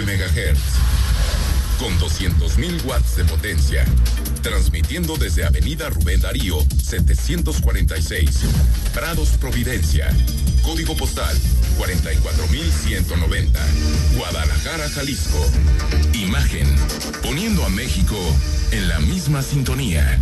9 0.00 0.16
MHz. 0.16 0.58
Con 1.78 1.98
200.000 1.98 2.84
watts 2.84 3.16
de 3.16 3.24
potencia. 3.24 3.84
Transmitiendo 4.42 5.16
desde 5.16 5.44
Avenida 5.44 5.90
Rubén 5.90 6.20
Darío, 6.20 6.64
746. 6.82 8.30
Prados 8.94 9.30
Providencia. 9.40 10.08
Código 10.62 10.96
postal 10.96 11.36
44190. 11.78 13.60
Guadalajara, 14.16 14.88
Jalisco. 14.90 15.44
Imagen. 16.12 16.68
Poniendo 17.22 17.64
a 17.64 17.68
México 17.68 18.16
en 18.70 18.88
la 18.88 19.00
misma 19.00 19.42
sintonía. 19.42 20.18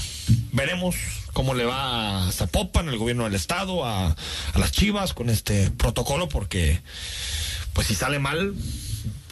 veremos 0.51 0.95
cómo 1.31 1.53
le 1.53 1.63
va 1.63 2.27
a 2.27 2.31
Zapopan, 2.31 2.89
el 2.89 2.97
gobierno 2.97 3.23
del 3.23 3.35
estado, 3.35 3.85
a, 3.85 4.09
a 4.09 4.59
las 4.59 4.71
Chivas 4.73 5.13
con 5.13 5.29
este 5.29 5.71
protocolo 5.71 6.27
porque 6.27 6.81
pues 7.71 7.87
si 7.87 7.95
sale 7.95 8.19
mal, 8.19 8.53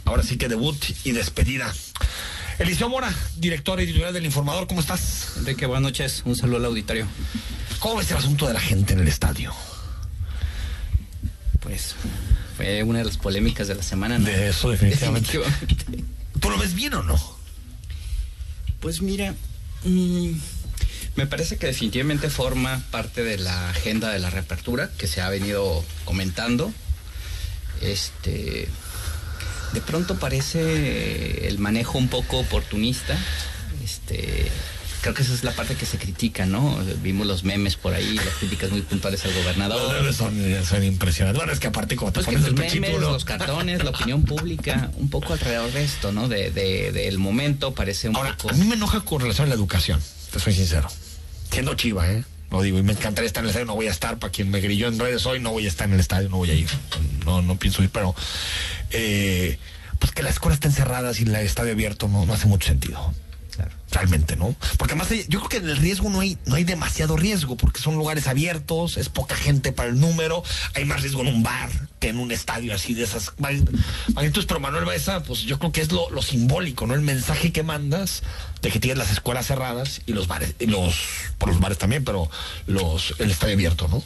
ahora 0.05 0.23
sí 0.23 0.37
que 0.37 0.47
debut 0.47 0.77
y 1.03 1.11
despedida. 1.11 1.73
Eliseo 2.61 2.89
Mora, 2.89 3.11
director 3.37 3.79
editorial 3.81 4.13
del 4.13 4.23
Informador, 4.23 4.67
¿cómo 4.67 4.81
estás? 4.81 5.33
Enrique, 5.37 5.65
buenas 5.65 5.81
noches. 5.81 6.21
Un 6.25 6.35
saludo 6.35 6.57
al 6.57 6.65
auditorio. 6.65 7.07
¿Cómo 7.79 7.95
ves 7.95 8.11
el 8.11 8.17
asunto 8.17 8.47
de 8.47 8.53
la 8.53 8.59
gente 8.59 8.93
en 8.93 8.99
el 8.99 9.07
estadio? 9.07 9.51
Pues 11.59 11.95
fue 12.55 12.83
una 12.83 12.99
de 12.99 13.05
las 13.05 13.17
polémicas 13.17 13.67
de 13.67 13.73
la 13.73 13.81
semana. 13.81 14.19
¿no? 14.19 14.25
De 14.25 14.49
eso 14.49 14.69
definitivamente. 14.69 15.39
Definitivamente. 15.39 16.03
¿Tú 16.39 16.51
lo 16.51 16.59
ves 16.59 16.75
bien 16.75 16.93
o 16.93 17.01
no? 17.01 17.19
Pues 18.79 19.01
mira, 19.01 19.33
mm, 19.83 20.29
me 21.15 21.25
parece 21.25 21.57
que 21.57 21.65
definitivamente 21.65 22.29
forma 22.29 22.83
parte 22.91 23.23
de 23.23 23.39
la 23.39 23.71
agenda 23.71 24.11
de 24.11 24.19
la 24.19 24.29
reapertura 24.29 24.91
que 24.99 25.07
se 25.07 25.21
ha 25.21 25.29
venido 25.29 25.83
comentando. 26.05 26.71
Este, 27.81 28.67
de 29.73 29.81
pronto 29.81 30.15
parece 30.19 31.47
el 31.47 31.59
manejo 31.59 31.97
un 31.97 32.07
poco 32.07 32.39
oportunista. 32.39 33.17
Este, 33.83 34.47
creo 35.01 35.13
que 35.13 35.23
esa 35.23 35.33
es 35.33 35.43
la 35.43 35.51
parte 35.51 35.75
que 35.75 35.85
se 35.85 35.97
critica, 35.97 36.45
¿no? 36.45 36.77
Vimos 37.01 37.25
los 37.25 37.43
memes 37.43 37.75
por 37.75 37.93
ahí, 37.93 38.15
las 38.15 38.35
críticas 38.35 38.69
muy 38.71 38.81
puntuales 38.81 39.23
al 39.25 39.33
gobernador. 39.33 39.81
Los 39.81 39.93
memes 40.01 40.15
son, 40.15 40.65
son 40.65 40.83
impresionantes. 40.83 41.39
Bueno, 41.39 41.53
es 41.53 41.59
que 41.59 41.67
aparte 41.67 41.95
como 41.95 42.11
te 42.11 42.15
Pues 42.15 42.27
que 42.27 42.33
pones 42.33 42.41
los 42.51 42.59
el 42.59 42.65
pechito, 42.65 42.81
memes, 42.81 43.01
¿no? 43.01 43.11
los 43.11 43.25
cartones, 43.25 43.83
la 43.83 43.89
opinión 43.89 44.23
pública, 44.23 44.91
un 44.97 45.09
poco 45.09 45.33
alrededor 45.33 45.71
de 45.71 45.83
esto, 45.83 46.11
¿no? 46.11 46.27
De, 46.27 46.51
de- 46.51 46.91
del 46.91 47.17
momento 47.17 47.73
parece 47.73 48.09
un 48.09 48.15
Ahora, 48.15 48.37
poco... 48.37 48.53
a 48.53 48.57
mí 48.57 48.65
me 48.65 48.75
enoja 48.75 49.01
con 49.01 49.21
relación 49.21 49.45
a 49.47 49.49
la 49.49 49.55
educación, 49.55 49.99
te 50.31 50.39
soy 50.39 50.53
sincero. 50.53 50.87
Siendo 51.51 51.73
chiva, 51.73 52.09
¿eh? 52.11 52.23
Lo 52.51 52.61
digo, 52.61 52.77
y 52.77 52.83
me 52.83 52.91
encantaría 52.91 53.27
estar 53.27 53.41
en 53.41 53.45
el 53.45 53.49
estadio, 53.51 53.65
no 53.65 53.75
voy 53.75 53.87
a 53.87 53.91
estar. 53.91 54.19
Para 54.19 54.31
quien 54.31 54.49
me 54.51 54.59
grilló 54.59 54.87
en 54.87 54.99
redes 54.99 55.25
hoy, 55.25 55.39
no 55.39 55.51
voy 55.51 55.65
a 55.65 55.69
estar 55.69 55.87
en 55.87 55.93
el 55.93 55.99
estadio, 56.01 56.29
no 56.29 56.37
voy 56.37 56.51
a 56.51 56.53
ir. 56.53 56.69
No, 57.25 57.41
no 57.41 57.55
pienso 57.57 57.81
ir, 57.81 57.89
pero. 57.89 58.13
eh, 58.91 59.57
pues 59.99 60.11
que 60.13 60.23
la 60.23 60.31
escuela 60.31 60.55
esté 60.55 60.67
encerrada 60.67 61.11
y 61.17 61.21
el 61.23 61.35
estadio 61.35 61.73
abierto 61.73 62.07
no, 62.07 62.25
no 62.25 62.33
hace 62.33 62.47
mucho 62.47 62.67
sentido. 62.67 63.13
Realmente, 63.91 64.37
¿no? 64.37 64.55
Porque 64.77 64.93
además 64.93 65.09
yo 65.27 65.39
creo 65.39 65.49
que 65.49 65.57
en 65.57 65.67
el 65.69 65.75
riesgo 65.75 66.09
no 66.09 66.21
hay, 66.21 66.37
no 66.45 66.55
hay 66.55 66.63
demasiado 66.63 67.17
riesgo, 67.17 67.57
porque 67.57 67.81
son 67.81 67.95
lugares 67.95 68.27
abiertos, 68.27 68.95
es 68.95 69.09
poca 69.09 69.35
gente 69.35 69.73
para 69.73 69.89
el 69.89 69.99
número, 69.99 70.43
hay 70.75 70.85
más 70.85 71.01
riesgo 71.01 71.21
en 71.21 71.27
un 71.27 71.43
bar 71.43 71.69
que 71.99 72.07
en 72.07 72.17
un 72.17 72.31
estadio 72.31 72.73
así 72.73 72.93
de 72.93 73.03
esas 73.03 73.35
mag- 73.37 73.67
magnitudes. 74.13 74.45
Pero 74.45 74.61
Manuel 74.61 74.85
Baeza, 74.85 75.23
pues 75.23 75.41
yo 75.41 75.59
creo 75.59 75.73
que 75.73 75.81
es 75.81 75.91
lo, 75.91 76.09
lo 76.09 76.21
simbólico, 76.21 76.87
¿no? 76.87 76.93
El 76.93 77.01
mensaje 77.01 77.51
que 77.51 77.63
mandas 77.63 78.23
de 78.61 78.71
que 78.71 78.79
tienes 78.79 78.97
las 78.97 79.11
escuelas 79.11 79.47
cerradas 79.47 80.01
y 80.05 80.13
los 80.13 80.27
bares, 80.27 80.55
y 80.59 80.67
los, 80.67 80.95
por 81.37 81.49
los 81.49 81.59
bares 81.59 81.77
también, 81.77 82.05
pero 82.05 82.29
los, 82.67 83.13
el 83.19 83.29
estadio 83.29 83.55
abierto, 83.55 83.89
¿no? 83.89 84.01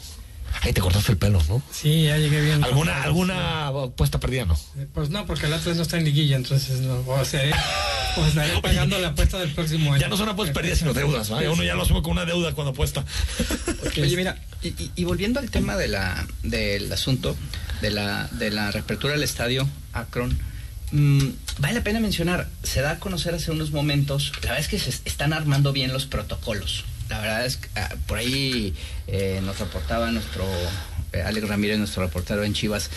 Ahí 0.62 0.72
te 0.72 0.80
cortaste 0.80 1.12
el 1.12 1.18
pelo, 1.18 1.40
¿no? 1.48 1.62
Sí, 1.70 2.04
ya 2.04 2.16
llegué 2.18 2.40
bien. 2.40 2.64
¿Alguna, 2.64 3.02
alguna 3.02 3.68
apuesta 3.68 4.18
perdida, 4.18 4.44
no? 4.46 4.58
Pues 4.94 5.10
no, 5.10 5.24
porque 5.26 5.46
el 5.46 5.52
Atlas 5.52 5.76
no 5.76 5.82
está 5.82 5.96
en 5.98 6.04
liguilla, 6.04 6.36
entonces 6.36 6.80
no. 6.80 7.00
O 7.06 7.24
sea, 7.24 7.44
eh, 7.44 7.52
o 8.16 8.24
estaré 8.26 8.60
pagando 8.60 8.98
la 8.98 9.08
apuesta 9.08 9.38
del 9.38 9.52
próximo 9.52 9.92
año. 9.92 10.00
Ya 10.00 10.08
no 10.08 10.16
son 10.16 10.28
apuestas 10.28 10.54
perdidas, 10.54 10.78
sino 10.78 10.92
deudas, 10.94 11.30
¿no? 11.30 11.36
Uno 11.52 11.62
ya 11.62 11.74
lo 11.74 11.82
asume 11.82 12.02
con 12.02 12.12
una 12.12 12.24
deuda 12.24 12.52
cuando 12.52 12.70
apuesta. 12.72 13.04
Oye, 14.02 14.16
mira, 14.16 14.36
y, 14.62 14.68
y- 14.68 14.90
y 14.96 15.04
volviendo 15.04 15.38
al 15.40 15.50
tema 15.50 15.76
de 15.76 15.88
la, 15.88 16.26
del 16.42 16.92
asunto 16.92 17.36
de 17.80 17.90
la, 17.90 18.28
de 18.32 18.50
la 18.50 18.70
reapertura 18.70 19.12
del 19.12 19.22
estadio 19.22 19.68
Akron, 19.92 20.36
mm, 20.92 21.28
vale 21.58 21.74
la 21.74 21.82
pena 21.84 22.00
mencionar, 22.00 22.48
se 22.62 22.80
da 22.80 22.92
a 22.92 22.98
conocer 22.98 23.34
hace 23.34 23.50
unos 23.50 23.70
momentos, 23.70 24.32
la 24.36 24.40
verdad 24.52 24.58
es 24.60 24.68
que 24.68 24.78
se 24.78 24.90
est- 24.90 25.06
están 25.06 25.32
armando 25.32 25.72
bien 25.72 25.92
los 25.92 26.06
protocolos. 26.06 26.84
La 27.08 27.20
verdad 27.20 27.46
es 27.46 27.56
que 27.58 27.68
ah, 27.76 27.94
por 28.06 28.18
ahí 28.18 28.74
eh, 29.06 29.40
nos 29.44 29.58
reportaba 29.58 30.10
nuestro 30.10 30.44
eh, 31.12 31.22
Alex 31.22 31.48
Ramírez, 31.48 31.78
nuestro 31.78 32.02
reportero 32.04 32.42
en 32.44 32.52
Chivas, 32.54 32.90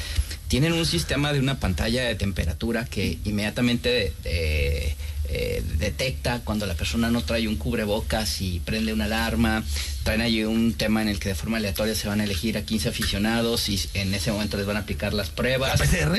tienen 0.48 0.74
un 0.74 0.86
sistema 0.86 1.32
de 1.32 1.40
una 1.40 1.60
pantalla 1.60 2.04
de 2.04 2.16
temperatura 2.16 2.86
que 2.86 3.20
inmediatamente 3.24 4.14
eh, 4.24 4.96
eh, 5.26 5.64
detecta 5.78 6.42
cuando 6.44 6.66
la 6.66 6.74
persona 6.74 7.12
no 7.12 7.22
trae 7.22 7.48
un 7.48 7.56
cubrebocas 7.56 8.42
y 8.42 8.60
prende 8.62 8.94
una 8.94 9.06
alarma. 9.06 9.64
Traen 10.04 10.22
ahí 10.22 10.44
un 10.44 10.74
tema 10.74 11.04
en 11.04 11.08
el 11.10 11.20
que 11.20 11.30
de 11.30 11.36
forma 11.36 11.58
aleatoria 11.58 11.94
se 11.94 12.08
van 12.08 12.20
a 12.20 12.24
elegir 12.24 12.58
a 12.58 12.64
15 12.64 12.90
aficionados 12.90 13.70
y 13.70 13.80
en 13.94 14.12
ese 14.16 14.32
momento 14.32 14.58
les 14.58 14.66
van 14.66 14.78
a 14.78 14.80
aplicar 14.80 15.14
las 15.14 15.30
¿La 15.30 15.36
pruebas. 15.36 15.80
PCR? 15.80 16.18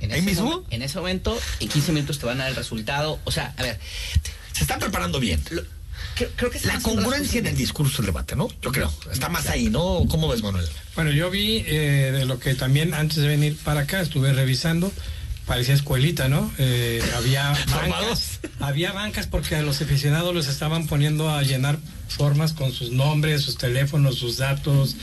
En 0.00 0.10
¿Ahí 0.10 0.22
mismo? 0.22 0.64
en 0.70 0.82
ese 0.82 0.98
momento, 0.98 1.38
en 1.60 1.68
15 1.68 1.92
minutos 1.92 2.18
te 2.18 2.26
van 2.26 2.38
a 2.40 2.44
dar 2.44 2.50
el 2.50 2.56
resultado. 2.56 3.20
O 3.22 3.30
sea, 3.30 3.54
a 3.56 3.62
ver, 3.62 3.78
Se 4.52 4.62
están 4.64 4.80
preparando 4.80 5.20
bien. 5.20 5.40
lo- 5.50 5.62
creo, 6.14 6.30
creo 6.36 6.50
que 6.50 6.60
La 6.66 6.80
congruencia 6.80 7.40
en 7.40 7.46
el 7.46 7.56
discurso 7.56 7.98
del 7.98 8.06
debate, 8.06 8.36
¿no? 8.36 8.48
Yo 8.62 8.72
creo. 8.72 8.92
Está 9.10 9.28
más 9.28 9.46
ahí, 9.48 9.68
¿no? 9.70 10.04
¿Cómo 10.08 10.28
ves, 10.28 10.42
Manuel? 10.42 10.66
Bueno, 10.94 11.10
yo 11.10 11.30
vi 11.30 11.62
eh, 11.66 12.10
de 12.12 12.24
lo 12.26 12.38
que 12.38 12.54
también 12.54 12.94
antes 12.94 13.18
de 13.18 13.28
venir 13.28 13.56
para 13.64 13.80
acá 13.82 14.00
estuve 14.00 14.32
revisando. 14.32 14.92
Parecía 15.46 15.74
escuelita, 15.74 16.28
¿no? 16.28 16.52
Eh, 16.58 17.02
había 17.16 17.50
bancas, 17.70 18.38
había 18.60 18.92
bancas 18.92 19.26
porque 19.26 19.56
a 19.56 19.62
los 19.62 19.80
aficionados 19.82 20.32
los 20.34 20.46
estaban 20.46 20.86
poniendo 20.86 21.30
a 21.30 21.42
llenar 21.42 21.78
formas 22.08 22.52
con 22.52 22.72
sus 22.72 22.92
nombres, 22.92 23.42
sus 23.42 23.58
teléfonos, 23.58 24.16
sus 24.16 24.36
datos. 24.36 24.96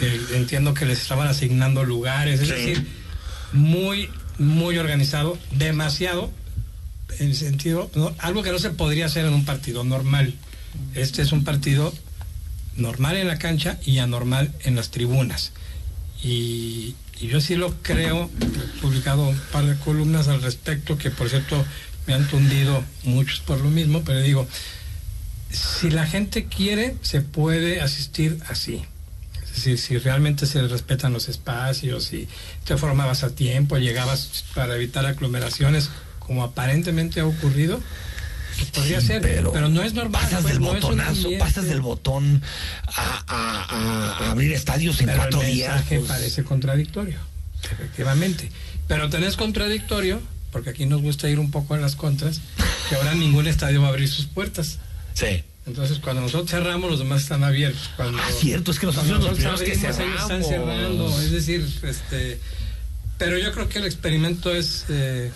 Eh, 0.00 0.20
entiendo 0.34 0.74
que 0.74 0.84
les 0.84 1.00
estaban 1.00 1.28
asignando 1.28 1.84
lugares, 1.84 2.40
es 2.40 2.48
Sí. 2.48 2.54
decir, 2.54 2.86
muy, 3.52 4.10
muy 4.38 4.78
organizado, 4.78 5.38
demasiado, 5.52 6.30
en 7.20 7.28
el 7.28 7.36
sentido, 7.36 7.88
¿no? 7.94 8.12
algo 8.18 8.42
que 8.42 8.50
no 8.50 8.58
se 8.58 8.70
podría 8.70 9.06
hacer 9.06 9.24
en 9.26 9.32
un 9.32 9.44
partido 9.44 9.84
normal. 9.84 10.34
Este 10.94 11.22
es 11.22 11.32
un 11.32 11.44
partido 11.44 11.92
normal 12.76 13.16
en 13.16 13.28
la 13.28 13.38
cancha 13.38 13.78
y 13.84 13.98
anormal 13.98 14.52
en 14.64 14.76
las 14.76 14.90
tribunas. 14.90 15.52
Y, 16.22 16.94
y 17.20 17.28
yo 17.28 17.40
sí 17.40 17.56
lo 17.56 17.74
creo, 17.82 18.30
he 18.40 18.80
publicado 18.80 19.28
un 19.28 19.38
par 19.52 19.66
de 19.66 19.76
columnas 19.76 20.28
al 20.28 20.42
respecto, 20.42 20.98
que 20.98 21.10
por 21.10 21.28
cierto 21.28 21.64
me 22.06 22.14
han 22.14 22.26
tundido 22.28 22.84
muchos 23.04 23.40
por 23.40 23.60
lo 23.60 23.70
mismo, 23.70 24.02
pero 24.04 24.20
digo, 24.20 24.46
si 25.50 25.90
la 25.90 26.06
gente 26.06 26.46
quiere, 26.46 26.96
se 27.02 27.20
puede 27.20 27.80
asistir 27.80 28.38
así. 28.48 28.82
Es 29.42 29.56
decir, 29.56 29.78
si 29.78 29.98
realmente 29.98 30.46
se 30.46 30.66
respetan 30.66 31.12
los 31.12 31.28
espacios 31.28 32.12
y 32.12 32.28
te 32.64 32.76
formabas 32.76 33.22
a 33.22 33.34
tiempo, 33.34 33.78
llegabas 33.78 34.44
para 34.54 34.74
evitar 34.74 35.06
aglomeraciones, 35.06 35.90
como 36.18 36.42
aparentemente 36.42 37.20
ha 37.20 37.26
ocurrido, 37.26 37.80
podría 38.74 39.00
Sí, 39.00 39.06
ser, 39.08 39.22
pero 39.22 39.52
pero, 39.52 39.68
no 39.68 39.82
es 39.82 39.94
normal. 39.94 40.22
Pasas 40.22 40.42
pues, 40.42 40.54
del 40.54 40.62
no 40.62 40.72
botonazo, 40.74 41.28
pasas 41.38 41.64
del 41.66 41.80
botón 41.80 42.42
a, 42.96 43.24
a- 43.26 43.64
a- 43.68 44.18
a 44.26 44.30
abrir 44.30 44.52
estadios 44.52 45.00
en 45.00 45.06
pero 45.06 45.18
cuatro 45.18 45.42
el 45.42 45.52
días. 45.52 45.72
mensaje 45.74 45.98
pues, 45.98 46.08
parece 46.10 46.44
contradictorio, 46.44 47.18
efectivamente. 47.70 48.50
Pero 48.88 49.08
tenés 49.10 49.36
contradictorio, 49.36 50.20
porque 50.52 50.70
aquí 50.70 50.86
nos 50.86 51.02
gusta 51.02 51.28
ir 51.28 51.38
un 51.38 51.50
poco 51.50 51.74
en 51.74 51.80
las 51.82 51.96
contras, 51.96 52.40
que 52.88 52.96
ahora 52.96 53.14
ningún 53.14 53.46
estadio 53.46 53.80
va 53.80 53.88
a 53.88 53.90
abrir 53.90 54.08
sus 54.08 54.26
puertas. 54.26 54.78
Sí. 55.14 55.42
Entonces, 55.66 55.98
cuando 55.98 56.20
nosotros 56.20 56.50
cerramos, 56.50 56.90
los 56.90 56.98
demás 56.98 57.22
están 57.22 57.42
abiertos. 57.42 57.88
Cuando, 57.96 58.18
Ah, 58.18 58.28
cierto, 58.38 58.70
es 58.70 58.78
que 58.78 58.84
nosotros 58.84 59.08
los 59.10 59.38
que 59.38 59.46
abrimos, 59.46 59.60
ellos 59.62 60.20
están 60.20 60.44
cerrando. 60.44 61.08
Es 61.22 61.30
decir, 61.30 61.66
este, 61.82 62.38
pero 63.16 63.38
yo 63.38 63.50
creo 63.52 63.68
que 63.70 63.78
el 63.78 63.86
experimento 63.86 64.54
es 64.54 64.84
eh, 64.90 65.32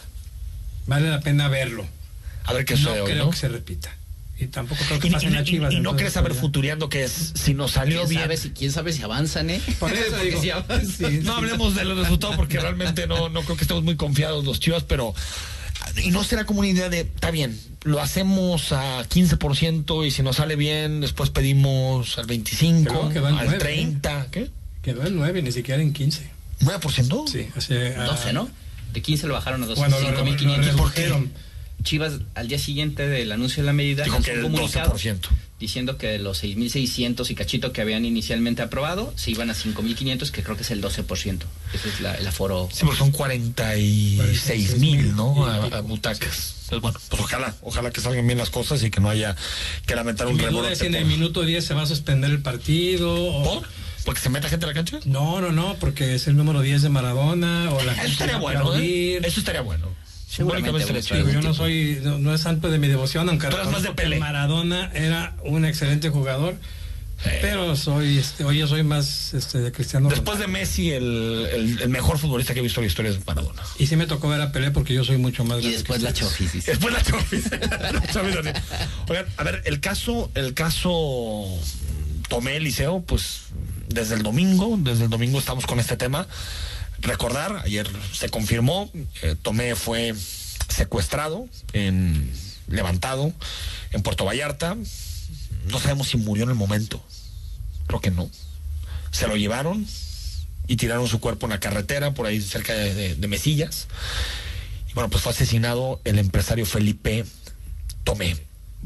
vale 0.87 1.09
la 1.09 1.21
pena 1.21 1.49
verlo. 1.49 1.87
A 2.49 2.53
ver 2.55 2.65
qué 2.65 2.75
no 2.75 2.81
sucede 2.81 3.01
hoy, 3.03 3.11
creo 3.13 3.25
¿no? 3.27 3.31
que 3.31 3.37
se 3.37 3.49
repita. 3.49 3.95
Y 4.41 4.47
tampoco 4.47 4.81
creo 4.87 5.01
que 5.01 5.09
Y, 5.09 5.11
pase 5.11 5.27
en 5.27 5.33
y- 5.33 5.35
la 5.35 5.43
y- 5.43 5.45
Chivas. 5.45 5.75
y 5.75 5.81
no 5.81 5.97
crees 5.97 6.13
saber 6.13 6.33
ya. 6.33 6.41
futuriando 6.41 6.89
que 6.89 7.05
es 7.05 7.33
si 7.35 7.55
nos 7.55 7.73
salió 7.73 7.99
¿Quién 8.01 8.09
bien. 8.11 8.21
sabe, 8.23 8.37
si, 8.37 8.51
¿Quién 8.51 8.71
sabe 8.73 8.93
si 8.93 9.03
avanzan, 9.03 9.51
eh? 9.51 9.61
Por 9.81 9.93
eso 9.93 10.17
digo, 10.19 10.41
si 10.41 10.51
avanzan. 10.51 10.87
sí, 10.87 11.21
No 11.23 11.33
sí. 11.33 11.39
hablemos 11.39 11.75
de 11.75 11.85
los 11.85 11.99
resultados 11.99 12.37
porque 12.37 12.59
realmente 12.61 13.07
no, 13.09 13.29
no 13.29 13.43
creo 13.43 13.57
que 13.57 13.63
estemos 13.65 13.83
muy 13.83 13.97
confiados 13.97 14.45
los 14.45 14.61
chivas, 14.61 14.85
pero. 14.85 15.13
Y 16.05 16.11
no 16.11 16.23
será 16.23 16.45
como 16.45 16.61
una 16.61 16.69
idea 16.69 16.89
de, 16.89 17.01
está 17.01 17.31
bien, 17.31 17.59
lo 17.83 18.01
hacemos 18.01 18.73
a 18.73 19.03
15% 19.09 20.07
y 20.07 20.11
si 20.11 20.23
nos 20.23 20.37
sale 20.37 20.55
bien, 20.55 21.01
después 21.01 21.31
pedimos 21.31 22.19
al 22.19 22.27
25%, 22.27 22.85
Pero 22.85 23.09
quedó 23.09 23.29
en 23.31 23.39
al 23.39 23.47
nueve, 23.47 23.59
30%. 24.01 24.27
¿Qué? 24.31 24.51
Quedó 24.83 25.05
en 25.07 25.17
9, 25.17 25.43
ni 25.43 25.51
siquiera 25.51 25.83
en 25.83 25.93
15. 25.93 26.31
¿9%? 26.61 27.27
Sí, 27.29 27.49
hace, 27.57 27.95
ah, 27.97 28.05
12, 28.05 28.33
¿no? 28.33 28.49
De 28.93 29.03
15 29.03 29.27
lo 29.27 29.35
bajaron 29.35 29.63
a 29.63 29.67
12, 29.67 29.81
Bueno, 29.81 29.99
lo, 30.01 30.11
lo, 30.13 30.25
5.500. 30.25 30.77
¿Por 30.77 30.93
qué? 30.93 31.13
Chivas, 31.83 32.15
al 32.35 32.49
día 32.49 32.59
siguiente 32.59 33.07
del 33.09 33.31
anuncio 33.33 33.63
de 33.63 33.67
la 33.67 33.73
medida, 33.73 34.05
Dijo 34.05 34.21
que 34.21 34.33
un 34.33 34.37
el 34.39 34.43
comunicado 34.43 34.93
12%. 34.95 35.29
diciendo 35.61 35.97
que 35.97 36.09
de 36.09 36.19
los 36.19 36.43
6.600 36.43 37.31
y 37.31 37.35
cachito 37.35 37.73
que 37.73 37.81
habían 37.81 38.05
inicialmente 38.05 38.63
aprobado, 38.63 39.13
se 39.17 39.31
iban 39.31 39.49
a 39.51 39.55
5.500, 39.55 40.31
que 40.31 40.43
creo 40.43 40.57
que 40.57 40.63
es 40.63 40.71
el 40.71 40.81
12%. 40.83 41.47
Ese 41.73 41.89
es 41.89 42.01
la- 42.01 42.15
el 42.17 42.27
aforo. 42.27 42.69
Sí, 42.73 42.81
porque 42.85 42.99
son 42.99 43.11
46 43.13 44.79
mil, 44.79 45.15
¿no? 45.17 45.35
Y 45.37 45.73
A, 45.73 45.79
a 45.79 45.81
butacas. 45.81 46.55
Pues 46.69 46.81
bueno, 46.83 46.99
pues 47.09 47.23
ojalá, 47.23 47.55
ojalá 47.63 47.91
que 47.91 48.01
salgan 48.01 48.27
bien 48.27 48.39
las 48.39 48.51
cosas 48.51 48.83
y 48.83 48.91
que 48.91 49.01
no 49.01 49.09
haya 49.09 49.35
que 49.87 49.95
lamentar 49.95 50.27
un 50.27 50.39
es 50.39 50.79
si 50.79 50.87
en 50.87 50.95
el 50.95 51.03
por- 51.05 51.11
minuto 51.13 51.43
10 51.43 51.65
se 51.65 51.75
va 51.75 51.83
a 51.83 51.87
suspender 51.87 52.31
el 52.31 52.41
partido. 52.43 53.15
o- 53.15 53.43
¿Por? 53.61 53.69
¿Porque 54.05 54.21
se 54.21 54.29
meta 54.31 54.49
gente 54.49 54.65
a 54.65 54.69
la 54.69 54.75
cancha? 54.75 55.01
No, 55.05 55.41
no, 55.41 55.53
no, 55.53 55.77
porque 55.81 56.15
es 56.15 56.27
el 56.29 56.37
número 56.37 56.61
10 56.63 56.83
de 56.83 56.89
Maradona 56.89 57.71
o 57.73 57.83
la 57.83 57.93
Eso 57.93 58.01
gente 58.03 58.13
estaría 58.13 58.37
bueno, 58.39 58.75
¿eh? 58.77 59.21
Eso 59.23 59.41
estaría 59.41 59.61
bueno. 59.61 59.87
Seguramente. 60.29 60.85
Digo, 61.15 61.31
yo 61.31 61.41
no 61.41 61.55
soy, 61.55 62.01
no, 62.03 62.19
no 62.19 62.35
es 62.35 62.41
santo 62.43 62.71
de 62.71 62.79
mi 62.79 62.87
devoción, 62.89 63.29
aunque 63.29 63.49
más 63.49 63.83
de 63.83 63.93
Pelé. 63.93 64.19
Maradona 64.19 64.91
era 64.95 65.35
un 65.43 65.65
excelente 65.65 66.11
jugador, 66.11 66.55
Sí. 67.25 67.31
pero 67.41 67.75
soy, 67.75 68.17
este, 68.19 68.45
hoy 68.45 68.59
yo 68.59 68.69
soy 68.69 68.85
más 68.85 69.35
este, 69.35 69.59
de 69.59 69.73
Cristiano 69.73 70.09
Después 70.09 70.39
de. 70.39 70.47
Messi, 70.47 70.93
el, 70.93 71.49
el- 71.53 71.83
el 71.83 71.89
mejor 71.89 72.17
futbolista 72.19 72.55
que 72.55 72.61
he 72.61 72.63
visto 72.63 72.79
en 72.81 72.85
la 72.85 72.89
historia 72.89 73.11
es 73.11 73.27
Maradona. 73.27 73.61
Y 73.77 73.87
sí 73.89 73.97
me 73.97 74.07
tocó 74.07 74.29
ver 74.29 74.41
a 74.41 74.53
Pelé 74.53 74.71
porque 74.71 74.95
yo 74.95 75.03
soy 75.03 75.17
mucho 75.17 75.45
más 75.45 75.65
Y 75.65 75.71
después 75.73 76.01
la. 76.03 76.13
Chofis. 76.13 76.65
Después 76.67 76.93
la 76.95 77.03
Chofis. 77.03 77.45
Oigan, 79.09 79.27
a 79.37 79.43
ver, 79.43 79.63
el 79.65 79.81
caso, 79.81 80.31
el 80.35 80.55
caso 80.55 81.45
Tomé 82.29 82.61
Liceo, 82.61 83.01
pues 83.01 83.41
desde 83.89 84.15
el 84.15 84.23
domingo, 84.23 84.77
desde 84.81 85.05
el 85.05 85.11
domingo 85.11 85.39
estamos 85.39 85.67
con 85.67 85.81
este 85.81 85.97
tema. 85.97 86.27
Recordar, 87.01 87.63
ayer 87.65 87.89
se 88.13 88.29
confirmó, 88.29 88.91
eh, 89.23 89.37
Tomé 89.41 89.75
fue 89.77 90.15
secuestrado, 90.69 91.49
en, 91.73 92.31
levantado 92.69 93.33
en 93.93 94.03
Puerto 94.03 94.25
Vallarta. 94.25 94.77
No 95.67 95.79
sabemos 95.81 96.09
si 96.09 96.17
murió 96.17 96.45
en 96.45 96.51
el 96.51 96.55
momento. 96.57 97.03
Creo 97.87 98.01
que 98.01 98.11
no. 98.11 98.29
Se 99.11 99.27
lo 99.29 99.37
llevaron 99.37 99.87
y 100.67 100.77
tiraron 100.77 101.09
su 101.09 101.21
cuerpo 101.21 101.47
en 101.47 101.51
la 101.51 101.61
carretera, 101.61 102.13
por 102.15 102.27
ahí 102.27 102.41
cerca 102.41 102.75
de, 102.75 103.15
de- 103.15 103.29
Mesillas. 103.29 103.87
Y 104.91 104.93
bueno, 104.95 105.09
pues 105.09 105.23
fue 105.23 105.33
asesinado 105.33 106.01
el 106.05 106.19
empresario 106.19 106.67
Felipe 106.67 107.25
Tomé. 108.05 108.37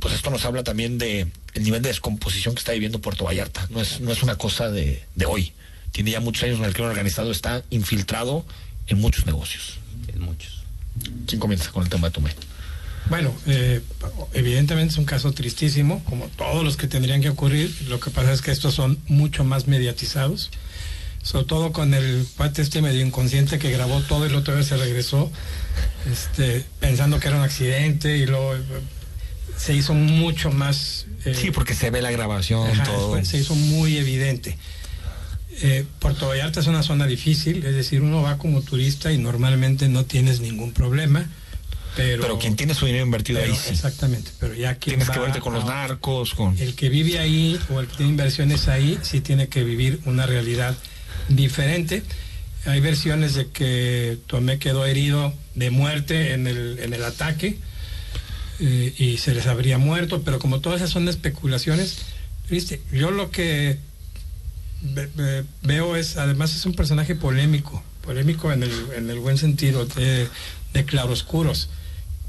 Pues 0.00 0.14
esto 0.14 0.30
nos 0.30 0.44
habla 0.44 0.64
también 0.64 0.98
de 0.98 1.28
el 1.54 1.62
nivel 1.64 1.82
de 1.82 1.88
descomposición 1.88 2.54
que 2.54 2.58
está 2.60 2.72
viviendo 2.72 3.00
Puerto 3.00 3.24
Vallarta. 3.24 3.66
No 3.70 3.80
es, 3.80 4.00
no 4.00 4.12
es 4.12 4.22
una 4.22 4.36
cosa 4.36 4.70
de 4.70 5.02
hoy. 5.26 5.52
Tiene 5.92 6.10
ya 6.10 6.20
muchos 6.20 6.42
años 6.44 6.58
en 6.58 6.64
el 6.64 6.72
crimen 6.72 6.90
organizado, 6.90 7.30
está 7.30 7.62
infiltrado 7.70 8.44
en 8.88 9.00
muchos 9.00 9.26
negocios. 9.26 9.78
En 10.08 10.20
muchos. 10.22 10.62
¿Quién 11.26 11.40
comienza 11.40 11.70
con 11.70 11.82
el 11.84 11.88
tema 11.88 12.08
de 12.08 12.12
Tomé? 12.12 12.30
Bueno, 13.10 13.34
eh, 13.46 13.80
evidentemente 14.32 14.92
es 14.92 14.98
un 14.98 15.04
caso 15.04 15.32
tristísimo, 15.32 16.02
como 16.04 16.26
todos 16.28 16.64
los 16.64 16.76
que 16.76 16.86
tendrían 16.86 17.20
que 17.20 17.28
ocurrir. 17.30 17.74
Lo 17.88 17.98
que 18.00 18.10
pasa 18.10 18.32
es 18.32 18.42
que 18.42 18.50
estos 18.52 18.74
son 18.74 18.98
mucho 19.06 19.44
más 19.44 19.66
mediatizados, 19.66 20.50
sobre 21.22 21.44
todo 21.46 21.72
con 21.72 21.94
el 21.94 22.26
cuate 22.36 22.62
este 22.62 22.80
medio 22.80 23.04
inconsciente 23.04 23.58
que 23.58 23.70
grabó 23.70 24.00
todo 24.02 24.26
y 24.26 24.30
la 24.30 24.38
otra 24.38 24.54
vez 24.54 24.66
se 24.66 24.76
regresó, 24.76 25.30
este, 26.10 26.64
pensando 26.80 27.18
que 27.20 27.28
era 27.28 27.36
un 27.38 27.42
accidente 27.44 28.16
y 28.16 28.26
luego 28.26 28.54
eh, 28.54 28.60
se 29.58 29.74
hizo 29.74 29.94
mucho 29.94 30.50
más. 30.50 31.06
eh, 31.24 31.34
Sí, 31.34 31.50
porque 31.50 31.74
se 31.74 31.90
ve 31.90 32.02
la 32.02 32.10
grabación, 32.12 32.70
Ajá, 32.70 32.84
todo. 32.84 33.24
se 33.24 33.38
hizo 33.38 33.54
muy 33.54 33.98
evidente. 33.98 34.56
Eh, 35.60 35.84
Puerto 35.98 36.28
Vallarta 36.28 36.60
es 36.60 36.66
una 36.66 36.82
zona 36.82 37.06
difícil, 37.06 37.64
es 37.64 37.74
decir, 37.74 38.00
uno 38.00 38.22
va 38.22 38.38
como 38.38 38.62
turista 38.62 39.12
y 39.12 39.18
normalmente 39.18 39.88
no 39.88 40.04
tienes 40.04 40.40
ningún 40.40 40.72
problema, 40.72 41.28
pero... 41.94 42.22
Pero 42.22 42.38
quien 42.38 42.56
tiene 42.56 42.74
su 42.74 42.86
dinero 42.86 43.04
invertido 43.04 43.38
pero- 43.40 43.52
ahí 43.52 43.58
sí. 43.58 43.70
Exactamente, 43.70 44.30
pero 44.40 44.54
ya 44.54 44.76
quien 44.76 44.96
Tienes 44.96 45.10
que 45.10 45.18
va 45.18 45.26
verte 45.26 45.40
con 45.40 45.52
los 45.52 45.66
narcos, 45.66 46.32
con... 46.34 46.56
El 46.58 46.74
que 46.74 46.88
vive 46.88 47.18
ahí 47.18 47.60
o 47.70 47.80
el 47.80 47.86
que 47.86 47.96
tiene 47.96 48.12
inversiones 48.12 48.68
ahí 48.68 48.98
sí 49.02 49.20
tiene 49.20 49.48
que 49.48 49.62
vivir 49.62 50.00
una 50.06 50.24
realidad 50.26 50.74
diferente. 51.28 52.02
Hay 52.64 52.80
versiones 52.80 53.34
de 53.34 53.48
que 53.48 54.18
Tomé 54.26 54.58
quedó 54.58 54.86
herido 54.86 55.34
de 55.54 55.70
muerte 55.70 56.32
en 56.32 56.46
el, 56.46 56.78
en 56.78 56.94
el 56.94 57.04
ataque 57.04 57.58
eh, 58.60 58.94
y 58.96 59.18
se 59.18 59.34
les 59.34 59.46
habría 59.46 59.78
muerto, 59.78 60.22
pero 60.22 60.38
como 60.38 60.60
todas 60.60 60.80
esas 60.80 60.90
son 60.90 61.08
especulaciones, 61.08 61.98
¿viste? 62.48 62.80
yo 62.92 63.10
lo 63.10 63.30
que 63.30 63.78
veo 65.62 65.96
es, 65.96 66.16
además 66.16 66.54
es 66.54 66.66
un 66.66 66.74
personaje 66.74 67.14
polémico, 67.14 67.82
polémico 68.04 68.52
en 68.52 68.64
el, 68.64 68.72
en 68.96 69.10
el 69.10 69.18
buen 69.18 69.38
sentido, 69.38 69.86
de, 69.86 70.28
de 70.72 70.84
claroscuros. 70.84 71.68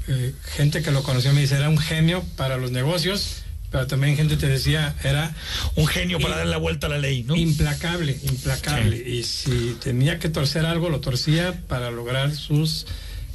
Eh, 0.06 0.34
gente 0.56 0.82
que 0.82 0.90
lo 0.90 1.02
conoció 1.02 1.32
me 1.32 1.40
dice, 1.40 1.56
era 1.56 1.68
un 1.68 1.78
genio 1.78 2.22
para 2.36 2.56
los 2.56 2.70
negocios, 2.70 3.42
pero 3.70 3.86
también 3.86 4.16
gente 4.16 4.36
te 4.36 4.46
decía, 4.46 4.94
era 5.02 5.34
Un 5.74 5.86
genio 5.86 6.20
para 6.20 6.36
dar 6.36 6.46
la 6.46 6.58
vuelta 6.58 6.86
a 6.86 6.90
la 6.90 6.98
ley, 6.98 7.24
¿no? 7.24 7.34
implacable, 7.34 8.16
implacable. 8.22 8.98
Sí. 8.98 9.10
Y 9.10 9.24
si 9.24 9.76
tenía 9.82 10.18
que 10.18 10.28
torcer 10.28 10.64
algo, 10.64 10.90
lo 10.90 11.00
torcía 11.00 11.60
para 11.66 11.90
lograr 11.90 12.34
sus 12.34 12.86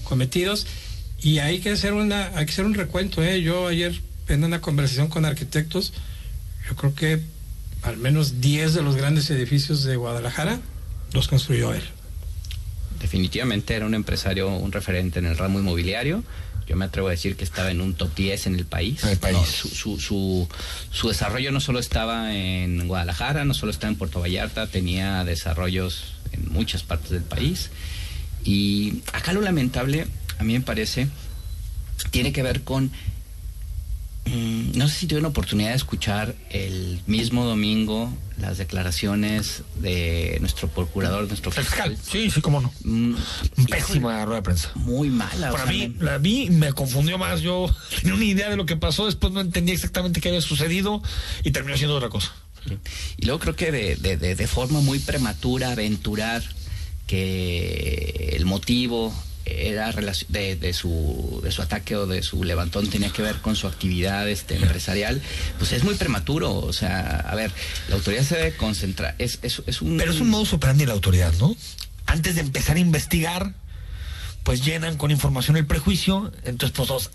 cometidos. 0.03 0.65
Y 1.21 1.39
hay 1.39 1.59
que 1.59 1.71
hacer 1.71 1.93
una, 1.93 2.27
hay 2.37 2.45
que 2.45 2.53
hacer 2.53 2.65
un 2.65 2.73
recuento, 2.73 3.21
¿eh? 3.21 3.41
Yo 3.41 3.67
ayer 3.67 3.99
en 4.29 4.43
una 4.43 4.61
conversación 4.61 5.09
con 5.09 5.25
arquitectos, 5.25 5.91
yo 6.69 6.75
creo 6.75 6.95
que 6.95 7.21
al 7.81 7.97
menos 7.97 8.41
10 8.41 8.73
de 8.73 8.81
los 8.81 8.95
grandes 8.95 9.29
edificios 9.29 9.83
de 9.83 9.95
Guadalajara 9.95 10.59
los 11.13 11.27
construyó 11.27 11.73
él. 11.73 11.83
Definitivamente 12.99 13.73
era 13.75 13.85
un 13.85 13.93
empresario, 13.93 14.49
un 14.49 14.71
referente 14.71 15.19
en 15.19 15.25
el 15.25 15.37
ramo 15.37 15.59
inmobiliario. 15.59 16.23
Yo 16.67 16.75
me 16.75 16.85
atrevo 16.85 17.07
a 17.07 17.11
decir 17.11 17.35
que 17.35 17.43
estaba 17.43 17.71
en 17.71 17.81
un 17.81 17.95
top 17.95 18.13
10 18.13 18.47
en 18.47 18.55
el 18.55 18.65
país. 18.65 19.03
En 19.03 19.09
el 19.09 19.17
país. 19.17 19.37
No, 19.37 19.45
su, 19.45 19.69
su, 19.69 19.99
su, 19.99 20.47
su 20.91 21.07
desarrollo 21.07 21.51
no 21.51 21.59
solo 21.61 21.79
estaba 21.79 22.35
en 22.35 22.87
Guadalajara, 22.87 23.43
no 23.45 23.53
solo 23.55 23.71
estaba 23.71 23.91
en 23.91 23.97
Puerto 23.97 24.19
Vallarta, 24.19 24.67
tenía 24.67 25.23
desarrollos 25.23 26.13
en 26.31 26.51
muchas 26.51 26.83
partes 26.83 27.09
del 27.09 27.23
país. 27.23 27.71
Y 28.43 29.01
acá 29.13 29.33
lo 29.33 29.41
lamentable, 29.41 30.05
a 30.37 30.43
mí 30.43 30.53
me 30.53 30.61
parece, 30.61 31.07
tiene 32.11 32.31
que 32.31 32.43
ver 32.43 32.61
con 32.61 32.91
Mm, 34.31 34.77
No 34.77 34.87
sé 34.87 34.95
si 34.99 35.07
tuve 35.07 35.19
una 35.19 35.29
oportunidad 35.29 35.69
de 35.69 35.75
escuchar 35.75 36.35
el 36.49 37.01
mismo 37.07 37.45
domingo 37.45 38.13
las 38.37 38.57
declaraciones 38.57 39.63
de 39.81 40.37
nuestro 40.39 40.69
procurador, 40.69 41.27
nuestro 41.27 41.51
fiscal. 41.51 41.97
Sí, 42.01 42.29
sí, 42.31 42.39
cómo 42.41 42.61
no. 42.61 42.71
Mm, 42.83 43.15
Pésima 43.69 44.23
rueda 44.25 44.37
de 44.37 44.43
prensa. 44.43 44.71
Muy 44.75 45.09
mala. 45.09 45.49
o 45.49 45.53
Para 45.53 45.65
sea, 45.65 45.73
mí, 45.73 45.93
me- 45.97 46.05
la 46.05 46.17
vi 46.19 46.49
me 46.49 46.71
confundió 46.73 47.17
más. 47.17 47.41
Yo 47.41 47.73
tenía 48.01 48.13
una 48.15 48.23
idea 48.25 48.49
de 48.49 48.55
lo 48.55 48.65
que 48.65 48.77
pasó, 48.77 49.05
después 49.07 49.33
no 49.33 49.41
entendía 49.41 49.73
exactamente 49.75 50.21
qué 50.21 50.29
había 50.29 50.41
sucedido 50.41 51.01
y 51.43 51.51
terminó 51.51 51.75
siendo 51.77 51.95
otra 51.97 52.09
cosa. 52.09 52.33
Y 53.17 53.25
luego 53.25 53.39
creo 53.39 53.55
que 53.55 53.71
de, 53.71 53.95
de- 53.95 54.17
de- 54.17 54.35
de 54.35 54.47
forma 54.47 54.79
muy 54.81 54.99
prematura 54.99 55.71
aventurar 55.71 56.43
que 57.07 58.33
el 58.35 58.45
motivo 58.45 59.13
era 59.57 59.91
de, 60.27 60.55
de, 60.55 60.73
su, 60.73 61.39
de 61.43 61.51
su 61.51 61.61
ataque 61.61 61.95
o 61.95 62.07
de 62.07 62.23
su 62.23 62.43
levantón 62.43 62.89
tenía 62.89 63.11
que 63.11 63.21
ver 63.21 63.37
con 63.37 63.55
su 63.55 63.67
actividad 63.67 64.29
este, 64.29 64.55
empresarial, 64.55 65.21
pues 65.57 65.71
es 65.71 65.83
muy 65.83 65.95
prematuro. 65.95 66.55
O 66.55 66.73
sea, 66.73 67.17
a 67.19 67.35
ver, 67.35 67.51
la 67.87 67.95
autoridad 67.95 68.23
se 68.23 68.37
debe 68.37 68.55
concentrar. 68.55 69.15
Es, 69.17 69.39
es, 69.41 69.61
es 69.65 69.81
un... 69.81 69.97
Pero 69.97 70.11
es 70.11 70.19
un 70.19 70.29
modus 70.29 70.53
operandi 70.53 70.85
la 70.85 70.93
autoridad, 70.93 71.33
¿no? 71.39 71.55
Antes 72.05 72.35
de 72.35 72.41
empezar 72.41 72.77
a 72.77 72.79
investigar, 72.79 73.53
pues 74.43 74.65
llenan 74.65 74.97
con 74.97 75.11
información 75.11 75.57
el 75.57 75.65
prejuicio, 75.65 76.31
entonces 76.43 76.75
pues 76.75 76.87
dos, 76.87 77.11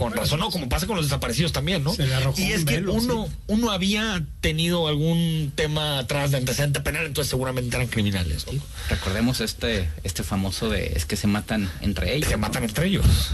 con 0.00 0.14
razón, 0.14 0.40
¿no? 0.40 0.50
Como 0.50 0.66
pasa 0.66 0.86
con 0.86 0.96
los 0.96 1.04
desaparecidos 1.04 1.52
también, 1.52 1.84
¿no? 1.84 1.92
y 2.38 2.52
es 2.52 2.64
que 2.64 2.78
uno, 2.78 3.28
uno 3.48 3.70
había 3.70 4.24
tenido 4.40 4.88
algún 4.88 5.52
tema 5.54 5.98
atrás 5.98 6.30
de 6.30 6.38
antecedente 6.38 6.80
penal, 6.80 7.04
entonces 7.04 7.28
seguramente 7.28 7.76
eran 7.76 7.86
criminales. 7.86 8.46
Recordemos 8.88 9.42
este, 9.42 9.90
este 10.02 10.22
famoso 10.22 10.70
de 10.70 10.94
es 10.96 11.04
que 11.04 11.16
se 11.16 11.26
matan 11.26 11.70
entre 11.82 12.16
ellos. 12.16 12.30
Se 12.30 12.38
matan 12.38 12.64
entre 12.64 12.86
ellos. 12.86 13.32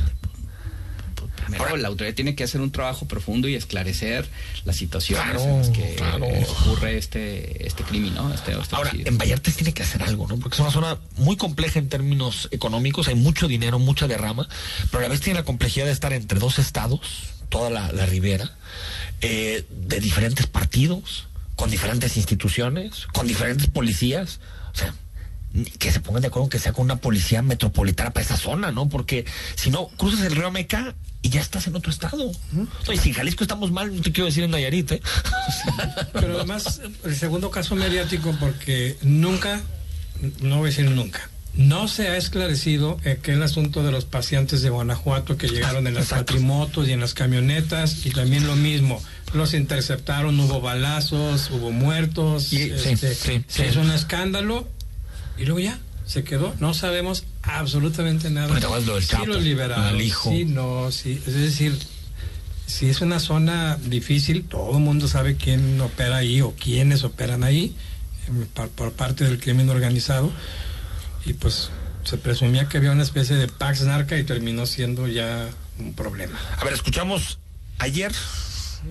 Ahora, 1.58 1.76
la 1.76 1.88
autoridad 1.88 2.14
tiene 2.14 2.34
que 2.34 2.44
hacer 2.44 2.60
un 2.60 2.70
trabajo 2.70 3.06
profundo 3.06 3.48
y 3.48 3.54
esclarecer 3.54 4.28
las 4.64 4.76
situaciones 4.76 5.42
en 5.42 5.58
las 5.58 5.70
que 5.70 5.96
ocurre 6.48 6.98
este, 6.98 7.66
este 7.66 7.82
crimen, 7.84 8.14
¿no? 8.14 8.32
Este, 8.32 8.52
este 8.52 8.74
Ahora, 8.74 8.90
en 8.92 9.18
Vallarta 9.18 9.50
tiene 9.52 9.72
que 9.72 9.82
hacer 9.82 10.02
algo, 10.02 10.26
¿no? 10.26 10.36
Porque 10.38 10.54
es 10.54 10.60
una 10.60 10.70
zona 10.70 10.98
muy 11.16 11.36
compleja 11.36 11.78
en 11.78 11.88
términos 11.88 12.48
económicos, 12.50 13.08
hay 13.08 13.14
mucho 13.14 13.48
dinero, 13.48 13.78
mucha 13.78 14.08
derrama, 14.08 14.48
pero 14.90 14.98
a 14.98 15.02
la 15.02 15.08
vez 15.08 15.20
tiene 15.20 15.38
la 15.38 15.44
complejidad 15.44 15.86
de 15.86 15.92
estar 15.92 16.12
entre 16.12 16.38
dos 16.38 16.58
estados, 16.58 17.00
toda 17.48 17.70
la, 17.70 18.06
ribera, 18.06 18.50
eh, 19.20 19.64
de 19.70 20.00
diferentes 20.00 20.46
partidos, 20.46 21.28
con 21.54 21.70
diferentes 21.70 22.16
instituciones, 22.16 23.06
con 23.12 23.26
diferentes 23.26 23.68
policías. 23.68 24.40
O 24.72 24.78
sea, 24.78 24.94
que 25.78 25.90
se 25.90 26.00
pongan 26.00 26.22
de 26.22 26.28
acuerdo 26.28 26.48
que 26.48 26.58
sea 26.58 26.72
con 26.72 26.84
una 26.84 26.96
policía 26.96 27.42
metropolitana 27.42 28.10
para 28.10 28.24
esa 28.24 28.36
zona, 28.36 28.72
¿no? 28.72 28.88
Porque 28.88 29.24
si 29.54 29.70
no, 29.70 29.88
cruzas 29.88 30.20
el 30.20 30.36
río 30.36 30.50
Meca 30.50 30.94
y 31.22 31.30
ya 31.30 31.40
estás 31.40 31.66
en 31.66 31.74
otro 31.74 31.90
estado. 31.90 32.30
Y 32.92 32.96
si 32.98 33.08
en 33.08 33.14
Jalisco 33.14 33.44
estamos 33.44 33.72
mal, 33.72 33.94
no 33.94 34.02
te 34.02 34.12
quiero 34.12 34.26
decir 34.26 34.44
en 34.44 34.50
Nayarit, 34.50 34.92
¿eh? 34.92 35.02
Pero 36.12 36.36
además, 36.36 36.80
el 37.04 37.16
segundo 37.16 37.50
caso 37.50 37.74
mediático, 37.74 38.36
porque 38.38 38.96
nunca, 39.02 39.60
no 40.40 40.58
voy 40.58 40.68
a 40.68 40.70
decir 40.70 40.90
nunca, 40.90 41.28
no 41.54 41.88
se 41.88 42.08
ha 42.08 42.16
esclarecido 42.16 42.98
aquel 43.10 43.42
asunto 43.42 43.82
de 43.82 43.90
los 43.90 44.04
pacientes 44.04 44.60
de 44.60 44.68
Guanajuato 44.70 45.38
que 45.38 45.48
llegaron 45.48 45.86
en 45.86 45.94
las 45.94 46.08
patrimotos 46.08 46.86
y 46.86 46.92
en 46.92 47.00
las 47.00 47.14
camionetas, 47.14 48.04
y 48.04 48.10
también 48.10 48.46
lo 48.46 48.56
mismo, 48.56 49.02
los 49.32 49.54
interceptaron, 49.54 50.38
hubo 50.38 50.60
balazos, 50.60 51.50
hubo 51.50 51.72
muertos, 51.72 52.52
este, 52.52 53.42
se 53.48 53.66
hizo 53.66 53.80
un 53.80 53.90
escándalo 53.90 54.68
y 55.38 55.44
luego 55.44 55.60
ya 55.60 55.78
se 56.06 56.24
quedó. 56.24 56.54
No 56.60 56.72
sabemos 56.72 57.24
absolutamente 57.42 58.30
nada. 58.30 58.48
Lo 58.48 59.00
sí 59.00 59.16
lo 59.26 59.38
liberaron. 59.40 60.00
hijo. 60.00 60.30
Sí, 60.30 60.44
no, 60.44 60.90
sí. 60.92 61.20
Es 61.26 61.34
decir, 61.34 61.76
si 62.66 62.88
es 62.88 63.00
una 63.00 63.18
zona 63.18 63.76
difícil, 63.76 64.44
todo 64.44 64.76
el 64.76 64.82
mundo 64.82 65.08
sabe 65.08 65.36
quién 65.36 65.80
opera 65.80 66.16
ahí 66.16 66.40
o 66.40 66.54
quiénes 66.54 67.04
operan 67.04 67.44
ahí 67.44 67.74
eh, 68.28 68.46
por, 68.74 68.92
parte 68.92 69.24
del 69.24 69.38
crimen 69.40 69.68
organizado. 69.68 70.32
Y 71.24 71.32
pues 71.32 71.70
se 72.04 72.18
presumía 72.18 72.68
que 72.68 72.78
había 72.78 72.92
una 72.92 73.02
especie 73.02 73.34
de 73.34 73.48
Pax 73.48 73.82
Narca 73.82 74.16
y 74.16 74.22
terminó 74.22 74.64
siendo 74.66 75.08
ya 75.08 75.48
un 75.78 75.92
problema. 75.92 76.38
A 76.56 76.64
ver, 76.64 76.72
escuchamos 76.72 77.38
ayer, 77.78 78.12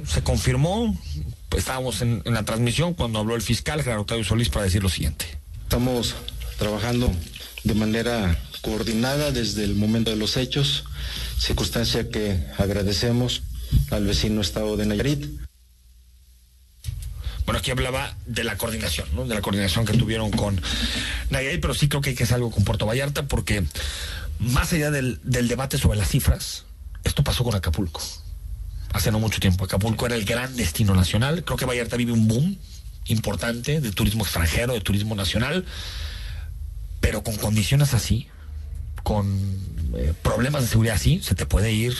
se 0.05 0.21
confirmó, 0.21 0.99
pues, 1.47 1.61
estábamos 1.61 2.01
en, 2.01 2.21
en 2.25 2.33
la 2.33 2.43
transmisión 2.43 2.93
cuando 2.93 3.19
habló 3.19 3.35
el 3.35 3.41
fiscal 3.41 3.81
Gerardo 3.81 4.01
Octavio 4.01 4.25
Solís 4.25 4.49
para 4.49 4.65
decir 4.65 4.83
lo 4.83 4.89
siguiente. 4.89 5.25
Estamos 5.63 6.13
trabajando 6.57 7.11
de 7.63 7.73
manera 7.73 8.37
coordinada 8.61 9.31
desde 9.31 9.63
el 9.63 9.75
momento 9.75 10.11
de 10.11 10.17
los 10.17 10.37
hechos, 10.37 10.85
circunstancia 11.37 12.09
que 12.09 12.43
agradecemos 12.57 13.43
al 13.91 14.05
vecino 14.05 14.41
estado 14.41 14.77
de 14.77 14.85
Nayarit. 14.85 15.25
Bueno, 17.45 17.59
aquí 17.59 17.69
hablaba 17.69 18.15
de 18.25 18.43
la 18.43 18.57
coordinación, 18.57 19.07
¿no? 19.13 19.25
De 19.25 19.35
la 19.35 19.41
coordinación 19.41 19.85
que 19.85 19.93
tuvieron 19.93 20.31
con 20.31 20.59
Nayarit, 21.29 21.61
pero 21.61 21.73
sí 21.73 21.87
creo 21.87 22.01
que 22.01 22.11
hay 22.11 22.15
que 22.15 22.23
hacer 22.23 22.35
algo 22.35 22.49
con 22.49 22.63
Puerto 22.63 22.85
Vallarta 22.85 23.27
porque 23.27 23.63
más 24.39 24.73
allá 24.73 24.89
del, 24.89 25.19
del 25.23 25.47
debate 25.47 25.77
sobre 25.77 25.97
las 25.97 26.09
cifras, 26.09 26.65
esto 27.03 27.23
pasó 27.23 27.43
con 27.43 27.55
Acapulco. 27.55 28.01
Hace 28.93 29.11
no 29.11 29.19
mucho 29.19 29.39
tiempo. 29.39 29.65
Acapulco 29.65 30.05
era 30.05 30.15
el 30.15 30.25
gran 30.25 30.55
destino 30.55 30.95
nacional. 30.95 31.43
Creo 31.43 31.57
que 31.57 31.65
Vallarta 31.65 31.97
vive 31.97 32.13
un 32.13 32.27
boom 32.27 32.57
importante 33.07 33.81
de 33.81 33.91
turismo 33.91 34.23
extranjero, 34.23 34.73
de 34.73 34.81
turismo 34.81 35.15
nacional 35.15 35.65
pero 36.99 37.23
con 37.23 37.35
condiciones 37.37 37.93
así, 37.93 38.27
con 39.03 39.27
eh, 39.95 40.13
problemas 40.21 40.63
de 40.63 40.67
seguridad 40.67 40.95
así, 40.95 41.21
se 41.21 41.35
te 41.35 41.45
puede 41.45 41.71
ir 41.71 41.95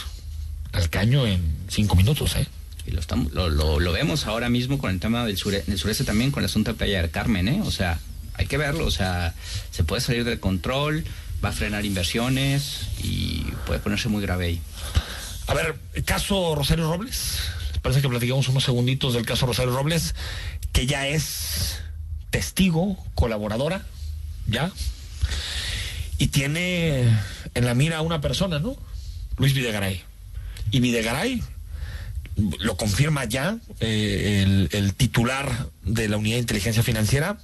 al 0.74 0.90
caño 0.90 1.26
en 1.26 1.42
cinco 1.70 1.96
minutos, 1.96 2.36
¿eh? 2.36 2.48
Y 2.88 2.92
lo, 2.92 3.00
estamos, 3.00 3.32
lo, 3.34 3.50
lo, 3.50 3.92
vemos 3.92 4.28
ahora 4.28 4.50
mismo 4.50 4.78
con 4.78 4.92
el 4.92 5.00
tema 5.00 5.26
del, 5.26 5.38
sureste 5.38 6.04
también, 6.04 6.32
con 6.32 6.44
el 6.44 6.46
asunto 6.46 6.72
de 6.72 6.78
Playa 6.78 7.02
del 7.02 7.10
Carmen, 7.10 7.48
¿eh? 7.48 7.62
O 7.64 7.72
sea, 7.72 8.00
hay 8.34 8.46
que 8.46 8.58
verlo, 8.58 8.86
o 8.86 8.92
sea, 8.92 9.34
se 9.72 9.84
puede 9.84 10.02
salir 10.02 10.24
del 10.24 10.40
control, 10.40 11.04
va 11.44 11.50
a 11.50 11.52
frenar 11.52 11.86
inversiones 11.86 12.88
y 13.04 13.44
puede 13.66 13.80
ponerse 13.80 14.10
muy 14.10 14.22
grave 14.22 14.46
ahí. 14.48 14.62
A 15.48 15.54
ver, 15.54 15.76
caso 16.06 16.56
Rosario 16.56 16.92
Robles. 16.92 17.40
parece 17.82 18.02
que 18.02 18.10
platicamos 18.10 18.50
unos 18.50 18.64
segunditos 18.64 19.14
del 19.14 19.26
caso 19.26 19.46
Rosario 19.46 19.76
Robles, 19.76 20.16
que 20.74 20.86
ya 20.86 21.08
es 21.08 21.80
testigo, 22.30 22.98
colaboradora, 23.14 23.86
ya, 24.48 24.72
y 26.18 26.28
tiene 26.28 27.10
en 27.54 27.66
la 27.66 27.74
mira 27.74 27.98
a 27.98 28.02
una 28.02 28.22
persona, 28.22 28.60
¿no? 28.60 28.78
Luis 29.38 29.54
Videgaray. 29.54 30.02
Y 30.72 30.80
Videgaray 30.80 31.42
lo 32.60 32.76
confirma 32.78 33.26
ya 33.26 33.58
eh, 33.80 34.68
el, 34.72 34.94
titular 34.94 35.70
de 35.84 36.10
la 36.10 36.18
Unidad 36.18 36.36
de 36.36 36.42
Inteligencia 36.42 36.84
Financiera. 36.84 37.38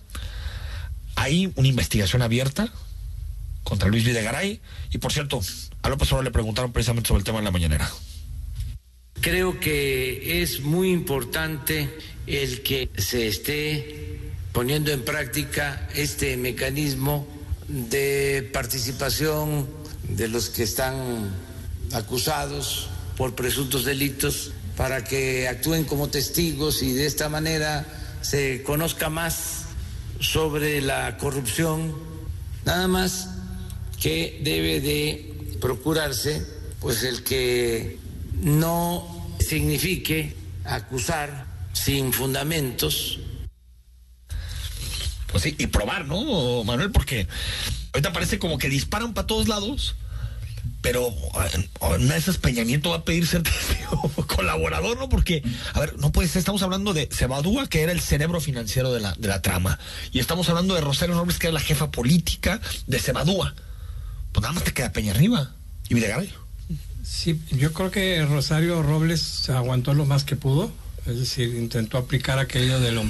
Hay 1.16 1.52
una 1.56 1.68
investigación 1.68 2.22
abierta 2.22 2.72
contra 3.64 3.90
Luis 3.90 4.04
Videgaray. 4.04 4.62
Y 4.92 4.98
por 4.98 5.12
cierto, 5.12 5.42
a 5.82 5.90
López 5.90 6.08
Obrador 6.10 6.26
le 6.26 6.32
preguntaron 6.32 6.72
precisamente 6.72 7.08
sobre 7.08 7.20
el 7.20 7.26
tema 7.26 7.40
en 7.40 7.46
la 7.46 7.52
mañanera. 7.52 7.90
Creo 9.22 9.60
que 9.60 10.42
es 10.42 10.62
muy 10.62 10.92
importante 10.92 11.90
el 12.26 12.64
que 12.64 12.90
se 12.98 13.28
esté 13.28 14.11
poniendo 14.52 14.92
en 14.92 15.04
práctica 15.04 15.88
este 15.96 16.36
mecanismo 16.38 17.28
de 17.68 18.50
participación 18.52 19.68
de 20.10 20.28
los 20.28 20.50
que 20.50 20.64
están 20.64 21.30
acusados 21.94 22.90
por 23.16 23.36
presuntos 23.36 23.86
delitos 23.86 24.52
para 24.76 25.04
que 25.04 25.48
actúen 25.48 25.86
como 25.86 26.10
testigos 26.10 26.82
y 26.84 26.94
de 26.94 27.06
esta 27.06 27.30
manera 27.30 27.86
se 28.22 28.64
conozca 28.64 29.10
más 29.10 29.64
sobre 30.20 30.82
la 30.82 31.18
corrupción, 31.18 31.96
nada 32.66 32.88
más 32.88 33.30
que 34.00 34.40
debe 34.44 34.82
de 34.82 35.58
procurarse 35.60 36.46
pues 36.80 37.04
el 37.04 37.24
que 37.24 38.00
no 38.42 39.36
signifique 39.40 40.36
acusar 40.66 41.46
sin 41.74 42.12
fundamentos 42.12 43.20
pues 45.32 45.44
sí, 45.44 45.56
y 45.58 45.68
probar, 45.68 46.06
¿no, 46.06 46.64
Manuel? 46.64 46.92
Porque 46.92 47.28
ahorita 47.94 48.14
parece 48.14 48.40
como 48.40 48.58
que 48.58 48.70
disparan 48.70 49.14
para 49.14 49.28
todos 49.28 49.48
lados, 49.48 49.96
pero 50.82 51.08
una 51.82 52.14
de 52.14 52.20
esas 52.20 52.38
Peña 52.38 52.64
va 52.90 52.96
a 52.96 53.06
pedir 53.06 53.28
ser 53.28 53.44
colaborador, 54.28 54.98
¿no? 54.98 55.10
Porque, 55.10 55.44
a 55.74 55.80
ver, 55.80 55.98
no 56.00 56.12
puede 56.12 56.28
ser, 56.28 56.40
estamos 56.40 56.64
hablando 56.64 56.94
de 56.94 57.08
Cebadúa, 57.12 57.68
que 57.68 57.82
era 57.82 57.92
el 57.92 58.02
cerebro 58.02 58.42
financiero 58.42 58.92
de 58.92 59.00
la, 59.00 59.14
de 59.14 59.28
la 59.28 59.42
trama, 59.42 59.80
y 60.12 60.20
estamos 60.20 60.50
hablando 60.50 60.76
de 60.76 60.82
Rosario 60.82 61.16
Robles, 61.16 61.40
que 61.40 61.48
era 61.48 61.54
la 61.54 61.60
jefa 61.60 61.92
política 61.92 62.60
de 62.88 63.00
Cebadúa. 63.00 63.54
Pues 64.32 64.42
nada 64.42 64.54
más 64.54 64.64
te 64.64 64.74
queda 64.74 64.92
Peña 64.92 65.12
arriba 65.12 65.52
y 65.90 65.94
Videgaray. 65.94 66.34
Sí, 67.04 67.42
yo 67.52 67.74
creo 67.74 67.92
que 67.92 68.26
Rosario 68.26 68.82
Robles 68.82 69.50
aguantó 69.50 69.94
lo 69.94 70.06
más 70.06 70.24
que 70.24 70.36
pudo 70.36 70.72
es 71.06 71.20
decir, 71.20 71.56
intentó 71.56 71.98
aplicar 71.98 72.40
aquello 72.40 72.80
de 72.80 72.92
la 72.92 73.02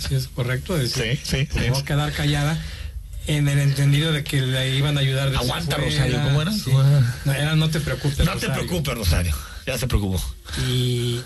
si 0.00 0.14
es 0.14 0.28
correcto, 0.28 0.76
es 0.76 0.94
decir, 0.94 1.18
sí, 1.22 1.48
sí, 1.50 1.72
sí. 1.74 1.82
quedar 1.84 2.12
callada 2.12 2.60
en 3.26 3.48
el 3.48 3.58
entendido 3.58 4.12
de 4.12 4.24
que 4.24 4.40
le 4.40 4.76
iban 4.76 4.96
a 4.96 5.00
ayudar 5.00 5.30
de 5.30 5.36
Aguanta, 5.36 5.76
Rosario, 5.76 6.20
¿cómo 6.22 6.42
era? 6.42 6.52
No, 7.24 7.32
era 7.32 7.56
no 7.56 7.68
te 7.70 7.80
preocupes. 7.80 8.24
No 8.24 8.36
te 8.36 8.48
preocupes, 8.48 8.94
Rosario, 8.94 9.34
ya 9.66 9.78
se 9.78 9.86
preocupó. 9.86 10.20
Y, 10.66 11.20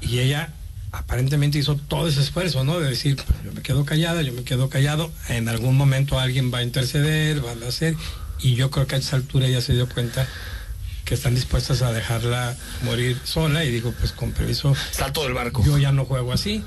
y 0.00 0.18
ella 0.18 0.52
aparentemente 0.90 1.58
hizo 1.58 1.76
todo 1.76 2.08
ese 2.08 2.20
esfuerzo, 2.20 2.64
¿no? 2.64 2.80
De 2.80 2.90
decir, 2.90 3.16
pues, 3.16 3.38
yo 3.44 3.52
me 3.52 3.62
quedo 3.62 3.84
callada, 3.84 4.22
yo 4.22 4.32
me 4.32 4.42
quedo 4.42 4.68
callado, 4.68 5.12
en 5.28 5.48
algún 5.48 5.76
momento 5.76 6.18
alguien 6.18 6.52
va 6.52 6.58
a 6.58 6.62
interceder, 6.62 7.44
va 7.44 7.52
a 7.52 7.68
hacer, 7.68 7.94
y 8.40 8.54
yo 8.54 8.70
creo 8.70 8.86
que 8.86 8.96
a 8.96 8.98
esa 8.98 9.16
altura 9.16 9.46
ella 9.46 9.60
se 9.60 9.74
dio 9.74 9.88
cuenta 9.88 10.26
que 11.08 11.14
están 11.14 11.34
dispuestas 11.34 11.80
a 11.80 11.90
dejarla 11.90 12.54
morir 12.82 13.18
sola 13.24 13.64
y 13.64 13.70
digo, 13.70 13.94
pues 13.98 14.12
con 14.12 14.32
permiso. 14.32 14.76
Salto 14.90 15.24
del 15.24 15.32
barco. 15.32 15.64
Yo 15.64 15.78
ya 15.78 15.90
no 15.90 16.04
juego 16.04 16.34
así. 16.34 16.62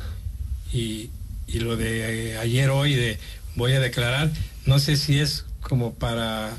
Y, 0.74 1.12
y 1.46 1.60
lo 1.60 1.78
de 1.78 2.40
ayer, 2.40 2.72
hoy, 2.72 2.96
de 2.96 3.20
voy 3.56 3.74
a 3.74 3.80
declarar, 3.80 4.32
no 4.66 4.80
sé 4.80 4.98
si 4.98 5.20
es 5.20 5.46
como 5.62 5.94
para 5.94 6.50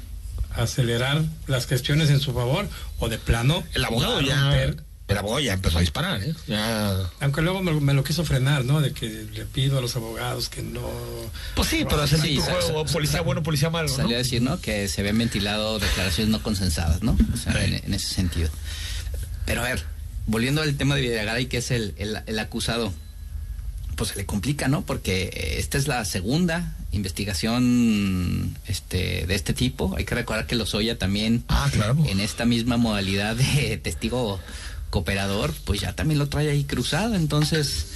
acelerar 0.55 1.25
las 1.49 1.67
gestiones 1.67 2.11
en 2.11 2.21
su 2.21 2.33
favor 2.33 2.69
o 3.01 3.09
de 3.09 3.19
plano 3.19 3.65
El 3.75 3.85
abogado 3.85 4.21
ya. 4.21 4.73
El 5.12 5.19
abogado 5.19 5.40
ya 5.40 5.52
empezó 5.54 5.78
a 5.78 5.81
disparar, 5.81 6.23
¿eh? 6.23 6.35
Ya. 6.47 7.11
Aunque 7.21 7.40
luego 7.42 7.62
me, 7.62 7.73
me 7.81 7.95
lo 7.95 8.02
quiso 8.04 8.25
frenar, 8.25 8.64
¿no? 8.64 8.81
De 8.81 8.92
que 8.92 9.09
le 9.33 9.45
pido 9.47 9.78
a 9.78 9.81
los 9.81 9.95
abogados 9.97 10.49
que 10.49 10.62
no. 10.62 10.83
Pues 11.54 11.69
sí, 11.69 11.85
pero 11.88 12.04
es 12.04 12.11
Sí, 12.11 12.37
juego, 12.38 12.85
policía 12.87 13.21
bueno, 13.23 13.42
policía 13.42 13.71
malo, 13.71 13.88
¿no? 13.88 13.95
Salió 13.95 14.16
a 14.16 14.19
decir, 14.19 14.42
¿no? 14.42 14.61
Que 14.61 14.88
se 14.88 15.00
habían 15.02 15.19
ventilado 15.19 15.78
declaraciones 15.78 16.31
no 16.31 16.42
consensadas, 16.42 17.02
¿no? 17.02 17.16
O 17.33 17.37
sea, 17.37 17.52
en, 17.64 17.75
en 17.75 17.95
ese 17.95 18.12
sentido. 18.14 18.50
Pero 19.47 19.61
a 19.62 19.64
ver, 19.64 19.85
volviendo 20.26 20.62
al 20.62 20.75
tema 20.76 20.95
de 20.95 21.00
Videgaray, 21.02 21.47
que 21.47 21.59
es 21.59 21.71
el, 21.71 21.95
el, 21.99 22.19
el 22.26 22.38
acusado, 22.38 22.92
pues 23.97 24.11
se 24.11 24.16
le 24.16 24.26
complica, 24.26 24.69
¿no? 24.69 24.83
Porque 24.83 25.25
eh, 25.25 25.57
esta 25.59 25.78
es 25.78 25.87
la 25.88 26.04
segunda 26.04 26.76
investigación 26.92 28.57
este, 28.66 29.26
de 29.26 29.35
este 29.35 29.52
tipo. 29.54 29.95
Hay 29.97 30.04
que 30.04 30.14
recordar 30.14 30.47
que 30.47 30.54
Lozoya 30.54 30.99
también, 30.99 31.45
Ah, 31.49 31.69
claro. 31.73 31.97
en 32.07 32.21
esta 32.21 32.45
misma 32.45 32.76
modalidad 32.76 33.37
de 33.37 33.76
testigo 33.83 34.40
cooperador, 34.93 35.53
pues 35.65 35.81
ya 35.81 35.95
también 35.95 36.19
lo 36.21 36.29
trae 36.29 36.51
ahí 36.51 36.65
cruzado. 36.65 37.15
Entonces, 37.17 37.87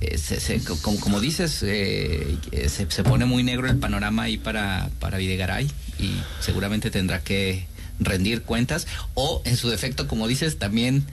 eh, 0.00 0.16
se- 0.18 0.40
se- 0.40 0.60
co- 0.64 0.76
como, 0.80 0.98
como 0.98 1.20
dices, 1.20 1.62
eh, 1.62 2.36
eh, 2.50 2.68
se, 2.70 2.90
se 2.90 3.04
pone 3.04 3.26
muy 3.26 3.42
negro 3.44 3.68
el 3.68 3.76
panorama 3.76 4.22
ahí 4.24 4.38
para, 4.38 4.88
para 4.98 5.18
Videgaray 5.18 5.70
y 6.00 6.12
seguramente 6.40 6.90
tendrá 6.90 7.22
que 7.22 7.66
rendir 8.00 8.42
cuentas 8.42 8.86
o, 9.14 9.42
en 9.44 9.56
su 9.56 9.68
defecto, 9.68 10.08
como 10.08 10.26
dices, 10.28 10.58
también 10.58 11.04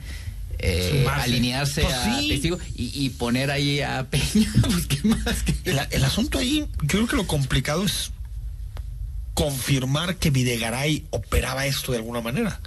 eh, 0.58 1.06
alinearse 1.10 1.82
Pues 1.82 1.94
a 1.94 2.18
sí. 2.20 2.28
testigo 2.28 2.58
y, 2.74 3.04
y 3.04 3.10
poner 3.10 3.50
ahí 3.50 3.80
a 3.82 4.04
Peña. 4.10 4.50
pues, 4.62 4.86
¿qué 4.86 5.00
más? 5.06 5.42
que- 5.42 5.70
El, 5.70 5.78
el 5.90 6.04
asunto 6.04 6.38
ahí, 6.38 6.66
creo 6.86 7.06
que 7.06 7.16
lo 7.16 7.26
complicado 7.26 7.84
es 7.84 8.10
confirmar 9.34 10.16
que 10.16 10.30
Videgaray 10.30 11.04
operaba 11.10 11.66
esto 11.66 11.92
de 11.92 11.98
alguna 11.98 12.20
manera. 12.20 12.60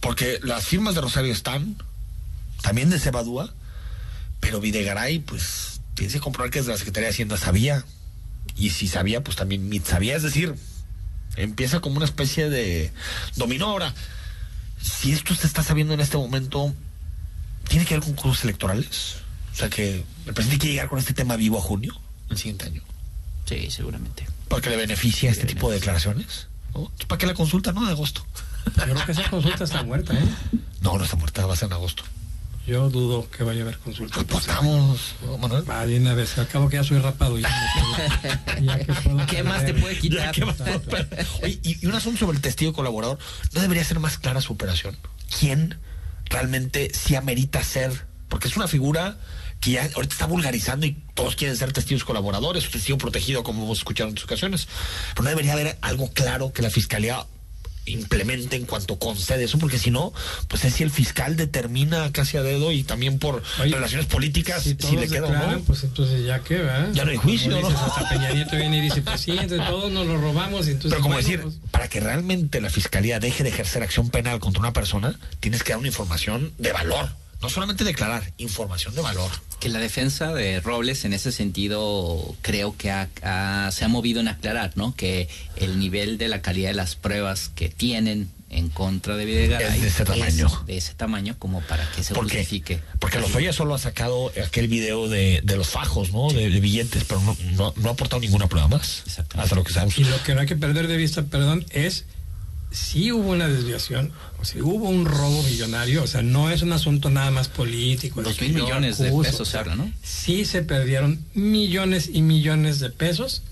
Porque 0.00 0.40
las 0.42 0.64
firmas 0.66 0.94
de 0.94 1.00
Rosario 1.00 1.32
están, 1.32 1.76
también 2.62 2.90
de 2.90 2.98
Cebadúa, 2.98 3.52
pero 4.40 4.60
Videgaray, 4.60 5.18
pues, 5.20 5.80
tienes 5.94 6.14
que 6.14 6.20
comprobar 6.20 6.50
que 6.50 6.60
desde 6.60 6.72
la 6.72 6.78
Secretaría 6.78 7.08
de 7.08 7.14
Hacienda 7.14 7.36
sabía. 7.36 7.84
Y 8.56 8.70
si 8.70 8.88
sabía, 8.88 9.22
pues 9.22 9.36
también 9.36 9.68
Mit 9.68 9.84
sabía. 9.84 10.16
Es 10.16 10.22
decir, 10.22 10.54
empieza 11.36 11.80
como 11.80 11.96
una 11.96 12.04
especie 12.04 12.50
de 12.50 12.92
dominó. 13.36 13.66
Ahora, 13.66 13.94
si 14.80 15.12
esto 15.12 15.34
se 15.34 15.46
está 15.46 15.62
sabiendo 15.62 15.94
en 15.94 16.00
este 16.00 16.16
momento, 16.16 16.74
¿tiene 17.68 17.84
que 17.84 17.94
ver 17.94 18.02
con 18.02 18.14
cursos 18.14 18.44
electorales? 18.44 19.16
O 19.52 19.56
sea 19.56 19.68
que 19.68 20.04
el 20.26 20.34
presidente 20.34 20.58
quiere 20.60 20.74
llegar 20.74 20.88
con 20.88 20.98
este 20.98 21.14
tema 21.14 21.36
vivo 21.36 21.58
a 21.58 21.60
junio, 21.60 22.00
el 22.30 22.36
siguiente 22.36 22.66
año. 22.66 22.82
Sí, 23.44 23.70
seguramente. 23.70 24.26
Porque 24.48 24.70
le 24.70 24.76
beneficia 24.76 25.30
este 25.30 25.46
tipo 25.46 25.68
de 25.68 25.76
declaraciones. 25.76 26.48
¿no? 26.74 26.92
¿Para 27.06 27.18
qué 27.18 27.26
la 27.26 27.34
consulta? 27.34 27.72
No, 27.72 27.84
de 27.86 27.92
agosto. 27.92 28.24
Yo 28.76 28.94
creo 28.94 29.06
que 29.06 29.12
esa 29.12 29.30
consulta 29.30 29.64
está 29.64 29.82
muerta, 29.82 30.14
¿eh? 30.14 30.28
No, 30.80 30.96
no 30.98 31.04
está 31.04 31.16
muerta, 31.16 31.46
va 31.46 31.54
a 31.54 31.56
ser 31.56 31.66
en 31.66 31.72
agosto. 31.72 32.04
Yo 32.68 32.90
dudo 32.90 33.26
que 33.30 33.44
vaya 33.44 33.60
a 33.60 33.62
haber 33.62 33.78
consulta. 33.78 34.22
Pues 34.24 34.46
vamos, 34.46 35.14
¿no, 35.24 35.38
Manuel. 35.38 35.68
Va, 35.68 35.86
de 35.86 35.98
una 35.98 36.12
vez, 36.12 36.36
al 36.36 36.46
cabo 36.48 36.68
que 36.68 36.76
ya 36.76 36.84
soy 36.84 36.98
rapado. 36.98 37.38
Ya, 37.38 37.48
me 37.48 37.80
puedo- 37.80 38.60
ya 38.60 38.78
que 38.78 38.92
puedo 38.92 39.26
¿Qué 39.26 39.42
más 39.42 39.64
te 39.64 39.72
puede 39.72 39.98
quitar? 39.98 40.34
Oye, 41.42 41.60
y, 41.62 41.86
un 41.86 41.94
asunto 41.94 42.18
sobre 42.18 42.36
el 42.36 42.42
testigo 42.42 42.74
colaborador, 42.74 43.18
¿no 43.52 43.62
debería 43.62 43.82
ser 43.84 44.00
más 44.00 44.18
clara 44.18 44.42
su 44.42 44.52
operación? 44.52 44.98
¿Quién 45.40 45.78
realmente 46.26 46.92
sí 46.92 47.14
amerita 47.14 47.64
ser? 47.64 48.06
Porque 48.28 48.48
es 48.48 48.56
una 48.58 48.68
figura 48.68 49.16
que 49.60 49.70
ya 49.70 49.88
ahorita 49.94 50.12
está 50.12 50.26
vulgarizando 50.26 50.84
y 50.84 51.02
todos 51.14 51.36
quieren 51.36 51.56
ser 51.56 51.72
testigos 51.72 52.04
colaboradores, 52.04 52.70
testigo 52.70 52.98
protegido, 52.98 53.44
como 53.44 53.64
hemos 53.64 53.78
escuchado 53.78 54.08
en 54.08 54.12
otras 54.12 54.26
ocasiones. 54.26 54.68
Pero 55.14 55.22
no 55.22 55.30
debería 55.30 55.54
haber 55.54 55.78
algo 55.80 56.12
claro 56.12 56.52
que 56.52 56.60
la 56.60 56.68
fiscalía 56.68 57.24
implemente 57.90 58.56
en 58.56 58.64
cuanto 58.64 58.98
concede 58.98 59.44
eso, 59.44 59.58
porque 59.58 59.78
si 59.78 59.90
no, 59.90 60.12
pues 60.48 60.64
es 60.64 60.74
si 60.74 60.82
el 60.82 60.90
fiscal 60.90 61.36
determina 61.36 62.10
casi 62.12 62.36
a 62.36 62.42
dedo 62.42 62.72
y 62.72 62.82
también 62.82 63.18
por 63.18 63.42
Oye, 63.60 63.74
relaciones 63.74 64.06
políticas 64.06 64.62
Si 64.62 64.74
le 64.74 65.08
queda 65.08 65.26
o 65.26 65.30
declaran, 65.30 65.52
no. 65.52 65.60
pues 65.60 65.84
entonces 65.84 66.24
ya 66.24 66.40
qué, 66.40 66.58
¿verdad? 66.58 66.90
Ya 66.92 67.04
no 67.04 67.10
hay 67.10 67.16
juicio, 67.16 67.54
dices, 67.56 67.74
hasta 67.74 68.08
Peña 68.08 68.30
Nieto 68.32 68.56
viene 68.56 68.78
y 68.78 68.80
dice, 68.82 69.02
pues 69.02 69.20
sí, 69.20 69.36
todos 69.66 69.90
nos 69.90 70.06
lo 70.06 70.18
robamos. 70.18 70.66
Y 70.68 70.72
entonces, 70.72 70.90
Pero 70.90 71.02
como 71.02 71.14
bueno, 71.14 71.26
decir, 71.28 71.42
pues, 71.42 71.56
para 71.70 71.88
que 71.88 72.00
realmente 72.00 72.60
la 72.60 72.70
fiscalía 72.70 73.20
deje 73.20 73.42
de 73.42 73.50
ejercer 73.50 73.82
acción 73.82 74.10
penal 74.10 74.38
contra 74.40 74.60
una 74.60 74.72
persona, 74.72 75.18
tienes 75.40 75.62
que 75.62 75.72
dar 75.72 75.78
una 75.78 75.88
información 75.88 76.52
de 76.58 76.72
valor. 76.72 77.08
No 77.42 77.48
solamente 77.48 77.84
declarar, 77.84 78.32
información 78.38 78.94
de 78.94 79.00
valor. 79.00 79.30
Que 79.60 79.68
la 79.68 79.78
defensa 79.78 80.32
de 80.34 80.60
Robles 80.60 81.04
en 81.04 81.12
ese 81.12 81.30
sentido 81.32 82.36
creo 82.42 82.76
que 82.76 82.90
ha- 82.90 83.08
ha- 83.22 83.70
se 83.70 83.84
ha 83.84 83.88
movido 83.88 84.20
en 84.20 84.28
aclarar, 84.28 84.72
¿no? 84.76 84.94
Que 84.96 85.28
el 85.56 85.78
nivel 85.78 86.18
de 86.18 86.28
la 86.28 86.42
calidad 86.42 86.70
de 86.70 86.74
las 86.74 86.96
pruebas 86.96 87.50
que 87.54 87.68
tienen 87.68 88.28
en 88.50 88.70
contra 88.70 89.14
de 89.16 89.24
Videgaray 89.26 89.76
Es 89.76 89.82
de 89.82 89.88
ese 89.88 90.04
tamaño. 90.04 90.62
de 90.66 90.76
ese 90.78 90.94
tamaño 90.94 91.36
como 91.38 91.60
para 91.62 91.88
que 91.92 92.02
se 92.02 92.14
Porque, 92.14 92.38
justifique. 92.38 92.80
porque 92.98 93.18
los 93.20 93.34
Oya 93.34 93.52
solo 93.52 93.74
ha 93.74 93.78
sacado 93.78 94.32
aquel 94.44 94.68
video 94.68 95.08
de, 95.08 95.40
de 95.44 95.56
los 95.56 95.68
fajos, 95.68 96.12
¿no? 96.12 96.30
De, 96.32 96.48
de 96.48 96.60
billetes, 96.60 97.04
pero 97.04 97.20
no, 97.20 97.36
no, 97.52 97.74
no 97.76 97.88
ha 97.88 97.92
aportado 97.92 98.20
ninguna 98.20 98.46
prueba 98.48 98.66
más. 98.68 99.02
Exactamente. 99.06 99.44
Hasta 99.44 99.54
lo 99.54 99.64
que 99.64 99.72
sabemos. 99.74 99.98
Y 99.98 100.04
lo 100.04 100.22
que 100.22 100.34
no 100.34 100.40
hay 100.40 100.46
que 100.46 100.56
perder 100.56 100.88
de 100.88 100.96
vista, 100.96 101.24
perdón, 101.24 101.66
es 101.70 102.06
si 102.78 103.10
hubo 103.12 103.32
una 103.32 103.48
desviación, 103.48 104.12
o 104.40 104.44
si 104.44 104.62
hubo 104.62 104.88
un 104.88 105.04
robo 105.04 105.42
millonario, 105.42 106.04
o 106.04 106.06
sea, 106.06 106.22
no 106.22 106.50
es 106.50 106.62
un 106.62 106.72
asunto 106.72 107.10
nada 107.10 107.30
más 107.30 107.48
político. 107.48 108.22
Dos 108.22 108.40
mil 108.40 108.54
millones 108.54 108.98
de 108.98 109.10
pesos 109.10 109.48
se 109.48 109.58
habla, 109.58 109.74
¿no? 109.74 109.92
Sí 110.02 110.44
se 110.44 110.62
perdieron 110.62 111.22
millones 111.34 112.08
y 112.12 112.22
millones 112.22 112.78
de 112.78 112.90
pesos 112.90 113.42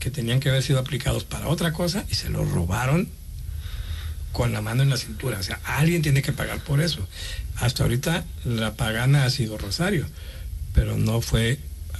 que 0.00 0.10
tenían 0.10 0.40
que 0.40 0.48
haber 0.48 0.62
sido 0.62 0.80
aplicados 0.80 1.24
para 1.24 1.48
otra 1.48 1.72
cosa 1.72 2.04
y 2.10 2.14
se 2.14 2.30
los 2.30 2.50
robaron 2.50 3.08
con 4.32 4.52
la 4.52 4.60
mano 4.60 4.82
en 4.82 4.90
la 4.90 4.96
cintura. 4.96 5.38
O 5.38 5.42
sea, 5.42 5.60
alguien 5.64 6.02
tiene 6.02 6.20
que 6.20 6.32
pagar 6.32 6.60
por 6.60 6.80
eso. 6.80 7.06
Hasta 7.56 7.84
ahorita 7.84 8.24
la 8.44 8.74
pagana 8.74 9.24
ha 9.24 9.30
sido 9.30 9.56
Rosario, 9.56 10.04
pero 10.74 10.98
no 10.98 11.20
fue 11.20 11.58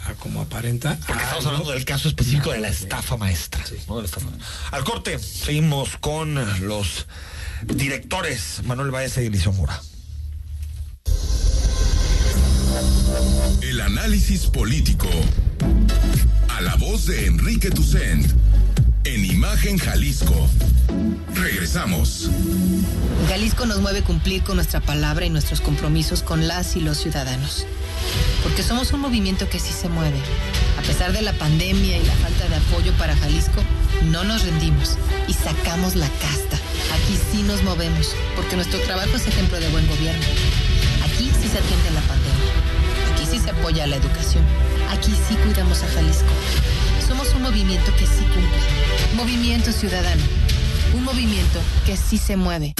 a 0.08 0.14
como 0.14 0.40
aparenta. 0.40 0.96
Porque 1.06 1.22
estamos 1.22 1.44
algo 1.44 1.48
hablando 1.48 1.72
del 1.72 1.84
caso 1.84 2.08
específico 2.08 2.50
de 2.50 2.60
la 2.60 2.68
estafa 2.68 3.16
maestra. 3.16 3.62
¿no? 3.86 3.96
De 3.96 4.02
la 4.02 4.06
estafa. 4.06 4.26
Al 4.70 4.84
corte, 4.84 5.18
seguimos 5.18 5.96
con 5.98 6.34
los 6.66 7.06
directores 7.66 8.62
Manuel 8.64 8.90
Baeza 8.90 9.22
y 9.22 9.26
Eliseo 9.26 9.52
Mura. 9.52 9.80
El 13.62 13.80
análisis 13.80 14.46
político. 14.46 15.08
A 16.48 16.60
la 16.60 16.74
voz 16.76 17.06
de 17.06 17.26
Enrique 17.26 17.70
Tucent. 17.70 18.26
En 19.04 19.24
Imagen 19.24 19.78
Jalisco. 19.78 20.48
Regresamos. 21.34 22.30
Jalisco 23.28 23.66
nos 23.66 23.80
mueve 23.80 24.02
cumplir 24.02 24.42
con 24.42 24.56
nuestra 24.56 24.80
palabra 24.80 25.24
y 25.24 25.30
nuestros 25.30 25.61
compromisos 25.61 26.22
con 26.22 26.48
las 26.48 26.76
y 26.76 26.80
los 26.80 26.98
ciudadanos. 26.98 27.66
Porque 28.42 28.62
somos 28.62 28.92
un 28.92 29.00
movimiento 29.00 29.48
que 29.48 29.58
sí 29.58 29.72
se 29.72 29.88
mueve. 29.88 30.18
A 30.78 30.82
pesar 30.82 31.12
de 31.12 31.22
la 31.22 31.32
pandemia 31.32 31.96
y 31.96 32.04
la 32.04 32.12
falta 32.14 32.48
de 32.48 32.56
apoyo 32.56 32.92
para 32.94 33.16
Jalisco, 33.16 33.62
no 34.06 34.24
nos 34.24 34.44
rendimos 34.44 34.96
y 35.26 35.32
sacamos 35.32 35.96
la 35.96 36.08
casta. 36.20 36.56
Aquí 36.94 37.18
sí 37.30 37.42
nos 37.42 37.62
movemos, 37.62 38.14
porque 38.37 38.56
nuestro 38.56 38.80
trabajo 38.80 39.16
es 39.16 39.26
ejemplo 39.26 39.58
de 39.58 39.68
buen 39.68 39.87
gobierno. 39.88 40.24
Aquí 41.04 41.30
sí 41.40 41.48
se 41.48 41.58
atiende 41.58 41.90
la 41.94 42.00
pandemia. 42.02 42.52
Aquí 43.12 43.26
sí 43.30 43.38
se 43.38 43.50
apoya 43.50 43.84
a 43.84 43.87
la 43.87 43.96
educación. 43.96 44.44
Aquí 44.90 45.12
sí 45.28 45.34
cuidamos 45.37 45.82
a 45.82 45.88
Jalisco. 45.88 46.32
Movimiento 47.48 47.90
que 47.96 48.04
sí 48.04 48.24
cumple. 48.34 49.14
Movimiento 49.14 49.72
Ciudadano. 49.72 50.22
Un 50.94 51.02
movimiento 51.02 51.58
que 51.87 51.96
sí 51.96 52.18
se 52.18 52.37
mueve. 52.37 52.74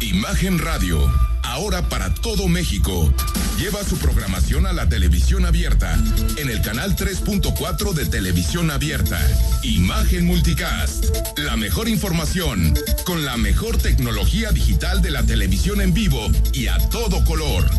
Imagen 0.00 0.58
Radio, 0.58 0.98
ahora 1.42 1.86
para 1.90 2.14
todo 2.14 2.48
México. 2.48 3.12
Lleva 3.58 3.84
su 3.84 3.98
programación 3.98 4.66
a 4.66 4.72
la 4.72 4.88
televisión 4.88 5.44
abierta, 5.44 6.02
en 6.38 6.48
el 6.48 6.62
canal 6.62 6.96
3.4 6.96 7.92
de 7.92 8.06
televisión 8.06 8.70
abierta. 8.70 9.20
Imagen 9.62 10.24
Multicast, 10.24 11.04
la 11.36 11.54
mejor 11.58 11.90
información, 11.90 12.72
con 13.04 13.26
la 13.26 13.36
mejor 13.36 13.76
tecnología 13.76 14.50
digital 14.52 15.02
de 15.02 15.10
la 15.10 15.24
televisión 15.24 15.82
en 15.82 15.92
vivo 15.92 16.26
y 16.54 16.68
a 16.68 16.78
todo 16.88 17.22
color. 17.26 17.70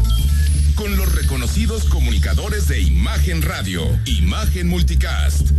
Con 0.75 0.95
los 0.97 1.13
reconocidos 1.13 1.85
comunicadores 1.85 2.67
de 2.67 2.81
Imagen 2.81 3.41
Radio, 3.41 3.83
Imagen 4.05 4.67
Multicast. 4.67 5.51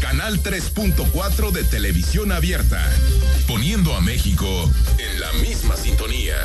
Canal 0.00 0.42
3.4 0.42 1.50
de 1.50 1.64
televisión 1.64 2.30
abierta, 2.30 2.80
poniendo 3.48 3.94
a 3.94 4.00
México 4.00 4.70
en 4.98 5.20
la 5.20 5.32
misma 5.44 5.76
sintonía. 5.76 6.36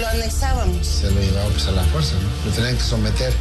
Lo 0.00 0.06
anexábamos. 0.06 0.86
Se 0.86 1.10
lo 1.10 1.20
llevaba 1.20 1.48
pues 1.50 1.66
a 1.66 1.72
la 1.72 1.82
fuerza, 1.84 2.14
¿no? 2.14 2.50
Lo 2.50 2.54
tenían 2.54 2.76
que 2.76 2.82
someter. 2.82 3.32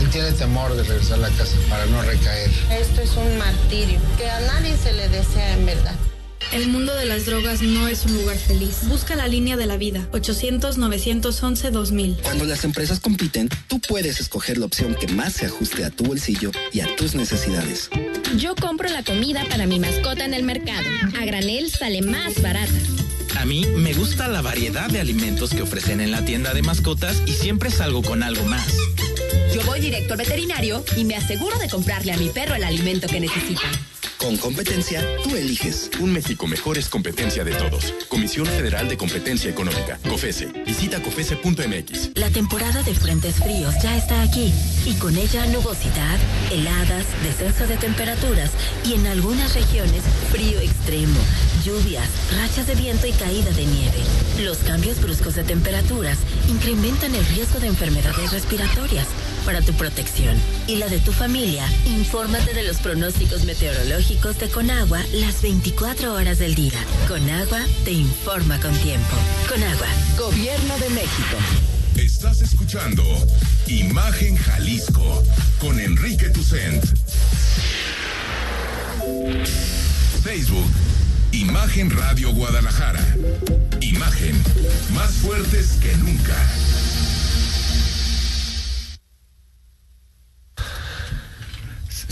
Él 0.00 0.10
tiene 0.10 0.32
temor 0.32 0.74
de 0.74 0.82
regresar 0.82 1.18
a 1.18 1.28
la 1.28 1.30
casa 1.30 1.54
para 1.68 1.86
no 1.86 2.02
recaer. 2.02 2.50
Esto 2.70 3.02
es 3.02 3.16
un 3.16 3.38
martirio 3.38 4.00
que 4.16 4.28
a 4.28 4.40
nadie 4.40 4.76
se 4.76 4.92
le 4.92 5.08
desea 5.08 5.54
en 5.54 5.66
verdad. 5.66 5.94
El 6.52 6.68
mundo 6.68 6.94
de 6.94 7.06
las 7.06 7.24
drogas 7.24 7.62
no 7.62 7.88
es 7.88 8.04
un 8.04 8.14
lugar 8.14 8.36
feliz. 8.36 8.80
Busca 8.86 9.16
la 9.16 9.26
línea 9.26 9.56
de 9.56 9.64
la 9.66 9.78
vida. 9.78 10.06
800-911-2000. 10.12 12.20
Cuando 12.22 12.44
las 12.44 12.64
empresas 12.64 13.00
compiten, 13.00 13.48
tú 13.68 13.80
puedes 13.80 14.20
escoger 14.20 14.58
la 14.58 14.66
opción 14.66 14.94
que 14.94 15.06
más 15.06 15.32
se 15.32 15.46
ajuste 15.46 15.82
a 15.84 15.90
tu 15.90 16.04
bolsillo 16.04 16.50
y 16.72 16.80
a 16.80 16.96
tus 16.96 17.14
necesidades. 17.14 17.88
Yo 18.36 18.54
compro 18.54 18.90
la 18.90 19.02
comida 19.02 19.46
para 19.48 19.66
mi 19.66 19.78
mascota 19.78 20.26
en 20.26 20.34
el 20.34 20.42
mercado. 20.42 20.86
A 21.18 21.24
granel 21.24 21.70
sale 21.70 22.02
más 22.02 22.42
barata. 22.42 22.72
A 23.36 23.44
mí 23.44 23.66
me 23.76 23.92
gusta 23.94 24.28
la 24.28 24.42
variedad 24.42 24.88
de 24.88 25.00
alimentos 25.00 25.50
que 25.50 25.62
ofrecen 25.62 26.00
en 26.00 26.10
la 26.10 26.24
tienda 26.24 26.54
de 26.54 26.62
mascotas 26.62 27.22
y 27.26 27.32
siempre 27.32 27.70
salgo 27.70 28.02
con 28.02 28.22
algo 28.22 28.44
más. 28.44 28.76
Yo 29.54 29.62
voy 29.66 29.80
directo 29.80 30.14
al 30.14 30.18
veterinario 30.18 30.84
y 30.96 31.04
me 31.04 31.16
aseguro 31.16 31.58
de 31.58 31.68
comprarle 31.68 32.12
a 32.12 32.16
mi 32.16 32.28
perro 32.28 32.54
el 32.54 32.64
alimento 32.64 33.06
que 33.06 33.20
necesita. 33.20 33.68
Con 34.22 34.36
competencia, 34.36 35.04
tú 35.24 35.34
eliges. 35.34 35.90
Un 35.98 36.12
México 36.12 36.46
mejor 36.46 36.78
es 36.78 36.88
competencia 36.88 37.42
de 37.42 37.50
todos. 37.56 37.92
Comisión 38.08 38.46
Federal 38.46 38.88
de 38.88 38.96
Competencia 38.96 39.50
Económica. 39.50 39.98
COFESE. 40.08 40.46
Visita 40.64 41.02
COFESE.mx. 41.02 42.10
La 42.14 42.30
temporada 42.30 42.84
de 42.84 42.94
frentes 42.94 43.34
fríos 43.42 43.74
ya 43.82 43.96
está 43.96 44.22
aquí 44.22 44.52
y 44.86 44.94
con 44.94 45.16
ella 45.16 45.44
nubosidad, 45.46 46.20
heladas, 46.52 47.04
descenso 47.24 47.66
de 47.66 47.76
temperaturas 47.78 48.52
y 48.86 48.94
en 48.94 49.08
algunas 49.08 49.54
regiones 49.56 50.04
frío 50.30 50.60
extremo, 50.60 51.18
lluvias, 51.64 52.08
rachas 52.36 52.68
de 52.68 52.76
viento 52.76 53.08
y 53.08 53.12
caída 53.12 53.50
de 53.50 53.66
nieve. 53.66 53.98
Los 54.44 54.58
cambios 54.58 55.00
bruscos 55.00 55.34
de 55.34 55.42
temperaturas 55.42 56.18
incrementan 56.48 57.12
el 57.16 57.26
riesgo 57.26 57.58
de 57.58 57.66
enfermedades 57.66 58.30
respiratorias. 58.30 59.08
Para 59.44 59.60
tu 59.60 59.72
protección 59.72 60.36
y 60.68 60.76
la 60.76 60.88
de 60.88 60.98
tu 61.00 61.12
familia, 61.12 61.66
infórmate 61.86 62.54
de 62.54 62.62
los 62.62 62.76
pronósticos 62.78 63.44
meteorológicos 63.44 64.38
de 64.38 64.48
Conagua 64.48 65.00
las 65.14 65.42
24 65.42 66.14
horas 66.14 66.38
del 66.38 66.54
día. 66.54 66.78
Conagua 67.08 67.60
te 67.84 67.90
informa 67.90 68.60
con 68.60 68.72
tiempo. 68.78 69.16
Conagua, 69.48 69.88
Gobierno 70.16 70.78
de 70.78 70.90
México. 70.90 71.36
Estás 71.96 72.40
escuchando 72.40 73.02
Imagen 73.66 74.36
Jalisco 74.36 75.22
con 75.60 75.80
Enrique 75.80 76.30
Tucent. 76.30 76.84
Facebook, 80.22 80.70
Imagen 81.32 81.90
Radio 81.90 82.32
Guadalajara. 82.32 83.04
Imagen, 83.80 84.40
más 84.94 85.10
fuertes 85.14 85.72
que 85.80 85.96
nunca. 85.96 86.36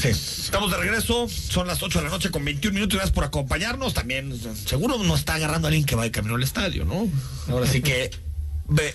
Sí, 0.00 0.08
estamos 0.08 0.70
de 0.70 0.78
regreso, 0.78 1.28
son 1.28 1.66
las 1.66 1.82
8 1.82 1.98
de 1.98 2.04
la 2.06 2.10
noche 2.10 2.30
con 2.30 2.42
21 2.42 2.74
minutos, 2.74 2.96
gracias 2.96 3.14
por 3.14 3.24
acompañarnos, 3.24 3.92
también 3.92 4.34
seguro 4.64 4.96
nos 4.96 5.18
está 5.18 5.34
agarrando 5.34 5.68
alguien 5.68 5.84
que 5.84 5.94
va 5.94 6.04
de 6.04 6.10
camino 6.10 6.36
al 6.36 6.42
estadio, 6.42 6.86
¿no? 6.86 7.06
Ahora 7.48 7.66
sí 7.66 7.82
que 7.82 8.10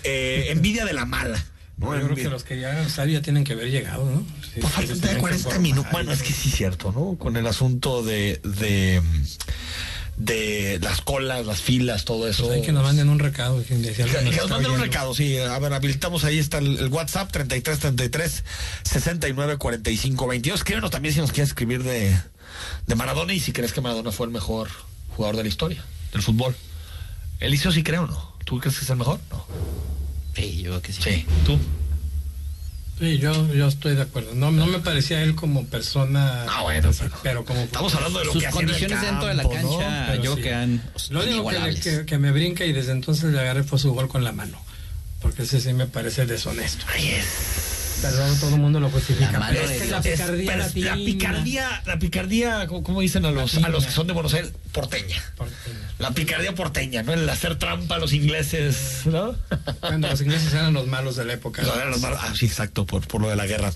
eh, 0.02 0.46
envidia 0.50 0.84
de 0.84 0.92
la 0.92 1.04
mala. 1.04 1.44
¿no? 1.76 1.94
Yo 1.96 2.06
creo 2.06 2.16
que 2.16 2.28
los 2.28 2.42
que 2.42 2.56
llegan 2.56 2.78
al 2.78 2.86
estadio 2.86 3.18
ya 3.18 3.22
tienen 3.22 3.44
que 3.44 3.52
haber 3.52 3.70
llegado, 3.70 4.10
¿no? 4.10 4.26
Sí, 4.42 4.60
pues 4.60 4.72
faltan 4.72 5.00
de 5.00 5.16
40 5.18 5.58
minutos, 5.60 5.92
bueno, 5.92 6.10
es 6.10 6.22
que 6.22 6.32
sí 6.32 6.48
es 6.48 6.56
cierto, 6.56 6.90
¿no? 6.90 7.16
Con 7.18 7.36
el 7.36 7.46
asunto 7.46 8.02
de... 8.02 8.40
de 8.42 9.00
de 10.16 10.78
las 10.80 11.00
colas, 11.02 11.44
las 11.44 11.60
filas, 11.60 12.04
todo 12.04 12.26
eso. 12.26 12.44
Pues 12.44 12.56
hay 12.56 12.62
que 12.62 12.72
nos 12.72 12.82
manden 12.82 13.08
un 13.08 13.18
recado. 13.18 13.62
Que, 13.62 13.80
que, 13.80 13.92
que 13.92 14.36
nos 14.36 14.50
manden 14.50 14.72
un 14.72 14.80
recado, 14.80 15.14
sí. 15.14 15.38
A 15.38 15.58
ver, 15.58 15.72
habilitamos 15.72 16.24
ahí 16.24 16.38
está 16.38 16.58
el, 16.58 16.78
el 16.78 16.88
WhatsApp 16.88 17.30
33 17.30 17.78
33 17.78 18.44
69 18.82 19.58
45 19.58 20.26
22. 20.26 20.60
Escríbenos 20.60 20.90
también 20.90 21.14
si 21.14 21.20
nos 21.20 21.32
quieres 21.32 21.50
escribir 21.50 21.82
de, 21.82 22.16
de 22.86 22.94
Maradona 22.94 23.34
y 23.34 23.40
si 23.40 23.52
crees 23.52 23.72
que 23.72 23.80
Maradona 23.80 24.12
fue 24.12 24.26
el 24.26 24.32
mejor 24.32 24.68
jugador 25.10 25.36
de 25.36 25.42
la 25.42 25.48
historia 25.48 25.84
del 26.12 26.22
fútbol. 26.22 26.56
Eliseo 27.40 27.70
sí 27.72 27.82
creo, 27.82 28.06
¿no? 28.06 28.36
¿Tú 28.44 28.58
crees 28.60 28.78
que 28.78 28.84
es 28.84 28.90
el 28.90 28.96
mejor? 28.96 29.20
No. 29.30 29.44
Sí, 30.34 30.62
yo 30.62 30.70
creo 30.70 30.82
que 30.82 30.92
sí. 30.92 31.02
Sí, 31.02 31.26
¿tú? 31.44 31.58
Sí, 32.98 33.18
yo, 33.18 33.52
yo 33.52 33.68
estoy 33.68 33.94
de 33.94 34.02
acuerdo. 34.02 34.34
No, 34.34 34.50
no 34.50 34.66
me 34.66 34.78
parecía 34.78 35.22
él 35.22 35.34
como 35.34 35.66
persona. 35.66 36.46
Ah, 36.48 36.62
bueno, 36.62 36.90
pero, 36.98 37.16
pero 37.22 37.44
como. 37.44 37.60
Estamos 37.60 37.94
hablando 37.94 38.20
de 38.20 38.24
lo 38.24 38.32
sus 38.32 38.42
que 38.42 38.50
condiciones 38.50 38.96
hacía 38.96 39.10
en 39.10 39.16
el 39.16 39.20
dentro 39.20 39.50
campo, 39.50 39.50
de 39.50 39.78
la 39.78 39.78
cancha, 39.78 40.16
¿no? 40.16 40.22
yo 40.22 40.36
sí. 40.36 40.42
que 40.42 40.54
han. 40.54 40.90
Lo 41.10 41.22
único 41.22 41.48
que, 41.48 41.80
que, 41.80 42.06
que, 42.06 42.18
me 42.18 42.32
brinca 42.32 42.64
y 42.64 42.72
desde 42.72 42.92
entonces 42.92 43.32
le 43.32 43.40
agarré 43.40 43.64
fue 43.64 43.78
su 43.78 43.92
gol 43.92 44.08
con 44.08 44.24
la 44.24 44.32
mano. 44.32 44.58
Porque 45.20 45.42
ese 45.42 45.60
sí 45.60 45.74
me 45.74 45.86
parece 45.86 46.24
deshonesto. 46.24 46.86
Ay, 46.88 47.08
es. 47.10 47.75
Perdón, 48.02 48.38
todo 48.38 48.54
el 48.54 48.60
mundo 48.60 48.80
lo 48.80 48.90
justifica. 48.90 49.32
La 49.32 49.38
la 49.50 50.00
picardía 50.02 50.52
es, 50.52 50.58
latina. 50.58 50.96
La 50.96 50.96
picardía, 50.96 51.82
la 51.86 51.98
picardía, 51.98 52.66
¿cómo 52.66 53.00
dicen 53.00 53.24
a 53.24 53.30
los, 53.30 53.56
a 53.56 53.68
los 53.68 53.86
que 53.86 53.92
son 53.92 54.06
de 54.06 54.12
Buenos 54.12 54.34
Aires? 54.34 54.52
Porteña. 54.72 55.16
porteña. 55.36 55.94
La 55.98 56.10
picardía 56.10 56.54
porteña, 56.54 57.02
¿no? 57.02 57.14
El 57.14 57.28
hacer 57.28 57.58
trampa 57.58 57.94
a 57.96 57.98
los 57.98 58.12
ingleses, 58.12 59.02
¿no? 59.06 59.34
Cuando 59.80 60.08
los 60.08 60.20
ingleses 60.20 60.52
eran 60.52 60.74
los 60.74 60.86
malos 60.86 61.16
de 61.16 61.24
la 61.24 61.32
época. 61.32 61.62
No, 61.62 61.74
eran 61.74 61.90
los 61.90 62.00
malos. 62.00 62.18
Ah, 62.22 62.32
sí, 62.34 62.46
exacto, 62.46 62.84
por, 62.84 63.06
por 63.06 63.22
lo 63.22 63.30
de 63.30 63.36
la 63.36 63.46
guerra. 63.46 63.72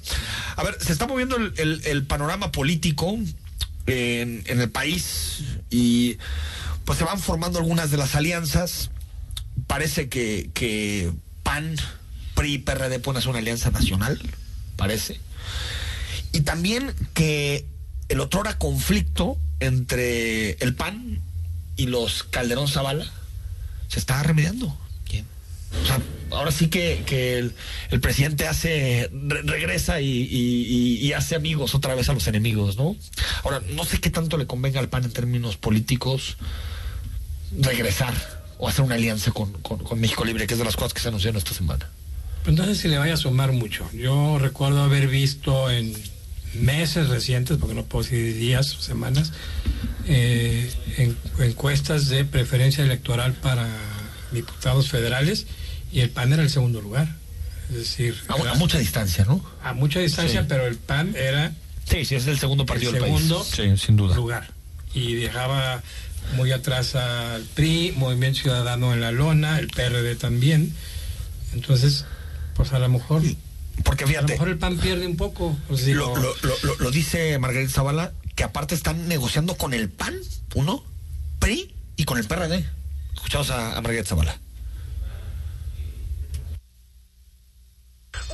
A 0.56 0.62
ver, 0.62 0.76
se 0.80 0.92
está 0.92 1.06
moviendo 1.06 1.36
el, 1.36 1.54
el, 1.56 1.80
el 1.86 2.04
panorama 2.04 2.52
político 2.52 3.18
en, 3.86 4.42
en 4.46 4.60
el 4.60 4.70
país 4.70 5.42
y 5.70 6.18
pues 6.84 6.98
se 6.98 7.04
van 7.04 7.18
formando 7.18 7.58
algunas 7.58 7.90
de 7.90 7.96
las 7.96 8.14
alianzas. 8.14 8.90
Parece 9.66 10.08
que, 10.08 10.50
que 10.52 11.10
PAN, 11.42 11.76
PRI 12.40 12.54
y 12.54 12.58
PRD 12.58 13.00
pueden 13.00 13.18
hacer 13.18 13.28
una 13.28 13.38
alianza 13.38 13.70
nacional, 13.70 14.18
parece. 14.76 15.20
Y 16.32 16.40
también 16.40 16.94
que 17.12 17.66
el 18.08 18.18
otrora 18.20 18.56
conflicto 18.56 19.36
entre 19.60 20.52
el 20.52 20.74
PAN 20.74 21.20
y 21.76 21.86
los 21.86 22.24
Calderón 22.24 22.66
Zavala 22.66 23.04
se 23.88 23.98
está 23.98 24.22
remediando. 24.22 24.74
¿Qué? 25.04 25.22
O 25.82 25.86
sea, 25.86 26.00
ahora 26.30 26.50
sí 26.50 26.68
que, 26.68 27.02
que 27.04 27.38
el, 27.38 27.54
el, 27.90 28.00
presidente 28.00 28.48
hace, 28.48 29.10
re, 29.12 29.42
regresa 29.42 30.00
y, 30.00 30.08
y, 30.08 30.96
y, 30.96 31.12
hace 31.12 31.36
amigos 31.36 31.74
otra 31.74 31.94
vez 31.94 32.08
a 32.08 32.14
los 32.14 32.26
enemigos, 32.26 32.78
¿no? 32.78 32.96
Ahora, 33.44 33.60
no 33.74 33.84
sé 33.84 34.00
qué 34.00 34.08
tanto 34.08 34.38
le 34.38 34.46
convenga 34.46 34.80
al 34.80 34.88
PAN 34.88 35.04
en 35.04 35.12
términos 35.12 35.58
políticos 35.58 36.38
regresar 37.58 38.14
o 38.56 38.66
hacer 38.66 38.82
una 38.82 38.94
alianza 38.94 39.30
con, 39.30 39.52
con, 39.60 39.80
con 39.80 40.00
México 40.00 40.24
Libre, 40.24 40.46
que 40.46 40.54
es 40.54 40.58
de 40.58 40.64
las 40.64 40.76
cosas 40.76 40.94
que 40.94 41.00
se 41.00 41.08
anunciaron 41.08 41.36
esta 41.36 41.52
semana. 41.52 41.90
No 42.46 42.64
sé 42.64 42.74
si 42.74 42.88
le 42.88 42.98
vaya 42.98 43.14
a 43.14 43.16
sumar 43.16 43.52
mucho. 43.52 43.88
Yo 43.92 44.38
recuerdo 44.38 44.82
haber 44.82 45.08
visto 45.08 45.70
en 45.70 45.94
meses 46.54 47.08
recientes, 47.08 47.58
porque 47.58 47.74
no 47.74 47.84
puedo 47.84 48.02
decir 48.04 48.34
días 48.36 48.74
o 48.76 48.80
semanas, 48.80 49.32
eh, 50.06 50.72
en, 50.96 51.16
encuestas 51.38 52.08
de 52.08 52.24
preferencia 52.24 52.82
electoral 52.82 53.34
para 53.34 53.68
diputados 54.32 54.88
federales 54.88 55.46
y 55.92 56.00
el 56.00 56.10
PAN 56.10 56.32
era 56.32 56.42
el 56.42 56.50
segundo 56.50 56.80
lugar. 56.80 57.08
Es 57.70 57.76
decir, 57.76 58.16
a, 58.28 58.34
a 58.50 58.54
mucha 58.54 58.78
distancia, 58.78 59.24
¿no? 59.24 59.44
A 59.62 59.74
mucha 59.74 60.00
distancia, 60.00 60.40
sí. 60.40 60.46
pero 60.48 60.66
el 60.66 60.76
PAN 60.76 61.14
era. 61.16 61.52
Sí, 61.88 62.04
sí, 62.04 62.16
es 62.16 62.26
el 62.26 62.38
segundo 62.38 62.66
partido 62.66 62.90
el 62.90 62.94
del 62.94 63.04
segundo 63.04 63.38
país. 63.38 63.52
Sí, 63.54 63.86
sin 63.86 63.96
duda. 63.96 64.16
lugar. 64.16 64.50
Y 64.92 65.14
dejaba 65.14 65.82
muy 66.36 66.50
atrás 66.50 66.96
al 66.96 67.42
PRI, 67.54 67.94
Movimiento 67.96 68.40
Ciudadano 68.40 68.92
en 68.92 69.00
la 69.00 69.12
lona, 69.12 69.58
el 69.58 69.68
PRD 69.68 70.16
también. 70.16 70.74
Entonces, 71.54 72.04
pues 72.60 72.74
a 72.74 72.78
lo 72.78 72.90
mejor. 72.90 73.22
Porque 73.84 74.06
fíjate. 74.06 74.18
A 74.18 74.28
lo 74.28 74.34
mejor 74.34 74.48
el 74.48 74.58
PAN 74.58 74.76
pierde 74.76 75.06
un 75.06 75.16
poco. 75.16 75.56
Pues 75.66 75.86
digo, 75.86 76.14
lo, 76.14 76.36
lo, 76.42 76.54
lo, 76.62 76.74
lo, 76.76 76.90
dice 76.90 77.38
Margarita 77.38 77.72
Zavala, 77.72 78.12
que 78.36 78.44
aparte 78.44 78.74
están 78.74 79.08
negociando 79.08 79.56
con 79.56 79.72
el 79.72 79.88
PAN, 79.88 80.14
uno, 80.54 80.84
PRI 81.38 81.74
y 81.96 82.04
con 82.04 82.18
el 82.18 82.26
PRD. 82.26 82.66
Escuchamos 83.14 83.48
a, 83.50 83.78
a 83.78 83.80
Margarita 83.80 84.10
Zavala. 84.10 84.38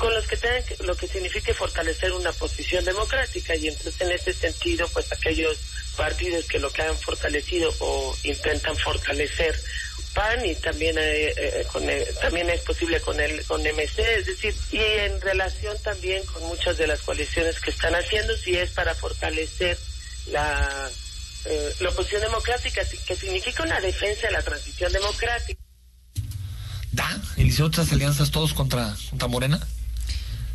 con 0.00 0.12
los 0.12 0.26
que 0.26 0.36
tengan 0.36 0.62
que, 0.64 0.76
lo 0.84 0.94
que 0.94 1.06
signifique 1.06 1.54
fortalecer 1.54 2.12
una 2.12 2.30
posición 2.32 2.84
democrática 2.84 3.56
y 3.56 3.68
entonces 3.68 3.98
en 4.02 4.10
ese 4.10 4.34
sentido 4.34 4.86
pues 4.92 5.10
aquellos 5.10 5.56
partidos 5.96 6.46
que 6.48 6.58
lo 6.58 6.70
que 6.70 6.82
han 6.82 6.94
fortalecido 6.98 7.72
o 7.80 8.14
intentan 8.24 8.76
fortalecer 8.76 9.54
Y 10.44 10.54
también 10.56 10.96
eh, 10.98 11.32
eh, 11.36 11.66
con 11.70 11.82
también 12.20 12.48
es 12.48 12.60
posible 12.62 13.00
con 13.00 13.20
el 13.20 13.44
con 13.44 13.60
MC, 13.60 13.98
es 14.18 14.26
decir, 14.26 14.54
y 14.72 14.78
en 14.78 15.20
relación 15.20 15.76
también 15.82 16.24
con 16.26 16.42
muchas 16.44 16.78
de 16.78 16.86
las 16.86 17.00
coaliciones 17.02 17.60
que 17.60 17.70
están 17.70 17.94
haciendo, 17.94 18.34
si 18.36 18.56
es 18.56 18.70
para 18.70 18.94
fortalecer 18.94 19.78
la 20.28 20.90
eh, 21.44 21.74
la 21.80 21.90
oposición 21.90 22.22
democrática, 22.22 22.82
que 23.06 23.14
significa 23.14 23.62
una 23.62 23.80
defensa 23.80 24.26
de 24.26 24.32
la 24.32 24.42
transición 24.42 24.90
democrática. 24.90 25.60
¿Da? 26.92 27.20
¿Inició 27.36 27.66
otras 27.66 27.92
alianzas 27.92 28.30
todos 28.30 28.54
contra, 28.54 28.96
contra 29.10 29.28
Morena? 29.28 29.60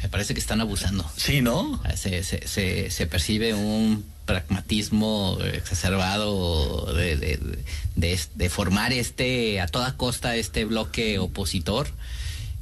Me 0.04 0.10
parece 0.10 0.34
que 0.34 0.40
están 0.40 0.62
abusando. 0.62 1.10
Sí, 1.16 1.42
¿no? 1.42 1.82
Se, 1.96 2.24
se, 2.24 2.48
se, 2.48 2.90
se 2.90 3.08
percibe 3.08 3.54
un 3.54 4.04
pragmatismo 4.26 5.38
exacerbado 5.54 6.94
de, 6.94 7.18
de, 7.18 7.40
de, 7.96 8.20
de 8.36 8.50
formar 8.50 8.94
este, 8.94 9.60
a 9.62 9.68
toda 9.68 9.98
costa, 9.98 10.36
este 10.36 10.66
bloque 10.66 11.20
opositor. 11.20 11.88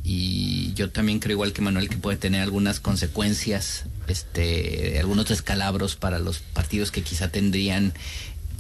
Y 0.04 0.74
yo 0.74 0.90
también 0.90 1.20
creo, 1.20 1.36
igual 1.36 1.54
que 1.54 1.62
Manuel, 1.62 1.90
que 1.90 1.98
puede 1.98 2.18
tener 2.18 2.42
algunas 2.42 2.80
consecuencias, 2.80 3.84
este, 4.08 4.98
algunos 5.00 5.28
descalabros 5.28 5.96
para 5.96 6.20
los 6.20 6.40
partidos 6.40 6.92
que 6.92 7.04
quizá 7.04 7.30
tendrían 7.30 7.94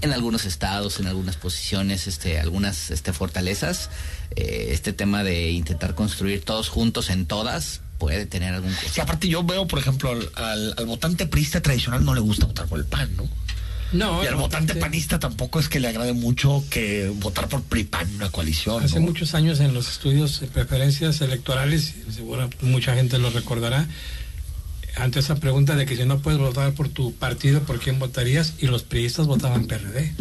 en 0.01 0.13
algunos 0.13 0.45
estados, 0.45 0.99
en 0.99 1.07
algunas 1.07 1.37
posiciones, 1.37 2.07
este, 2.07 2.39
algunas 2.39 2.91
este, 2.91 3.13
fortalezas. 3.13 3.89
Eh, 4.35 4.69
este 4.71 4.93
tema 4.93 5.23
de 5.23 5.51
intentar 5.51 5.95
construir 5.95 6.43
todos 6.43 6.69
juntos 6.69 7.09
en 7.09 7.25
todas 7.25 7.81
puede 7.99 8.25
tener 8.25 8.55
algún 8.55 8.73
costo. 8.73 8.89
Sí, 8.91 9.01
aparte 9.01 9.27
yo 9.27 9.43
veo, 9.43 9.67
por 9.67 9.77
ejemplo, 9.77 10.09
al, 10.09 10.31
al, 10.33 10.73
al 10.75 10.85
votante 10.87 11.27
priista 11.27 11.61
tradicional 11.61 12.03
no 12.03 12.15
le 12.15 12.21
gusta 12.21 12.47
votar 12.47 12.65
por 12.65 12.79
el 12.79 12.85
PAN, 12.85 13.15
¿no? 13.15 13.29
No, 13.91 14.23
y 14.23 14.27
al 14.27 14.35
votante 14.35 14.75
panista 14.75 15.19
tampoco 15.19 15.59
es 15.59 15.67
que 15.67 15.79
le 15.79 15.87
agrade 15.87 16.13
mucho 16.13 16.63
que 16.69 17.11
votar 17.15 17.47
por 17.47 17.63
PRI-PAN 17.63 18.07
en 18.07 18.15
una 18.17 18.29
coalición. 18.29 18.83
Hace 18.83 18.99
¿no? 18.99 19.07
muchos 19.07 19.33
años 19.33 19.59
en 19.59 19.73
los 19.73 19.89
estudios 19.89 20.39
de 20.41 20.47
preferencias 20.47 21.21
electorales, 21.21 21.95
y 22.07 22.11
seguro 22.11 22.49
mucha 22.61 22.93
gente 22.93 23.17
lo 23.17 23.31
recordará, 23.31 23.87
ante 24.95 25.19
esa 25.19 25.35
pregunta 25.35 25.75
de 25.75 25.85
que 25.85 25.95
si 25.95 26.05
no 26.05 26.19
puedes 26.19 26.39
votar 26.39 26.73
por 26.73 26.89
tu 26.89 27.13
partido, 27.15 27.61
¿por 27.61 27.79
quién 27.79 27.97
votarías? 27.97 28.53
Y 28.59 28.67
los 28.67 28.83
priistas 28.83 29.25
votaban 29.25 29.65
PRD. 29.65 30.13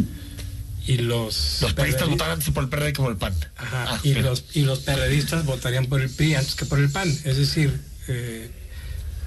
Y 0.89 0.97
los... 0.99 1.59
Los 1.61 1.75
PRD 1.75 2.03
votaban 2.07 2.33
antes 2.33 2.51
por 2.51 2.65
el 2.65 2.71
PRD 2.71 2.93
que 2.95 3.03
por 3.03 3.11
el 3.13 3.19
PAN. 3.19 3.35
Ajá, 3.57 3.85
Ah, 3.91 4.01
y, 4.03 4.15
los, 4.15 4.45
y 4.55 4.63
los 4.63 4.79
perredistas 4.81 5.45
votarían 5.45 5.85
por 5.87 6.01
el 6.01 6.09
PRI 6.09 6.35
antes 6.35 6.55
que 6.55 6.65
por 6.65 6.79
el 6.79 6.91
PAN. 6.91 7.09
Es 7.25 7.37
decir, 7.37 7.79
eh, 8.09 8.51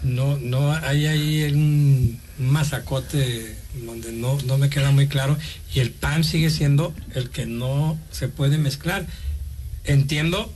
no, 0.02 0.38
no 0.40 0.74
hay 0.74 1.06
ahí 1.06 1.44
un 1.54 2.20
masacote 2.40 3.56
donde 3.86 4.12
no, 4.12 4.40
no 4.46 4.58
me 4.58 4.70
queda 4.72 4.90
muy 4.90 5.08
claro. 5.08 5.38
Y 5.74 5.82
el 5.82 5.92
PAN 5.92 6.24
sigue 6.24 6.50
siendo 6.50 6.96
el 7.14 7.30
que 7.30 7.46
no 7.46 8.00
se 8.12 8.28
puede 8.28 8.58
mezclar. 8.58 9.06
Entiendo 9.84 10.52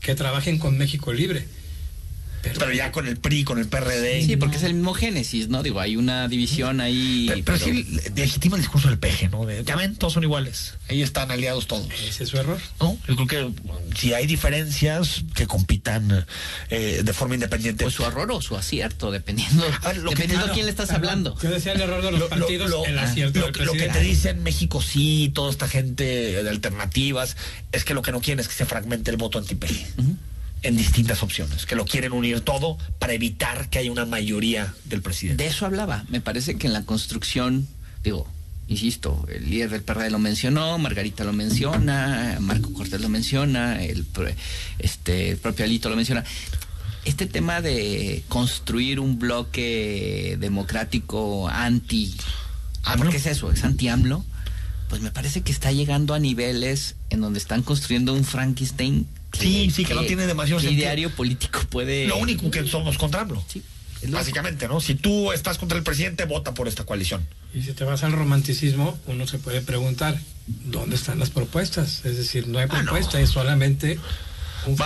que 0.00 0.14
trabajen 0.14 0.58
con 0.58 0.76
México 0.76 1.14
Libre. 1.14 1.46
Pero, 2.42 2.72
ya 2.72 2.90
con 2.92 3.06
el 3.06 3.16
PRI, 3.18 3.44
con 3.44 3.58
el 3.58 3.66
PRD. 3.66 4.24
Sí, 4.24 4.36
porque 4.36 4.56
es 4.56 4.62
el 4.62 4.74
mismo 4.74 4.94
génesis, 4.94 5.48
¿no? 5.48 5.62
Digo, 5.62 5.78
hay 5.80 5.96
una 5.96 6.26
división 6.28 6.80
ahí. 6.80 7.26
Pero, 7.28 7.42
pero 7.44 7.58
sí 7.58 7.86
legitima 8.16 8.56
el 8.56 8.62
discurso 8.62 8.88
del 8.88 8.98
peje, 8.98 9.28
¿no? 9.28 9.44
De, 9.44 9.62
ya 9.64 9.76
ven, 9.76 9.94
todos 9.96 10.14
son 10.14 10.22
iguales. 10.24 10.74
Ahí 10.88 11.02
están 11.02 11.30
aliados 11.30 11.66
todos. 11.66 11.86
¿Ese 12.08 12.24
es 12.24 12.28
su 12.30 12.38
error? 12.38 12.58
No, 12.80 12.96
yo 13.06 13.14
creo 13.26 13.26
que 13.26 13.52
si 13.98 14.14
hay 14.14 14.26
diferencias, 14.26 15.22
que 15.34 15.46
compitan 15.46 16.26
eh, 16.70 17.02
de 17.04 17.12
forma 17.12 17.34
independiente. 17.34 17.84
Pues 17.84 17.94
su 17.94 18.04
error 18.04 18.30
o 18.32 18.40
su 18.40 18.56
acierto, 18.56 19.10
dependiendo, 19.10 19.64
A 19.82 19.88
ver, 19.88 19.96
que- 19.96 20.00
dependiendo 20.10 20.34
claro, 20.36 20.50
a 20.50 20.54
quién 20.54 20.66
le 20.66 20.70
estás 20.70 20.90
hablando. 20.92 21.36
Yo 21.42 21.50
decía 21.50 21.72
el 21.72 21.80
error 21.80 22.02
de 22.02 22.10
los 22.10 22.20
Lo- 22.20 22.28
partidos, 22.28 22.70
lo- 22.70 22.86
el 22.86 22.98
ah, 22.98 23.02
acierto 23.04 23.38
lo, 23.40 23.50
del 23.52 23.64
lo 23.66 23.72
que 23.74 23.88
te 23.88 24.00
dicen 24.00 24.42
México 24.42 24.80
sí, 24.82 25.30
toda 25.34 25.50
esta 25.50 25.68
gente 25.68 26.04
de 26.42 26.48
alternativas, 26.48 27.36
es 27.72 27.84
que 27.84 27.94
lo 27.94 28.02
que 28.02 28.12
no 28.12 28.20
quieren 28.20 28.40
es 28.40 28.48
que 28.48 28.54
se 28.54 28.64
fragmente 28.66 29.10
el 29.10 29.16
voto 29.18 29.38
anti-PG 29.38 29.86
en 30.62 30.76
distintas 30.76 31.22
opciones, 31.22 31.66
que 31.66 31.74
lo 31.74 31.84
quieren 31.84 32.12
unir 32.12 32.40
todo 32.40 32.76
para 32.98 33.12
evitar 33.12 33.68
que 33.70 33.78
haya 33.78 33.90
una 33.90 34.04
mayoría 34.04 34.74
del 34.84 35.02
presidente. 35.02 35.44
De 35.44 35.50
eso 35.50 35.66
hablaba. 35.66 36.04
Me 36.08 36.20
parece 36.20 36.56
que 36.56 36.66
en 36.66 36.72
la 36.72 36.84
construcción, 36.84 37.66
digo, 38.04 38.26
insisto, 38.68 39.26
el 39.28 39.50
líder 39.50 39.70
del 39.70 39.82
PRD 39.82 40.10
lo 40.10 40.18
mencionó, 40.18 40.78
Margarita 40.78 41.24
lo 41.24 41.32
menciona, 41.32 42.38
Marco 42.40 42.72
Cortés 42.72 43.00
lo 43.00 43.08
menciona, 43.08 43.82
el, 43.82 44.06
este, 44.78 45.30
el 45.30 45.38
propio 45.38 45.64
Alito 45.64 45.88
lo 45.88 45.96
menciona. 45.96 46.24
Este 47.04 47.26
tema 47.26 47.62
de 47.62 48.22
construir 48.28 49.00
un 49.00 49.18
bloque 49.18 50.36
democrático 50.38 51.48
anti, 51.48 52.14
porque 52.98 53.16
es 53.16 53.26
eso, 53.26 53.50
es 53.50 53.64
anti-AMLO, 53.64 54.24
pues 54.90 55.00
me 55.00 55.10
parece 55.10 55.40
que 55.40 55.52
está 55.52 55.72
llegando 55.72 56.14
a 56.14 56.18
niveles 56.18 56.96
en 57.08 57.20
donde 57.20 57.38
están 57.38 57.62
construyendo 57.62 58.12
un 58.12 58.24
Frankenstein. 58.24 59.06
Sí, 59.32 59.70
sí, 59.70 59.84
que 59.84 59.94
no 59.94 60.04
tiene 60.04 60.26
demasiado 60.26 60.60
sentido. 60.60 60.80
diario 60.80 61.10
político 61.10 61.60
puede... 61.70 62.06
Lo 62.06 62.16
único 62.16 62.50
que 62.50 62.66
somos 62.66 62.98
contra 62.98 63.22
AMLO. 63.22 63.44
Básicamente, 64.08 64.66
¿no? 64.66 64.80
Si 64.80 64.94
tú 64.94 65.30
estás 65.32 65.58
contra 65.58 65.76
el 65.76 65.84
presidente, 65.84 66.24
vota 66.24 66.54
por 66.54 66.68
esta 66.68 66.84
coalición. 66.84 67.26
Y 67.52 67.62
si 67.62 67.72
te 67.72 67.84
vas 67.84 68.02
al 68.02 68.12
romanticismo, 68.12 68.98
uno 69.06 69.26
se 69.26 69.38
puede 69.38 69.60
preguntar, 69.60 70.18
¿dónde 70.46 70.96
están 70.96 71.18
las 71.18 71.30
propuestas? 71.30 72.04
Es 72.04 72.16
decir, 72.16 72.48
no 72.48 72.58
hay 72.58 72.66
propuesta, 72.66 73.20
es 73.20 73.30
solamente 73.30 73.98
un. 74.66 74.76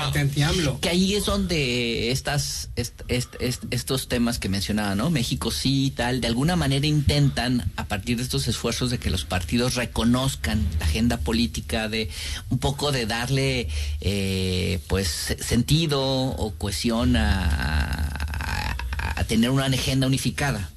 Que 0.80 0.88
ahí 0.90 1.14
es 1.14 1.24
donde 1.26 2.10
estas, 2.10 2.70
est- 2.76 3.02
est- 3.08 3.34
est- 3.40 3.64
estos 3.70 4.08
temas 4.08 4.38
que 4.38 4.48
mencionaba, 4.48 4.94
¿no? 4.94 5.10
México 5.10 5.50
sí 5.50 5.87
y 5.87 5.90
tal, 5.90 6.20
de 6.20 6.26
alguna 6.28 6.56
manera 6.56 6.87
intentan, 6.87 7.70
a 7.76 7.84
partir 7.87 8.16
de 8.16 8.22
estos 8.22 8.46
esfuerzos 8.48 8.90
de 8.90 8.98
que 8.98 9.10
los 9.10 9.24
partidos 9.24 9.74
reconozcan 9.74 10.64
la 10.78 10.87
agenda 10.87 11.16
política, 11.18 11.88
de 11.88 12.08
un 12.50 12.58
poco 12.58 12.92
de 12.92 13.06
darle, 13.06 13.68
eh, 14.00 14.80
pues, 14.88 15.08
se- 15.08 15.42
sentido 15.42 16.00
o 16.02 16.54
cohesión 16.56 17.16
a, 17.16 17.44
a- 17.44 18.76
a 19.20 19.24
tener 19.24 19.50
una 19.50 19.66
agenda 19.66 20.06
unificada. 20.06 20.70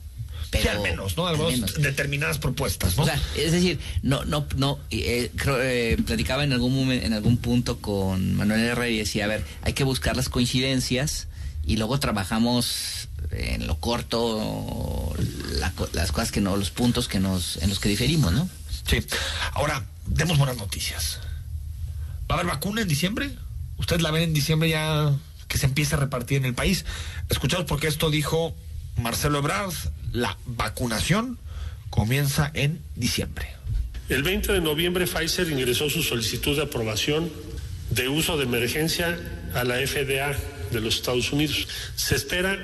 Pero, 0.58 0.62
Sí, 0.62 0.68
al 0.78 0.82
menos, 0.82 1.16
¿no? 1.18 1.28
Al 1.28 1.36
al 1.36 1.52
menos 1.52 1.74
determinadas 1.76 2.38
propuestas, 2.38 2.98
¿no? 2.98 3.04
o 3.04 3.06
sea, 3.06 3.22
es 3.36 3.52
decir, 3.52 3.80
no, 4.02 4.26
no, 4.26 4.46
no, 4.56 4.80
eh, 4.92 5.32
creo, 5.36 5.62
eh, 5.62 5.98
platicaba 6.06 6.44
en 6.44 6.54
algún 6.54 6.76
momento, 6.76 7.06
en 7.06 7.14
algún 7.14 7.38
punto 7.38 7.80
con 7.80 8.36
Manuel 8.36 8.62
Herrera 8.62 8.90
y 8.90 8.98
decía, 8.98 9.26
a 9.26 9.28
ver, 9.28 9.46
hay 9.62 9.74
que 9.74 9.84
buscar 9.84 10.16
las 10.18 10.30
coincidencias 10.30 11.28
y 11.66 11.78
luego 11.78 12.00
trabajamos 12.00 13.10
en 13.32 13.68
lo 13.68 13.76
corto 13.80 15.14
la 15.60 15.72
co- 15.74 15.90
las 15.94 16.12
cosas 16.12 16.32
que 16.32 16.40
no, 16.42 16.56
los 16.58 16.70
puntos 16.72 17.08
que 17.08 17.20
nos, 17.20 17.58
en 17.58 17.70
los 17.70 17.80
que 17.80 17.90
diferimos, 17.90 18.32
¿no? 18.34 18.50
Sí. 18.90 19.00
Ahora, 19.54 19.86
demos 20.06 20.38
buenas 20.38 20.58
noticias. 20.58 21.20
¿Va 22.30 22.36
a 22.36 22.40
haber 22.40 22.52
vacuna 22.54 22.82
en 22.82 22.88
diciembre? 22.88 23.32
¿Ustedes 23.78 24.02
la 24.02 24.12
ven 24.12 24.24
en 24.24 24.34
diciembre 24.34 24.70
ya 24.70 25.14
que 25.48 25.58
se 25.58 25.66
empieza 25.66 25.96
a 25.96 26.00
repartir 26.00 26.38
en 26.38 26.46
el 26.46 26.54
país? 26.54 26.86
Escuchados 27.30 27.66
porque 27.66 27.88
esto 27.88 28.10
dijo 28.10 28.56
Marcelo 28.98 29.40
Ebrard, 29.40 29.74
la 30.12 30.38
vacunación 30.46 31.38
comienza 31.90 32.52
en 32.54 32.82
diciembre. 32.96 33.48
El 34.10 34.24
20 34.24 34.54
de 34.54 34.62
noviembre 34.62 35.06
Pfizer 35.06 35.50
ingresó 35.50 35.90
su 35.90 36.02
solicitud 36.02 36.56
de 36.56 36.64
aprobación 36.64 37.30
de 37.90 38.08
uso 38.10 38.38
de 38.38 38.44
emergencia 38.44 39.20
a 39.54 39.64
la 39.64 39.76
FDA 39.76 40.36
de 40.72 40.82
los 40.82 40.96
Estados 40.96 41.32
Unidos. 41.32 41.68
Se 41.96 42.16
espera 42.16 42.58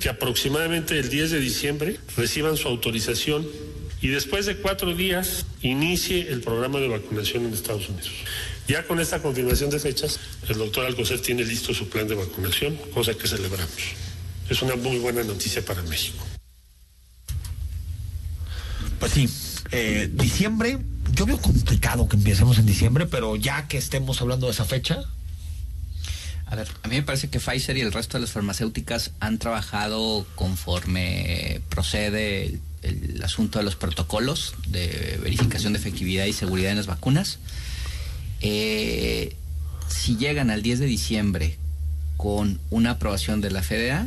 que 0.00 0.08
aproximadamente 0.08 0.98
el 0.98 1.08
10 1.08 1.32
de 1.32 1.40
diciembre 1.40 2.00
reciban 2.16 2.56
su 2.56 2.68
autorización 2.68 3.46
y 4.00 4.08
después 4.08 4.46
de 4.46 4.56
cuatro 4.56 4.94
días 4.94 5.46
inicie 5.62 6.28
el 6.30 6.40
programa 6.40 6.78
de 6.78 6.88
vacunación 6.88 7.46
en 7.46 7.52
Estados 7.52 7.88
Unidos. 7.88 8.12
Ya 8.68 8.84
con 8.84 9.00
esta 9.00 9.22
confirmación 9.22 9.70
de 9.70 9.78
fechas, 9.78 10.18
el 10.48 10.58
doctor 10.58 10.86
Alcocer 10.86 11.20
tiene 11.20 11.44
listo 11.44 11.72
su 11.72 11.88
plan 11.88 12.08
de 12.08 12.14
vacunación, 12.14 12.76
cosa 12.92 13.14
que 13.14 13.28
celebramos. 13.28 14.05
Es 14.48 14.62
una 14.62 14.76
muy 14.76 14.98
buena 14.98 15.22
noticia 15.24 15.64
para 15.64 15.82
México. 15.82 16.24
Pues 18.98 19.12
sí, 19.12 19.28
eh, 19.72 20.08
diciembre, 20.12 20.78
yo 21.12 21.26
veo 21.26 21.38
complicado 21.40 22.08
que 22.08 22.16
empecemos 22.16 22.58
en 22.58 22.66
diciembre, 22.66 23.06
pero 23.06 23.36
ya 23.36 23.68
que 23.68 23.76
estemos 23.78 24.20
hablando 24.20 24.46
de 24.46 24.52
esa 24.52 24.64
fecha, 24.64 25.04
A 26.48 26.54
ver, 26.54 26.68
a 26.84 26.88
mí 26.88 26.94
me 26.94 27.02
parece 27.02 27.28
que 27.28 27.40
Pfizer 27.40 27.76
y 27.76 27.80
el 27.80 27.92
resto 27.92 28.18
de 28.18 28.20
las 28.20 28.30
farmacéuticas 28.30 29.10
han 29.18 29.38
trabajado 29.38 30.24
conforme 30.36 31.60
procede 31.68 32.46
el, 32.46 32.60
el 32.82 33.22
asunto 33.22 33.58
de 33.58 33.64
los 33.64 33.76
protocolos 33.76 34.54
de 34.68 35.18
verificación 35.22 35.72
de 35.72 35.78
efectividad 35.78 36.26
y 36.26 36.32
seguridad 36.32 36.70
en 36.70 36.76
las 36.76 36.86
vacunas. 36.86 37.38
Eh, 38.40 39.34
si 39.88 40.16
llegan 40.16 40.50
al 40.50 40.62
10 40.62 40.80
de 40.80 40.86
diciembre 40.86 41.58
con 42.16 42.60
una 42.70 42.92
aprobación 42.92 43.40
de 43.40 43.50
la 43.50 43.62
FDA, 43.62 44.06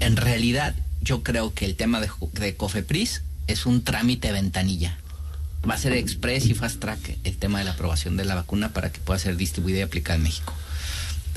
en 0.00 0.16
realidad 0.16 0.74
yo 1.00 1.22
creo 1.22 1.54
que 1.54 1.64
el 1.64 1.76
tema 1.76 2.00
de, 2.00 2.56
COFEPRIS 2.56 3.22
es 3.46 3.66
un 3.66 3.82
trámite 3.82 4.32
ventanilla. 4.32 4.98
Va 5.68 5.74
a 5.74 5.78
ser 5.78 5.92
express 5.92 6.46
y 6.46 6.54
fast 6.54 6.80
track 6.80 7.18
el 7.24 7.36
tema 7.36 7.58
de 7.58 7.64
la 7.64 7.72
aprobación 7.72 8.16
de 8.16 8.24
la 8.24 8.34
vacuna 8.34 8.72
para 8.72 8.90
que 8.90 9.00
pueda 9.00 9.18
ser 9.18 9.36
distribuida 9.36 9.78
y 9.78 9.82
aplicada 9.82 10.16
en 10.16 10.22
México. 10.22 10.52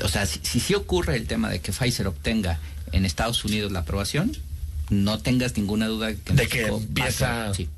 O 0.02 0.08
sea, 0.08 0.26
si, 0.26 0.40
si 0.42 0.60
sí 0.60 0.74
ocurre 0.74 1.16
el 1.16 1.26
tema 1.26 1.48
de 1.48 1.60
que 1.60 1.72
Pfizer 1.72 2.06
obtenga 2.06 2.58
en 2.92 3.04
Estados 3.04 3.44
Unidos 3.44 3.72
la 3.72 3.80
aprobación, 3.80 4.32
no 4.88 5.18
tengas 5.18 5.56
ninguna 5.56 5.86
duda 5.86 6.14
que 6.14 6.32
De 6.32 6.48
que 6.48 6.66
empieza-. 6.66 7.54
Sí, 7.54 7.68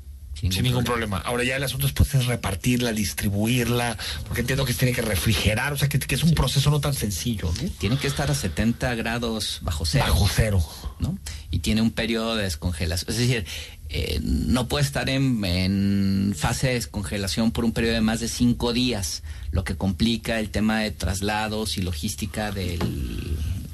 sin, 0.51 0.63
ningún 0.63 0.83
problema. 0.83 1.17
Ahora 1.17 1.43
ya 1.43 1.55
el 1.55 1.63
asunto 1.63 1.87
después 1.87 2.13
es 2.15 2.25
repartirla, 2.25 2.91
distribuirla, 2.91 3.97
porque 4.27 4.41
entiendo 4.41 4.65
que 4.65 4.73
se 4.73 4.79
tiene 4.79 4.93
que 4.93 5.01
refrigerar, 5.01 5.73
o 5.73 5.77
sea 5.77 5.89
que, 5.89 5.99
que 5.99 6.15
es 6.15 6.23
un 6.23 6.33
proceso 6.33 6.69
no 6.69 6.79
tan 6.79 6.93
sencillo. 6.93 7.51
¿no? 7.61 7.69
Tiene 7.79 7.97
que 7.97 8.07
estar 8.07 8.29
a 8.29 8.35
70 8.35 8.95
grados 8.95 9.59
bajo 9.61 9.85
cero. 9.85 10.05
Bajo 10.07 10.27
cero. 10.27 10.65
¿no? 10.99 11.17
Y 11.51 11.59
tiene 11.59 11.81
un 11.81 11.91
periodo 11.91 12.35
de 12.35 12.43
descongelación. 12.43 13.11
Es 13.11 13.17
decir, 13.17 13.45
eh, 13.89 14.19
no 14.23 14.67
puede 14.67 14.83
estar 14.83 15.09
en, 15.09 15.45
en, 15.45 16.33
fase 16.35 16.67
de 16.67 16.73
descongelación 16.73 17.51
por 17.51 17.63
un 17.63 17.73
periodo 17.73 17.93
de 17.93 18.01
más 18.01 18.19
de 18.19 18.27
cinco 18.27 18.73
días, 18.73 19.21
lo 19.51 19.63
que 19.63 19.75
complica 19.75 20.39
el 20.39 20.49
tema 20.49 20.79
de 20.79 20.91
traslados 20.91 21.77
y 21.77 21.83
logística 21.83 22.51
del, 22.51 22.79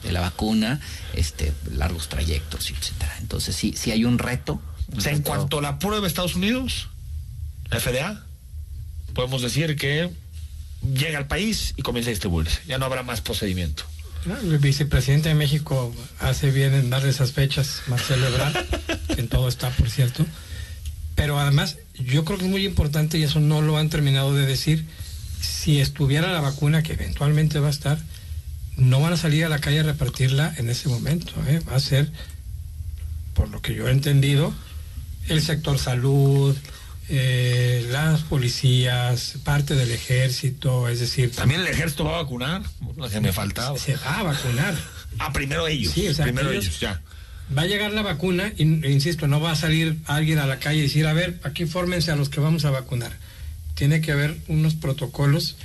de 0.03 0.11
la 0.11 0.21
vacuna, 0.21 0.81
este, 1.13 1.53
largos 1.71 2.09
trayectos, 2.09 2.69
etcétera. 2.69 3.15
Entonces 3.21 3.55
sí, 3.55 3.73
sí 3.77 3.91
hay 3.91 4.05
un 4.05 4.19
reto. 4.19 4.61
O 4.95 5.01
sea, 5.01 5.11
en 5.11 5.21
cuanto 5.21 5.59
a 5.59 5.61
la 5.61 5.79
prueba 5.79 6.01
de 6.01 6.07
Estados 6.07 6.35
Unidos, 6.35 6.89
la 7.69 7.79
FDA, 7.79 8.25
podemos 9.13 9.41
decir 9.41 9.75
que 9.75 10.09
llega 10.93 11.17
al 11.17 11.27
país 11.27 11.73
y 11.77 11.81
comienza 11.81 12.09
a 12.09 12.11
distribuirse. 12.11 12.61
Ya 12.67 12.77
no 12.77 12.85
habrá 12.85 13.03
más 13.03 13.21
procedimiento. 13.21 13.83
El 14.25 14.57
vicepresidente 14.57 15.29
de 15.29 15.35
México 15.35 15.93
hace 16.19 16.51
bien 16.51 16.73
en 16.73 16.89
darle 16.89 17.09
esas 17.09 17.31
fechas, 17.31 17.83
Marcelo 17.87 18.27
Ebrard, 18.27 18.65
que 19.15 19.21
en 19.21 19.29
todo 19.29 19.47
está, 19.47 19.69
por 19.69 19.89
cierto. 19.89 20.25
Pero 21.15 21.39
además, 21.39 21.77
yo 21.93 22.25
creo 22.25 22.37
que 22.37 22.45
es 22.45 22.51
muy 22.51 22.65
importante, 22.65 23.17
y 23.17 23.23
eso 23.23 23.39
no 23.39 23.61
lo 23.61 23.77
han 23.77 23.89
terminado 23.89 24.33
de 24.33 24.45
decir, 24.45 24.85
si 25.39 25.79
estuviera 25.79 26.33
la 26.33 26.41
vacuna, 26.41 26.83
que 26.83 26.93
eventualmente 26.93 27.59
va 27.59 27.67
a 27.67 27.71
estar, 27.71 27.97
no 28.75 28.99
van 29.01 29.13
a 29.13 29.17
salir 29.17 29.45
a 29.45 29.49
la 29.49 29.59
calle 29.59 29.81
a 29.81 29.83
repartirla 29.83 30.53
en 30.57 30.69
ese 30.69 30.89
momento. 30.89 31.33
¿eh? 31.47 31.61
Va 31.69 31.75
a 31.75 31.79
ser, 31.79 32.11
por 33.33 33.49
lo 33.49 33.61
que 33.61 33.73
yo 33.73 33.87
he 33.87 33.91
entendido, 33.91 34.53
el 35.29 35.41
sector 35.41 35.77
salud, 35.79 36.55
eh, 37.09 37.87
las 37.91 38.21
policías, 38.21 39.35
parte 39.43 39.75
del 39.75 39.91
ejército, 39.91 40.87
es 40.87 40.99
decir... 40.99 41.31
También 41.31 41.61
el 41.61 41.67
ejército 41.67 42.03
va 42.03 42.19
a 42.19 42.23
vacunar, 42.23 42.61
lo 42.95 43.09
que 43.09 43.19
me 43.19 43.31
faltaba. 43.31 43.77
Se 43.77 43.95
va 43.95 44.19
a 44.19 44.23
vacunar. 44.23 44.75
Ah, 45.17 45.33
primero 45.33 45.67
ellos. 45.67 45.93
Sí, 45.93 46.07
o 46.07 46.13
sea, 46.13 46.25
primero 46.25 46.51
ellos, 46.51 46.65
ellos, 46.65 46.79
ya. 46.79 47.01
Va 47.57 47.63
a 47.63 47.65
llegar 47.65 47.91
la 47.93 48.03
vacuna, 48.03 48.53
e 48.57 48.63
insisto, 48.63 49.27
no 49.27 49.41
va 49.41 49.51
a 49.51 49.55
salir 49.55 49.97
alguien 50.05 50.37
a 50.37 50.45
la 50.45 50.59
calle 50.59 50.79
y 50.79 50.81
decir, 50.83 51.07
a 51.07 51.13
ver, 51.13 51.39
aquí 51.43 51.65
fórmense 51.65 52.11
a 52.11 52.15
los 52.15 52.29
que 52.29 52.39
vamos 52.39 52.65
a 52.65 52.69
vacunar. 52.69 53.11
Tiene 53.73 54.01
que 54.01 54.11
haber 54.11 54.37
unos 54.47 54.75
protocolos 54.75 55.57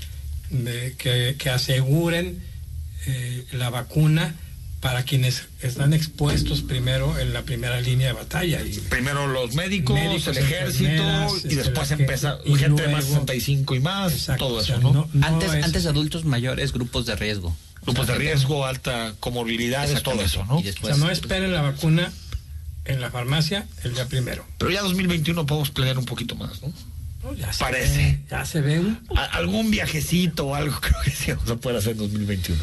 de, 0.49 0.95
que, 0.97 1.37
que, 1.39 1.51
aseguren 1.51 2.43
eh, 3.07 3.45
la 3.53 3.69
vacuna 3.69 4.35
para 4.85 5.03
quienes 5.03 5.45
están 5.63 5.95
expuestos 5.95 6.61
primero 6.61 7.19
en 7.19 7.33
la 7.33 7.41
primera 7.41 7.81
línea 7.81 8.09
de 8.09 8.13
batalla. 8.13 8.61
Y 8.61 8.81
primero 8.81 9.27
los 9.27 9.55
médicos, 9.55 9.95
médicos 9.95 10.27
el 10.27 10.37
ejército 10.37 11.03
y 11.45 11.55
después 11.55 11.91
empieza 11.91 12.37
gente, 12.45 12.59
gente 12.59 12.83
de 12.83 12.89
más 12.89 13.07
65 13.07 13.77
y 13.77 13.81
más, 13.81 14.13
exacto, 14.13 14.47
todo 14.47 14.61
eso, 14.61 14.75
o 14.75 14.77
sea, 14.77 14.91
¿no? 14.91 15.09
no 15.11 15.27
antes, 15.27 15.55
es... 15.55 15.65
antes 15.65 15.87
adultos 15.87 16.27
mayores, 16.27 16.75
grupos 16.75 17.07
de 17.07 17.17
riesgo. 17.17 17.57
Grupos 17.81 18.03
o 18.03 18.05
sea, 18.05 18.13
de 18.13 18.21
riesgo, 18.21 18.67
alta 18.67 19.15
comorbilidades, 19.21 20.03
todo 20.03 20.21
eso, 20.21 20.45
¿no? 20.45 20.61
Y 20.61 20.65
después, 20.65 20.93
o 20.93 20.97
sea, 20.97 21.03
no 21.07 21.11
esperen 21.11 21.51
la 21.51 21.63
vacuna 21.63 22.13
en 22.85 23.01
la 23.01 23.11
farmacia 23.11 23.67
el 23.85 23.95
día 23.95 24.05
primero. 24.05 24.45
Pero 24.59 24.71
ya 24.71 24.83
2021 24.83 25.47
podemos 25.47 25.71
planear 25.71 25.97
un 25.97 26.05
poquito 26.05 26.37
más, 26.37 26.61
¿no? 26.61 26.71
No, 27.23 27.33
ya 27.33 27.51
se 27.55 27.65
Parece. 27.65 27.97
Ve, 27.97 28.21
ya 28.31 28.45
se 28.45 28.61
ve 28.61 28.81
un... 28.81 29.01
algún 29.33 29.71
viajecito 29.71 30.49
o 30.49 30.55
algo 30.55 30.79
creo 30.83 31.01
que 31.03 31.11
sí 31.11 31.33
vamos 31.33 31.51
a 31.51 31.57
poder 31.57 31.79
hacer 31.79 31.93
en 31.93 31.99
2021. 32.01 32.63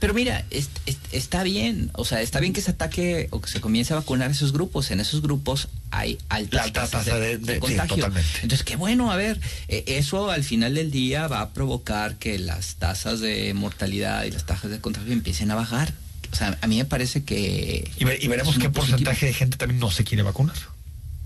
Pero 0.00 0.14
mira, 0.14 0.44
es, 0.50 0.68
es, 0.86 0.98
está 1.12 1.42
bien, 1.42 1.90
o 1.94 2.04
sea, 2.04 2.20
está 2.20 2.40
bien 2.40 2.52
que 2.52 2.60
se 2.60 2.70
ataque 2.70 3.28
o 3.30 3.40
que 3.40 3.50
se 3.50 3.60
comience 3.60 3.92
a 3.92 3.96
vacunar 3.96 4.30
esos 4.30 4.52
grupos. 4.52 4.90
En 4.90 5.00
esos 5.00 5.22
grupos 5.22 5.68
hay 5.90 6.18
altas 6.28 6.66
alta 6.66 6.80
tasas 6.82 7.04
tasa 7.04 7.18
de, 7.18 7.38
de, 7.38 7.38
de, 7.38 7.52
de 7.54 7.60
contagio. 7.60 7.96
Sí, 7.96 8.00
totalmente. 8.00 8.30
Entonces, 8.42 8.64
qué 8.64 8.76
bueno, 8.76 9.10
a 9.10 9.16
ver, 9.16 9.40
eh, 9.68 9.84
eso 9.86 10.30
al 10.30 10.44
final 10.44 10.74
del 10.74 10.90
día 10.90 11.28
va 11.28 11.40
a 11.40 11.50
provocar 11.50 12.16
que 12.16 12.38
las 12.38 12.76
tasas 12.76 13.20
de 13.20 13.52
mortalidad 13.54 14.24
y 14.24 14.30
las 14.30 14.44
tasas 14.44 14.70
de 14.70 14.80
contagio 14.80 15.12
empiecen 15.12 15.50
a 15.50 15.54
bajar. 15.54 15.92
O 16.32 16.36
sea, 16.36 16.58
a 16.60 16.66
mí 16.66 16.76
me 16.76 16.84
parece 16.84 17.24
que... 17.24 17.90
Y, 17.98 18.04
ve, 18.04 18.18
y 18.20 18.28
veremos 18.28 18.58
qué 18.58 18.68
positivo. 18.68 18.98
porcentaje 18.98 19.26
de 19.26 19.32
gente 19.32 19.56
también 19.56 19.80
no 19.80 19.90
se 19.90 20.04
quiere 20.04 20.22
vacunar. 20.22 20.56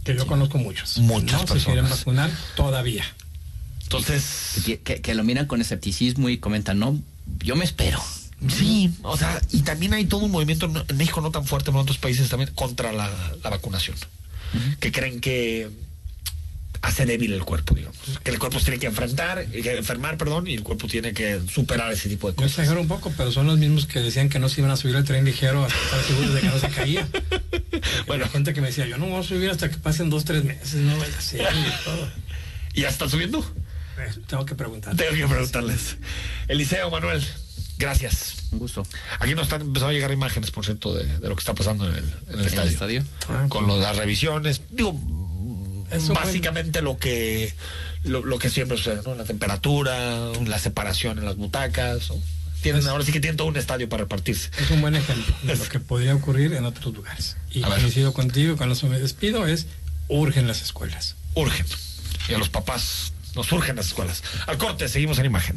Que 0.04 0.14
yo 0.14 0.22
sí. 0.22 0.28
conozco 0.28 0.58
muchos. 0.58 0.98
Muchas 0.98 1.32
no 1.32 1.46
personas. 1.46 1.62
se 1.62 1.70
quieren 1.70 1.90
vacunar 1.90 2.30
todavía. 2.54 3.04
Entonces... 3.82 4.62
Que, 4.64 4.78
que, 4.78 5.00
que, 5.00 5.14
lo 5.14 5.24
miran 5.24 5.46
con 5.46 5.60
escepticismo 5.60 6.28
y 6.28 6.38
comentan, 6.38 6.78
no, 6.78 6.98
yo 7.40 7.56
me 7.56 7.64
espero. 7.64 8.00
Sí, 8.48 8.90
o 9.02 9.16
sea, 9.16 9.40
y 9.50 9.60
también 9.62 9.92
hay 9.94 10.06
todo 10.06 10.24
un 10.24 10.30
movimiento 10.30 10.66
en 10.88 10.96
México 10.96 11.20
no 11.20 11.30
tan 11.30 11.44
fuerte, 11.46 11.66
pero 11.66 11.78
en 11.78 11.82
otros 11.82 11.98
países 11.98 12.28
también, 12.28 12.50
contra 12.54 12.92
la, 12.92 13.10
la 13.42 13.50
vacunación. 13.50 13.96
Uh 14.54 14.56
-huh. 14.56 14.76
Que 14.78 14.90
creen 14.92 15.20
que 15.20 15.68
hace 16.82 17.04
débil 17.04 17.34
el 17.34 17.44
cuerpo, 17.44 17.74
digamos. 17.74 17.98
Que 18.24 18.30
el 18.30 18.38
cuerpo 18.38 18.58
se 18.58 18.64
tiene 18.64 18.80
que 18.80 18.86
enfrentar, 18.86 19.46
que 19.46 19.76
enfermar, 19.76 20.16
perdón, 20.16 20.46
y 20.46 20.54
el 20.54 20.62
cuerpo 20.62 20.86
tiene 20.88 21.12
que 21.12 21.38
superar 21.52 21.92
ese 21.92 22.08
tipo 22.08 22.28
de 22.28 22.32
Yo 22.32 22.36
cosas. 22.44 22.52
exagero 22.52 22.80
un 22.80 22.88
poco, 22.88 23.12
pero 23.16 23.30
son 23.30 23.46
los 23.46 23.58
mismos 23.58 23.84
que 23.86 24.00
decían 24.00 24.30
que 24.30 24.38
no 24.38 24.48
se 24.48 24.60
iban 24.62 24.70
a 24.70 24.76
subir 24.76 24.96
al 24.96 25.04
tren 25.04 25.24
ligero 25.26 25.62
hasta 25.64 25.78
estar 25.78 26.02
seguros 26.04 26.32
de 26.34 26.40
que 26.40 26.46
no 26.48 26.58
se 26.58 26.68
caía. 26.70 27.06
bueno, 28.06 28.24
la 28.24 28.30
gente 28.30 28.54
que 28.54 28.62
me 28.62 28.68
decía, 28.68 28.86
yo 28.86 28.96
no 28.96 29.06
voy 29.06 29.20
a 29.20 29.22
subir 29.22 29.50
hasta 29.50 29.68
que 29.68 29.76
pasen 29.76 30.08
dos, 30.08 30.24
tres 30.24 30.42
meses, 30.44 30.76
no 30.76 30.96
vaya 30.96 31.16
a 31.16 31.20
ser 31.20 31.42
y 31.42 31.84
todo. 31.84 32.08
¿Y 32.72 32.80
ya 32.82 32.88
están 32.88 33.10
subiendo? 33.10 33.40
Eh, 33.98 34.14
tengo 34.26 34.46
que 34.46 34.54
preguntar. 34.54 34.96
Tengo 34.96 35.12
que 35.12 35.26
preguntarles. 35.28 35.98
Eliseo, 36.48 36.90
Manuel. 36.90 37.22
Gracias. 37.80 38.34
Un 38.52 38.58
gusto. 38.58 38.86
Aquí 39.18 39.34
nos 39.34 39.44
están 39.44 39.62
empezando 39.62 39.88
a 39.88 39.92
llegar 39.92 40.12
imágenes, 40.12 40.50
por 40.50 40.64
cierto, 40.66 40.94
de, 40.94 41.04
de 41.18 41.28
lo 41.28 41.34
que 41.34 41.40
está 41.40 41.54
pasando 41.54 41.88
en 41.88 41.94
el, 41.96 42.04
en 42.04 42.34
el 42.34 42.40
¿En 42.40 42.44
estadio. 42.46 42.62
el 42.68 42.68
estadio? 42.74 43.04
Ah, 43.28 43.46
Con 43.48 43.66
lo, 43.66 43.80
las 43.80 43.96
revisiones. 43.96 44.60
Digo, 44.70 44.94
Eso 45.90 46.12
básicamente 46.12 46.82
lo 46.82 46.98
que 46.98 47.54
lo, 48.04 48.22
lo, 48.24 48.38
que 48.38 48.50
siempre 48.50 48.76
sucede, 48.76 49.00
¿no? 49.04 49.14
La 49.14 49.24
temperatura, 49.24 50.30
la 50.46 50.58
separación 50.58 51.18
en 51.18 51.24
las 51.24 51.36
butacas. 51.36 52.10
¿no? 52.10 52.16
Tienen, 52.62 52.86
ahora 52.86 53.02
sí 53.04 53.12
que 53.12 53.20
tienen 53.20 53.38
todo 53.38 53.48
un 53.48 53.56
estadio 53.56 53.88
para 53.88 54.02
repartirse. 54.02 54.50
Es 54.58 54.70
un 54.70 54.82
buen 54.82 54.94
ejemplo 54.94 55.34
de 55.44 55.56
lo 55.56 55.64
que 55.68 55.80
podría 55.80 56.14
ocurrir 56.14 56.52
en 56.52 56.66
otros 56.66 56.94
lugares. 56.94 57.36
Y 57.50 57.62
coincido 57.62 58.12
contigo, 58.12 58.56
con 58.58 58.70
eso 58.70 58.86
me 58.88 59.00
despido, 59.00 59.46
es 59.46 59.66
urgen 60.08 60.46
las 60.46 60.60
escuelas. 60.60 61.16
Urgen. 61.34 61.64
Y 62.28 62.34
a 62.34 62.38
los 62.38 62.50
papás 62.50 63.12
nos 63.34 63.50
urgen 63.52 63.76
las 63.76 63.86
escuelas. 63.86 64.22
Al 64.46 64.58
corte, 64.58 64.88
seguimos 64.88 65.18
en 65.18 65.24
imagen. 65.26 65.56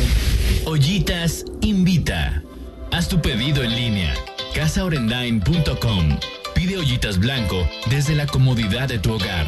Ollitas 0.65 1.45
invita. 1.61 2.41
Haz 2.91 3.07
tu 3.07 3.21
pedido 3.21 3.63
en 3.63 3.75
línea 3.75 4.13
casaorendain.com. 4.53 6.19
Pide 6.53 6.77
ollitas 6.77 7.17
blanco 7.17 7.67
desde 7.89 8.15
la 8.15 8.27
comodidad 8.27 8.87
de 8.87 8.99
tu 8.99 9.13
hogar. 9.13 9.47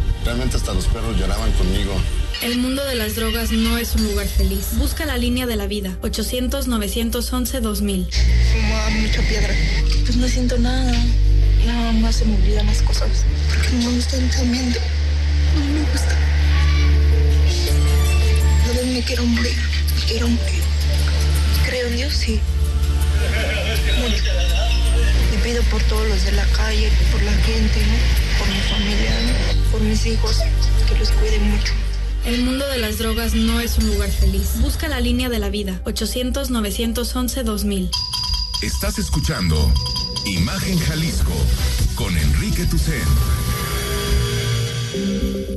realmente 0.23 0.57
hasta 0.57 0.73
los 0.73 0.85
perros 0.87 1.17
lloraban 1.17 1.51
conmigo. 1.53 1.93
El 2.41 2.57
mundo 2.57 2.83
de 2.85 2.95
las 2.95 3.15
drogas 3.15 3.51
no 3.51 3.77
es 3.77 3.95
un 3.95 4.03
lugar 4.05 4.27
feliz. 4.27 4.69
Busca 4.77 5.05
la 5.05 5.17
línea 5.17 5.45
de 5.45 5.55
la 5.55 5.67
vida. 5.67 5.95
800-911-2000. 6.01 8.07
Fumaba 8.51 8.89
mucha 8.89 9.21
piedra. 9.21 9.53
Pues 10.05 10.17
no 10.17 10.27
siento 10.27 10.57
nada. 10.57 10.91
Nada 11.65 11.91
más 11.93 12.15
se 12.15 12.25
me 12.25 12.35
olvidan 12.35 12.65
las 12.65 12.81
cosas. 12.81 13.23
Porque 13.47 13.69
no 13.73 13.91
me 13.91 13.95
gusta 13.95 14.17
el. 14.17 14.25
No 14.25 14.45
me 14.45 14.57
gusta. 15.91 16.17
A 18.63 18.67
veces 18.69 18.87
me 18.87 19.03
quiero 19.03 19.23
morir. 19.25 19.55
Me 19.95 20.01
quiero 20.07 20.27
morir. 20.27 20.61
Creo 21.67 21.87
en 21.87 21.97
Dios, 21.97 22.13
sí. 22.13 22.39
Pido 25.51 25.63
por 25.63 25.83
todos 25.83 26.07
los 26.07 26.23
de 26.23 26.31
la 26.31 26.45
calle, 26.53 26.89
por 27.11 27.21
la 27.23 27.33
gente, 27.33 27.85
¿no? 27.85 27.95
por 28.39 28.47
mi 28.47 28.61
familia, 28.69 29.11
¿no? 29.21 29.33
por 29.69 29.81
mis 29.81 30.05
hijos, 30.05 30.37
que 30.87 30.97
los 30.97 31.11
cuiden 31.11 31.51
mucho. 31.51 31.73
El 32.23 32.43
mundo 32.43 32.65
de 32.69 32.77
las 32.77 32.99
drogas 32.99 33.33
no 33.33 33.59
es 33.59 33.77
un 33.77 33.87
lugar 33.87 34.09
feliz. 34.09 34.61
Busca 34.61 34.87
la 34.87 35.01
línea 35.01 35.27
de 35.27 35.39
la 35.39 35.49
vida. 35.49 35.81
800-911-2000. 35.83 37.89
Estás 38.61 38.97
escuchando 38.97 39.73
Imagen 40.25 40.79
Jalisco 40.79 41.33
con 41.95 42.17
Enrique 42.17 42.65
Tucen. 42.67 43.03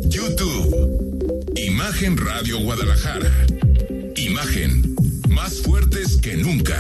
YouTube. 0.09 1.55
Imagen 1.55 2.17
Radio 2.17 2.59
Guadalajara. 2.59 3.31
Imagen. 4.17 4.97
Más 5.29 5.61
fuertes 5.61 6.17
que 6.17 6.37
nunca. 6.37 6.77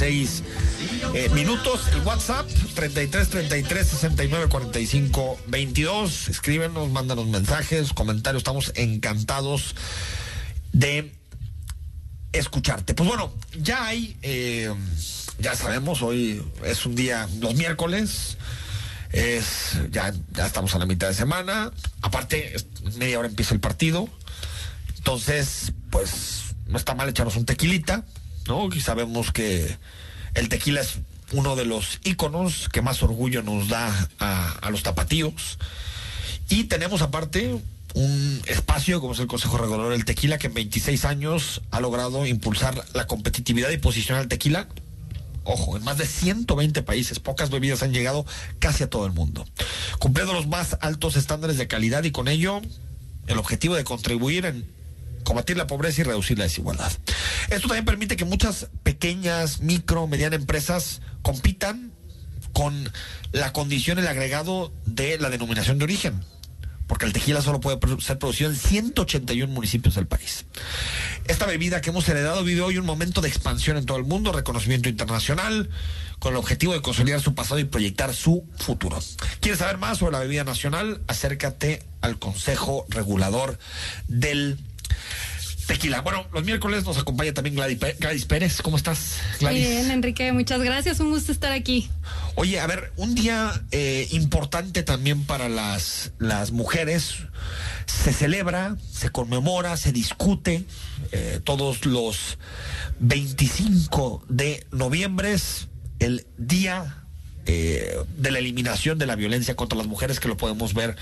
36 0.00 0.42
eh, 1.12 1.28
minutos. 1.34 1.82
El 1.92 2.00
WhatsApp, 2.00 2.48
33 2.74 3.28
33 3.28 3.86
69 3.86 4.48
45 4.48 5.38
22. 5.46 6.28
Escríbenos, 6.30 6.88
mándanos 6.88 7.26
mensajes, 7.26 7.92
comentarios. 7.92 8.40
Estamos 8.40 8.72
encantados 8.76 9.74
de 10.72 11.12
escucharte. 12.32 12.94
Pues 12.94 13.10
bueno, 13.10 13.34
ya 13.58 13.88
hay, 13.88 14.16
eh, 14.22 14.72
ya 15.38 15.54
sabemos, 15.54 16.00
hoy 16.00 16.42
es 16.64 16.86
un 16.86 16.94
día, 16.94 17.28
los 17.38 17.54
miércoles. 17.54 18.38
Es, 19.12 19.76
ya, 19.90 20.14
ya 20.32 20.46
estamos 20.46 20.74
a 20.74 20.78
la 20.78 20.86
mitad 20.86 21.08
de 21.08 21.14
semana. 21.14 21.72
Aparte, 22.00 22.56
media 22.96 23.18
hora 23.18 23.28
empieza 23.28 23.52
el 23.52 23.60
partido. 23.60 24.08
Entonces, 24.96 25.72
pues, 25.90 26.54
no 26.68 26.78
está 26.78 26.94
mal 26.94 27.06
echarnos 27.10 27.36
un 27.36 27.44
tequilita, 27.44 28.06
sabemos 28.80 29.32
que 29.32 29.76
el 30.34 30.48
tequila 30.48 30.80
es 30.80 30.98
uno 31.32 31.56
de 31.56 31.64
los 31.64 32.00
íconos 32.04 32.68
que 32.68 32.82
más 32.82 33.02
orgullo 33.02 33.42
nos 33.42 33.68
da 33.68 34.08
a, 34.18 34.70
los 34.70 34.82
tapatíos. 34.82 35.58
Y 36.48 36.64
tenemos 36.64 37.02
aparte 37.02 37.56
un 37.94 38.42
espacio 38.46 39.00
como 39.00 39.12
es 39.12 39.20
el 39.20 39.26
Consejo 39.26 39.58
Regulador 39.58 39.92
del 39.92 40.04
Tequila 40.04 40.38
que 40.38 40.48
en 40.48 40.54
26 40.54 41.04
años 41.04 41.62
ha 41.70 41.80
logrado 41.80 42.26
impulsar 42.26 42.84
la 42.94 43.06
competitividad 43.06 43.70
y 43.70 43.78
posicionar 43.78 44.22
el 44.22 44.28
tequila. 44.28 44.68
Ojo, 45.44 45.76
en 45.76 45.84
más 45.84 45.98
de 45.98 46.06
120 46.06 46.82
países, 46.82 47.18
pocas 47.18 47.50
bebidas 47.50 47.82
han 47.82 47.92
llegado 47.92 48.26
casi 48.58 48.84
a 48.84 48.90
todo 48.90 49.06
el 49.06 49.12
mundo, 49.12 49.46
cumpliendo 49.98 50.34
los 50.34 50.46
más 50.46 50.76
altos 50.80 51.16
estándares 51.16 51.56
de 51.56 51.66
calidad 51.66 52.04
y 52.04 52.10
con 52.10 52.28
ello 52.28 52.60
el 53.26 53.38
objetivo 53.38 53.74
de 53.74 53.84
contribuir 53.84 54.44
en 54.44 54.66
combatir 55.24 55.56
la 55.56 55.66
pobreza 55.66 56.00
y 56.00 56.04
reducir 56.04 56.38
la 56.38 56.44
desigualdad. 56.44 56.92
Esto 57.50 57.68
también 57.68 57.84
permite 57.84 58.16
que 58.16 58.24
muchas 58.24 58.68
pequeñas, 58.82 59.60
micro, 59.60 60.06
medianas 60.06 60.40
empresas 60.40 61.00
compitan 61.22 61.92
con 62.52 62.90
la 63.32 63.52
condición, 63.52 63.98
el 63.98 64.08
agregado 64.08 64.72
de 64.86 65.18
la 65.18 65.30
denominación 65.30 65.78
de 65.78 65.84
origen, 65.84 66.20
porque 66.86 67.06
el 67.06 67.12
tequila 67.12 67.42
solo 67.42 67.60
puede 67.60 67.78
ser 68.00 68.18
producido 68.18 68.50
en 68.50 68.56
181 68.56 69.52
municipios 69.52 69.94
del 69.94 70.06
país. 70.06 70.46
Esta 71.28 71.46
bebida 71.46 71.80
que 71.80 71.90
hemos 71.90 72.08
heredado 72.08 72.42
vive 72.42 72.62
hoy 72.62 72.78
un 72.78 72.86
momento 72.86 73.20
de 73.20 73.28
expansión 73.28 73.76
en 73.76 73.86
todo 73.86 73.98
el 73.98 74.04
mundo, 74.04 74.32
reconocimiento 74.32 74.88
internacional, 74.88 75.70
con 76.18 76.32
el 76.32 76.38
objetivo 76.38 76.72
de 76.72 76.82
consolidar 76.82 77.20
su 77.20 77.34
pasado 77.34 77.60
y 77.60 77.64
proyectar 77.64 78.14
su 78.14 78.44
futuro. 78.58 78.98
¿Quieres 79.40 79.60
saber 79.60 79.78
más 79.78 79.98
sobre 79.98 80.12
la 80.12 80.18
bebida 80.18 80.44
nacional? 80.44 81.00
Acércate 81.06 81.82
al 82.00 82.18
Consejo 82.18 82.84
Regulador 82.88 83.58
del 84.08 84.58
Tequila. 85.66 86.00
Bueno, 86.00 86.26
los 86.32 86.42
miércoles 86.42 86.84
nos 86.84 86.98
acompaña 86.98 87.32
también 87.32 87.54
Gladys, 87.54 87.78
Pé- 87.78 87.96
Gladys 88.00 88.24
Pérez. 88.24 88.60
¿Cómo 88.60 88.76
estás, 88.76 89.18
Muy 89.32 89.38
Gladys? 89.40 89.68
bien, 89.68 89.90
Enrique, 89.92 90.32
muchas 90.32 90.60
gracias. 90.62 90.98
Un 90.98 91.10
gusto 91.10 91.30
estar 91.30 91.52
aquí. 91.52 91.88
Oye, 92.34 92.58
a 92.58 92.66
ver, 92.66 92.92
un 92.96 93.14
día 93.14 93.62
eh, 93.70 94.08
importante 94.10 94.82
también 94.82 95.24
para 95.24 95.48
las, 95.48 96.10
las 96.18 96.50
mujeres. 96.50 97.14
Se 97.86 98.12
celebra, 98.12 98.76
se 98.92 99.10
conmemora, 99.10 99.76
se 99.76 99.92
discute 99.92 100.64
eh, 101.12 101.40
todos 101.44 101.86
los 101.86 102.38
25 102.98 104.24
de 104.28 104.66
noviembre, 104.72 105.32
es 105.34 105.68
el 105.98 106.26
día 106.38 107.04
eh, 107.46 107.96
de 108.16 108.30
la 108.30 108.38
eliminación 108.38 108.98
de 108.98 109.06
la 109.06 109.16
violencia 109.16 109.54
contra 109.56 109.76
las 109.78 109.86
mujeres, 109.86 110.20
que 110.20 110.28
lo 110.28 110.36
podemos 110.36 110.74
ver 110.74 110.96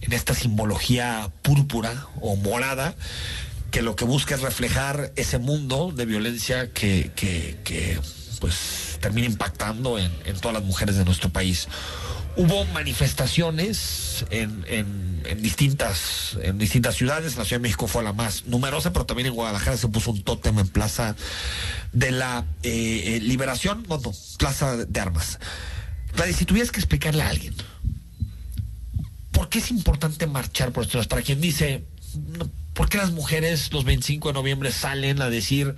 en 0.00 0.12
esta 0.12 0.34
simbología 0.34 1.30
púrpura 1.42 2.06
o 2.20 2.36
morada, 2.36 2.94
que 3.70 3.82
lo 3.82 3.96
que 3.96 4.04
busca 4.04 4.34
es 4.34 4.42
reflejar 4.42 5.12
ese 5.16 5.38
mundo 5.38 5.92
de 5.94 6.04
violencia 6.06 6.72
que, 6.72 7.12
que, 7.14 7.58
que, 7.64 8.00
pues 8.40 8.98
termina 9.00 9.26
impactando 9.26 9.98
en, 9.98 10.10
todas 10.40 10.54
las 10.54 10.64
mujeres 10.64 10.96
de 10.96 11.04
nuestro 11.04 11.30
país. 11.30 11.68
Hubo 12.36 12.64
manifestaciones 12.66 14.24
en, 14.30 14.64
en- 14.68 15.42
distintas, 15.42 16.38
en 16.42 16.58
distintas 16.58 16.96
ciudades. 16.96 17.36
La 17.36 17.44
Ciudad 17.44 17.60
de 17.60 17.62
México 17.62 17.86
fue 17.86 18.02
la 18.02 18.12
más 18.12 18.46
numerosa, 18.46 18.92
pero 18.92 19.04
también 19.06 19.28
en 19.28 19.34
Guadalajara 19.34 19.76
se 19.76 19.88
puso 19.88 20.10
un 20.10 20.22
tótem 20.22 20.58
en 20.58 20.68
Plaza 20.68 21.14
de 21.92 22.10
la 22.10 22.44
eh, 22.62 23.16
eh, 23.16 23.20
Liberación, 23.20 23.84
no, 23.88 23.98
no, 23.98 24.12
Plaza 24.38 24.76
de 24.76 25.00
Armas. 25.00 25.38
Si 26.36 26.44
tuvieras 26.44 26.72
que 26.72 26.80
explicarle 26.80 27.22
a 27.22 27.28
alguien, 27.28 27.54
¿por 29.40 29.48
qué 29.48 29.60
es 29.60 29.70
importante 29.70 30.26
marchar 30.26 30.70
por 30.70 30.84
estos? 30.84 31.06
Para 31.06 31.22
quien 31.22 31.40
dice, 31.40 31.82
¿por 32.74 32.90
qué 32.90 32.98
las 32.98 33.10
mujeres 33.10 33.72
los 33.72 33.84
25 33.84 34.28
de 34.28 34.34
noviembre 34.34 34.70
salen 34.70 35.22
a 35.22 35.30
decir 35.30 35.76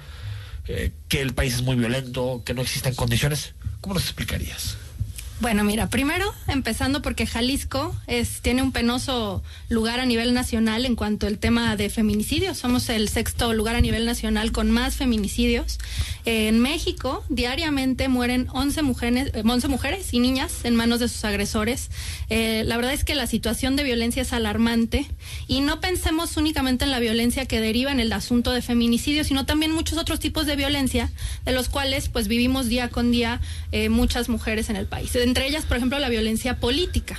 eh, 0.66 0.90
que 1.06 1.20
el 1.20 1.32
país 1.32 1.54
es 1.54 1.62
muy 1.62 1.76
violento, 1.76 2.42
que 2.44 2.54
no 2.54 2.62
existen 2.62 2.96
condiciones? 2.96 3.54
¿Cómo 3.80 3.94
nos 3.94 4.02
explicarías? 4.02 4.78
Bueno, 5.42 5.64
mira, 5.64 5.88
primero 5.88 6.32
empezando 6.46 7.02
porque 7.02 7.26
Jalisco 7.26 7.96
es, 8.06 8.42
tiene 8.42 8.62
un 8.62 8.70
penoso 8.70 9.42
lugar 9.68 9.98
a 9.98 10.06
nivel 10.06 10.34
nacional 10.34 10.86
en 10.86 10.94
cuanto 10.94 11.26
al 11.26 11.38
tema 11.38 11.74
de 11.74 11.90
feminicidios. 11.90 12.58
Somos 12.58 12.88
el 12.88 13.08
sexto 13.08 13.52
lugar 13.52 13.74
a 13.74 13.80
nivel 13.80 14.06
nacional 14.06 14.52
con 14.52 14.70
más 14.70 14.94
feminicidios. 14.94 15.80
Eh, 16.26 16.46
en 16.46 16.60
México 16.60 17.24
diariamente 17.28 18.06
mueren 18.06 18.46
11 18.52 18.82
mujeres, 18.82 19.32
eh, 19.34 19.42
11 19.44 19.66
mujeres 19.66 20.14
y 20.14 20.20
niñas 20.20 20.64
en 20.64 20.76
manos 20.76 21.00
de 21.00 21.08
sus 21.08 21.24
agresores. 21.24 21.90
Eh, 22.30 22.62
la 22.64 22.76
verdad 22.76 22.92
es 22.92 23.02
que 23.02 23.16
la 23.16 23.26
situación 23.26 23.74
de 23.74 23.82
violencia 23.82 24.22
es 24.22 24.32
alarmante 24.32 25.08
y 25.48 25.60
no 25.60 25.80
pensemos 25.80 26.36
únicamente 26.36 26.84
en 26.84 26.92
la 26.92 27.00
violencia 27.00 27.46
que 27.46 27.60
deriva 27.60 27.90
en 27.90 27.98
el 27.98 28.12
asunto 28.12 28.52
de 28.52 28.62
feminicidio, 28.62 29.24
sino 29.24 29.44
también 29.44 29.72
muchos 29.72 29.98
otros 29.98 30.20
tipos 30.20 30.46
de 30.46 30.54
violencia 30.54 31.10
de 31.44 31.50
los 31.50 31.68
cuales 31.68 32.08
pues 32.08 32.28
vivimos 32.28 32.68
día 32.68 32.90
con 32.90 33.10
día 33.10 33.40
eh, 33.72 33.88
muchas 33.88 34.28
mujeres 34.28 34.70
en 34.70 34.76
el 34.76 34.86
país. 34.86 35.16
Entre 35.32 35.46
ellas, 35.46 35.64
por 35.64 35.78
ejemplo, 35.78 35.98
la 35.98 36.10
violencia 36.10 36.60
política. 36.60 37.18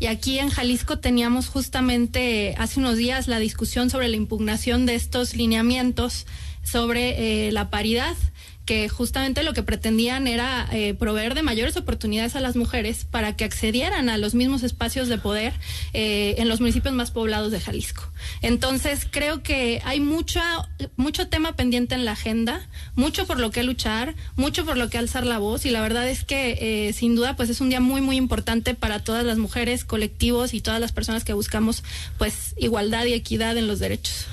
Y 0.00 0.06
aquí 0.06 0.40
en 0.40 0.48
Jalisco 0.48 0.98
teníamos 0.98 1.46
justamente 1.46 2.56
hace 2.58 2.80
unos 2.80 2.96
días 2.96 3.28
la 3.28 3.38
discusión 3.38 3.88
sobre 3.88 4.08
la 4.08 4.16
impugnación 4.16 4.84
de 4.84 4.96
estos 4.96 5.36
lineamientos 5.36 6.26
sobre 6.64 7.46
eh, 7.46 7.52
la 7.52 7.70
paridad 7.70 8.16
que 8.64 8.88
justamente 8.88 9.42
lo 9.42 9.54
que 9.54 9.62
pretendían 9.62 10.26
era 10.26 10.68
eh, 10.72 10.94
proveer 10.94 11.34
de 11.34 11.42
mayores 11.42 11.76
oportunidades 11.76 12.36
a 12.36 12.40
las 12.40 12.56
mujeres 12.56 13.04
para 13.10 13.36
que 13.36 13.44
accedieran 13.44 14.08
a 14.08 14.18
los 14.18 14.34
mismos 14.34 14.62
espacios 14.62 15.08
de 15.08 15.18
poder 15.18 15.52
eh, 15.92 16.36
en 16.38 16.48
los 16.48 16.60
municipios 16.60 16.94
más 16.94 17.10
poblados 17.10 17.50
de 17.50 17.60
Jalisco. 17.60 18.08
Entonces, 18.40 19.06
creo 19.10 19.42
que 19.42 19.82
hay 19.84 20.00
mucha, 20.00 20.68
mucho 20.96 21.28
tema 21.28 21.56
pendiente 21.56 21.94
en 21.94 22.04
la 22.04 22.12
agenda, 22.12 22.68
mucho 22.94 23.26
por 23.26 23.40
lo 23.40 23.50
que 23.50 23.62
luchar, 23.62 24.14
mucho 24.36 24.64
por 24.64 24.76
lo 24.76 24.88
que 24.88 24.98
alzar 24.98 25.26
la 25.26 25.38
voz 25.38 25.66
y 25.66 25.70
la 25.70 25.80
verdad 25.80 26.08
es 26.08 26.24
que 26.24 26.88
eh, 26.88 26.92
sin 26.92 27.16
duda 27.16 27.36
pues 27.36 27.50
es 27.50 27.60
un 27.60 27.68
día 27.68 27.80
muy 27.80 28.00
muy 28.00 28.16
importante 28.16 28.74
para 28.74 29.02
todas 29.02 29.24
las 29.24 29.38
mujeres, 29.38 29.84
colectivos 29.84 30.54
y 30.54 30.60
todas 30.60 30.80
las 30.80 30.92
personas 30.92 31.24
que 31.24 31.32
buscamos 31.32 31.82
pues 32.18 32.54
igualdad 32.56 33.04
y 33.06 33.14
equidad 33.14 33.56
en 33.56 33.66
los 33.66 33.78
derechos. 33.78 34.26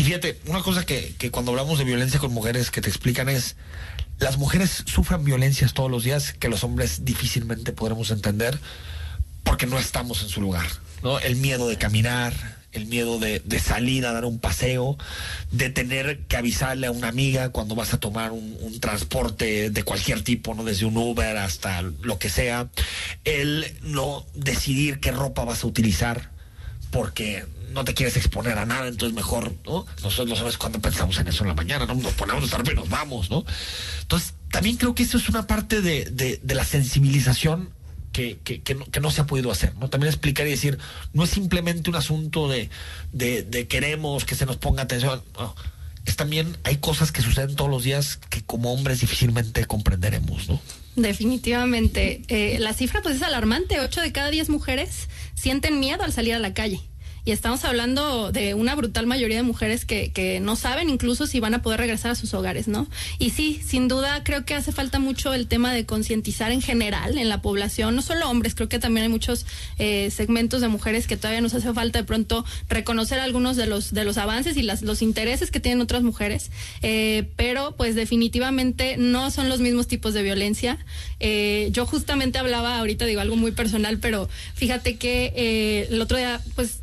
Y 0.00 0.02
fíjate, 0.02 0.40
una 0.46 0.62
cosa 0.62 0.86
que, 0.86 1.14
que 1.18 1.30
cuando 1.30 1.50
hablamos 1.50 1.78
de 1.78 1.84
violencia 1.84 2.18
con 2.18 2.32
mujeres 2.32 2.70
que 2.70 2.80
te 2.80 2.88
explican 2.88 3.28
es, 3.28 3.56
las 4.18 4.38
mujeres 4.38 4.82
sufren 4.86 5.22
violencias 5.24 5.74
todos 5.74 5.90
los 5.90 6.04
días 6.04 6.32
que 6.32 6.48
los 6.48 6.64
hombres 6.64 7.04
difícilmente 7.04 7.72
podremos 7.72 8.10
entender 8.10 8.58
porque 9.44 9.66
no 9.66 9.78
estamos 9.78 10.22
en 10.22 10.30
su 10.30 10.40
lugar, 10.40 10.64
¿no? 11.02 11.18
El 11.18 11.36
miedo 11.36 11.68
de 11.68 11.76
caminar, 11.76 12.32
el 12.72 12.86
miedo 12.86 13.18
de, 13.18 13.40
de, 13.40 13.58
salir 13.58 14.06
a 14.06 14.14
dar 14.14 14.24
un 14.24 14.38
paseo, 14.38 14.96
de 15.50 15.68
tener 15.68 16.20
que 16.20 16.38
avisarle 16.38 16.86
a 16.86 16.92
una 16.92 17.08
amiga 17.08 17.50
cuando 17.50 17.74
vas 17.74 17.92
a 17.92 18.00
tomar 18.00 18.32
un, 18.32 18.56
un, 18.62 18.80
transporte 18.80 19.68
de 19.68 19.82
cualquier 19.82 20.22
tipo, 20.22 20.54
¿no? 20.54 20.64
Desde 20.64 20.86
un 20.86 20.96
Uber 20.96 21.36
hasta 21.36 21.82
lo 21.82 22.18
que 22.18 22.30
sea, 22.30 22.70
el 23.24 23.66
no 23.82 24.24
decidir 24.32 24.98
qué 24.98 25.10
ropa 25.10 25.44
vas 25.44 25.62
a 25.62 25.66
utilizar, 25.66 26.39
porque 26.90 27.44
no 27.72 27.84
te 27.84 27.94
quieres 27.94 28.16
exponer 28.16 28.58
a 28.58 28.66
nada, 28.66 28.88
entonces 28.88 29.14
mejor, 29.14 29.54
¿no? 29.64 29.86
Nosotros 30.02 30.28
no 30.28 30.36
sabes 30.36 30.58
cuándo 30.58 30.80
pensamos 30.80 31.18
en 31.18 31.28
eso 31.28 31.44
en 31.44 31.48
la 31.48 31.54
mañana, 31.54 31.86
¿no? 31.86 31.94
Nos 31.94 32.12
ponemos 32.14 32.40
nuestra 32.40 32.58
ropa 32.58 32.72
y 32.72 32.74
nos 32.74 32.88
vamos, 32.88 33.30
¿no? 33.30 33.44
Entonces, 34.02 34.34
también 34.50 34.76
creo 34.76 34.94
que 34.94 35.04
eso 35.04 35.16
es 35.18 35.28
una 35.28 35.46
parte 35.46 35.80
de, 35.80 36.04
de, 36.04 36.54
la 36.54 36.64
sensibilización 36.64 37.70
que, 38.12 38.38
que, 38.42 38.60
que, 38.62 39.00
no, 39.00 39.10
se 39.10 39.20
ha 39.20 39.26
podido 39.26 39.52
hacer, 39.52 39.74
¿no? 39.76 39.88
También 39.88 40.12
explicar 40.12 40.46
y 40.46 40.50
decir, 40.50 40.78
no 41.12 41.22
es 41.24 41.30
simplemente 41.30 41.90
un 41.90 41.96
asunto 41.96 42.48
de, 42.48 42.70
de, 43.12 43.66
queremos 43.68 44.24
que 44.24 44.34
se 44.34 44.46
nos 44.46 44.56
ponga 44.56 44.82
atención. 44.82 45.22
Es 46.06 46.16
también, 46.16 46.56
hay 46.64 46.78
cosas 46.78 47.12
que 47.12 47.22
suceden 47.22 47.54
todos 47.54 47.70
los 47.70 47.84
días 47.84 48.16
que 48.16 48.42
como 48.42 48.72
hombres 48.72 49.00
difícilmente 49.00 49.64
comprenderemos, 49.66 50.48
¿no? 50.48 50.60
Definitivamente. 50.96 52.22
Eh, 52.28 52.58
la 52.58 52.74
cifra 52.74 53.02
pues 53.02 53.16
es 53.16 53.22
alarmante. 53.22 53.80
Ocho 53.80 54.00
de 54.00 54.12
cada 54.12 54.30
diez 54.30 54.48
mujeres 54.48 55.08
sienten 55.34 55.80
miedo 55.80 56.02
al 56.02 56.12
salir 56.12 56.34
a 56.34 56.38
la 56.38 56.54
calle. 56.54 56.89
Y 57.24 57.32
estamos 57.32 57.64
hablando 57.64 58.32
de 58.32 58.54
una 58.54 58.74
brutal 58.74 59.06
mayoría 59.06 59.36
de 59.36 59.42
mujeres 59.42 59.84
que, 59.84 60.12
que 60.12 60.40
no 60.40 60.56
saben 60.56 60.88
incluso 60.88 61.26
si 61.26 61.40
van 61.40 61.54
a 61.54 61.62
poder 61.62 61.80
regresar 61.80 62.12
a 62.12 62.14
sus 62.14 62.34
hogares, 62.34 62.68
¿no? 62.68 62.88
Y 63.18 63.30
sí, 63.30 63.60
sin 63.64 63.88
duda 63.88 64.22
creo 64.24 64.44
que 64.44 64.54
hace 64.54 64.72
falta 64.72 64.98
mucho 64.98 65.34
el 65.34 65.46
tema 65.46 65.72
de 65.72 65.86
concientizar 65.86 66.52
en 66.52 66.62
general 66.62 67.18
en 67.18 67.28
la 67.28 67.42
población, 67.42 67.96
no 67.96 68.02
solo 68.02 68.28
hombres, 68.28 68.54
creo 68.54 68.68
que 68.68 68.78
también 68.78 69.04
hay 69.04 69.08
muchos 69.08 69.46
eh, 69.78 70.10
segmentos 70.10 70.60
de 70.60 70.68
mujeres 70.68 71.06
que 71.06 71.16
todavía 71.16 71.40
nos 71.40 71.54
hace 71.54 71.72
falta 71.72 71.98
de 71.98 72.04
pronto 72.04 72.44
reconocer 72.68 73.18
algunos 73.18 73.56
de 73.56 73.66
los, 73.66 73.92
de 73.92 74.04
los 74.04 74.18
avances 74.18 74.56
y 74.56 74.62
las, 74.62 74.82
los 74.82 75.02
intereses 75.02 75.50
que 75.50 75.60
tienen 75.60 75.80
otras 75.80 76.02
mujeres, 76.02 76.50
eh, 76.82 77.28
pero 77.36 77.74
pues 77.76 77.94
definitivamente 77.94 78.96
no 78.96 79.30
son 79.30 79.48
los 79.48 79.60
mismos 79.60 79.86
tipos 79.86 80.14
de 80.14 80.22
violencia. 80.22 80.78
Eh, 81.20 81.68
yo 81.72 81.86
justamente 81.86 82.38
hablaba 82.38 82.78
ahorita, 82.78 83.04
digo 83.04 83.20
algo 83.20 83.36
muy 83.36 83.52
personal, 83.52 83.98
pero 83.98 84.28
fíjate 84.54 84.96
que 84.96 85.86
el 85.90 86.00
otro 86.00 86.16
día, 86.16 86.40
pues 86.54 86.80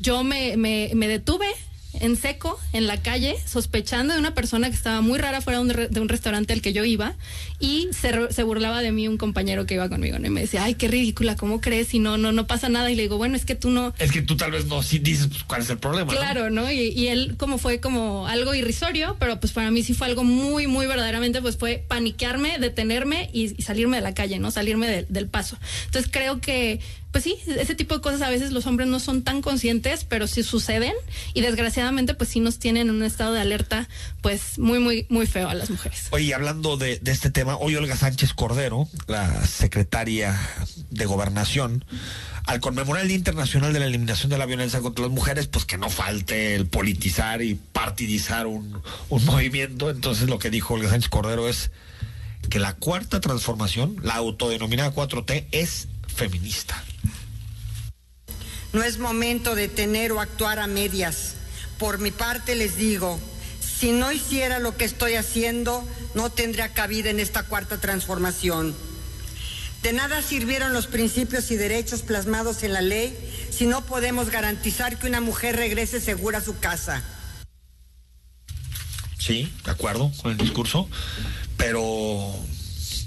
yo 0.00 0.24
me, 0.24 0.56
me, 0.56 0.90
me, 0.94 1.08
detuve 1.08 1.46
en 1.94 2.16
seco 2.16 2.58
en 2.72 2.86
la 2.86 3.02
calle 3.02 3.36
sospechando 3.44 4.14
de 4.14 4.20
una 4.20 4.32
persona 4.32 4.70
que 4.70 4.76
estaba 4.76 5.00
muy 5.00 5.18
rara 5.18 5.40
fuera 5.40 5.58
de 5.58 5.64
un, 5.64 5.92
de 5.92 6.00
un 6.00 6.08
restaurante 6.08 6.52
al 6.52 6.62
que 6.62 6.72
yo 6.72 6.84
iba 6.84 7.14
y 7.58 7.88
se, 7.92 8.32
se, 8.32 8.42
burlaba 8.44 8.80
de 8.80 8.92
mí 8.92 9.08
un 9.08 9.18
compañero 9.18 9.66
que 9.66 9.74
iba 9.74 9.88
conmigo 9.88 10.18
¿no? 10.18 10.26
y 10.26 10.30
me 10.30 10.42
decía 10.42 10.62
ay 10.62 10.74
qué 10.74 10.86
ridícula 10.86 11.34
cómo 11.34 11.60
crees 11.60 11.92
y 11.92 11.98
no 11.98 12.16
no 12.16 12.30
no 12.30 12.46
pasa 12.46 12.68
nada 12.68 12.92
y 12.92 12.94
le 12.94 13.02
digo 13.02 13.16
bueno 13.16 13.34
es 13.34 13.44
que 13.44 13.56
tú 13.56 13.70
no 13.70 13.92
es 13.98 14.12
que 14.12 14.22
tú 14.22 14.36
tal 14.36 14.52
vez 14.52 14.66
no 14.66 14.84
si 14.84 15.00
dices 15.00 15.26
pues, 15.26 15.42
cuál 15.42 15.62
es 15.62 15.70
el 15.70 15.78
problema 15.78 16.12
claro 16.12 16.48
no, 16.48 16.62
¿no? 16.62 16.70
Y, 16.70 16.90
y, 16.90 17.08
él 17.08 17.34
como 17.36 17.58
fue 17.58 17.80
como 17.80 18.28
algo 18.28 18.54
irrisorio 18.54 19.16
pero 19.18 19.40
pues 19.40 19.52
para 19.52 19.72
mí 19.72 19.82
sí 19.82 19.92
fue 19.92 20.06
algo 20.06 20.22
muy 20.22 20.68
muy 20.68 20.86
verdaderamente 20.86 21.42
pues 21.42 21.56
fue 21.56 21.84
paniquearme 21.88 22.58
detenerme 22.58 23.30
y, 23.32 23.52
y 23.58 23.62
salirme 23.62 23.96
de 23.96 24.02
la 24.02 24.14
calle 24.14 24.38
no 24.38 24.52
salirme 24.52 24.86
de, 24.86 25.06
del 25.08 25.26
paso. 25.26 25.58
Entonces 25.86 26.10
creo 26.12 26.40
que 26.40 26.80
pues 27.12 27.24
sí, 27.24 27.36
ese 27.46 27.74
tipo 27.74 27.94
de 27.94 28.00
cosas 28.00 28.22
a 28.22 28.30
veces 28.30 28.52
los 28.52 28.66
hombres 28.66 28.88
no 28.88 29.00
son 29.00 29.22
tan 29.22 29.42
conscientes, 29.42 30.04
pero 30.04 30.26
sí 30.26 30.42
suceden 30.42 30.94
y 31.34 31.40
desgraciadamente 31.40 32.14
pues 32.14 32.30
sí 32.30 32.40
nos 32.40 32.58
tienen 32.58 32.88
en 32.88 32.94
un 32.94 33.02
estado 33.02 33.32
de 33.34 33.40
alerta 33.40 33.88
pues 34.20 34.58
muy, 34.58 34.78
muy, 34.78 35.06
muy 35.08 35.26
feo 35.26 35.48
a 35.48 35.54
las 35.54 35.70
mujeres. 35.70 36.06
Oye, 36.10 36.32
hablando 36.34 36.76
de, 36.76 37.00
este 37.04 37.30
tema, 37.30 37.56
hoy 37.56 37.74
Olga 37.74 37.96
Sánchez 37.96 38.32
Cordero, 38.32 38.88
la 39.08 39.44
secretaria 39.46 40.40
de 40.90 41.04
Gobernación, 41.06 41.84
al 42.46 42.60
conmemorar 42.60 43.02
el 43.02 43.08
Día 43.08 43.18
Internacional 43.18 43.72
de 43.72 43.80
la 43.80 43.86
Eliminación 43.86 44.30
de 44.30 44.38
la 44.38 44.46
Violencia 44.46 44.80
contra 44.80 45.04
las 45.04 45.12
Mujeres, 45.12 45.48
pues 45.48 45.64
que 45.64 45.78
no 45.78 45.90
falte 45.90 46.54
el 46.54 46.66
politizar 46.66 47.42
y 47.42 47.54
partidizar 47.54 48.46
un, 48.46 48.80
un 49.08 49.24
movimiento. 49.24 49.90
Entonces 49.90 50.28
lo 50.28 50.38
que 50.38 50.50
dijo 50.50 50.74
Olga 50.74 50.90
Sánchez 50.90 51.10
Cordero 51.10 51.48
es 51.48 51.72
que 52.48 52.60
la 52.60 52.74
cuarta 52.74 53.20
transformación, 53.20 53.96
la 54.02 54.14
autodenominada 54.14 54.94
4T, 54.94 55.46
es 55.50 55.88
feminista. 56.06 56.82
No 58.72 58.82
es 58.82 58.98
momento 58.98 59.54
de 59.54 59.68
tener 59.68 60.12
o 60.12 60.20
actuar 60.20 60.58
a 60.58 60.66
medias. 60.66 61.34
Por 61.78 61.98
mi 61.98 62.10
parte 62.10 62.54
les 62.54 62.76
digo, 62.76 63.18
si 63.60 63.92
no 63.92 64.12
hiciera 64.12 64.58
lo 64.58 64.76
que 64.76 64.84
estoy 64.84 65.14
haciendo, 65.14 65.86
no 66.14 66.30
tendría 66.30 66.72
cabida 66.72 67.10
en 67.10 67.18
esta 67.18 67.42
cuarta 67.44 67.80
transformación. 67.80 68.74
De 69.82 69.92
nada 69.92 70.22
sirvieron 70.22 70.72
los 70.72 70.86
principios 70.86 71.50
y 71.50 71.56
derechos 71.56 72.02
plasmados 72.02 72.62
en 72.62 72.74
la 72.74 72.82
ley 72.82 73.16
si 73.50 73.66
no 73.66 73.84
podemos 73.86 74.30
garantizar 74.30 74.98
que 74.98 75.06
una 75.06 75.20
mujer 75.20 75.56
regrese 75.56 76.00
segura 76.00 76.38
a 76.38 76.42
su 76.42 76.58
casa. 76.58 77.02
Sí, 79.18 79.52
de 79.64 79.70
acuerdo 79.70 80.12
con 80.22 80.32
el 80.32 80.38
discurso, 80.38 80.88
pero 81.56 82.34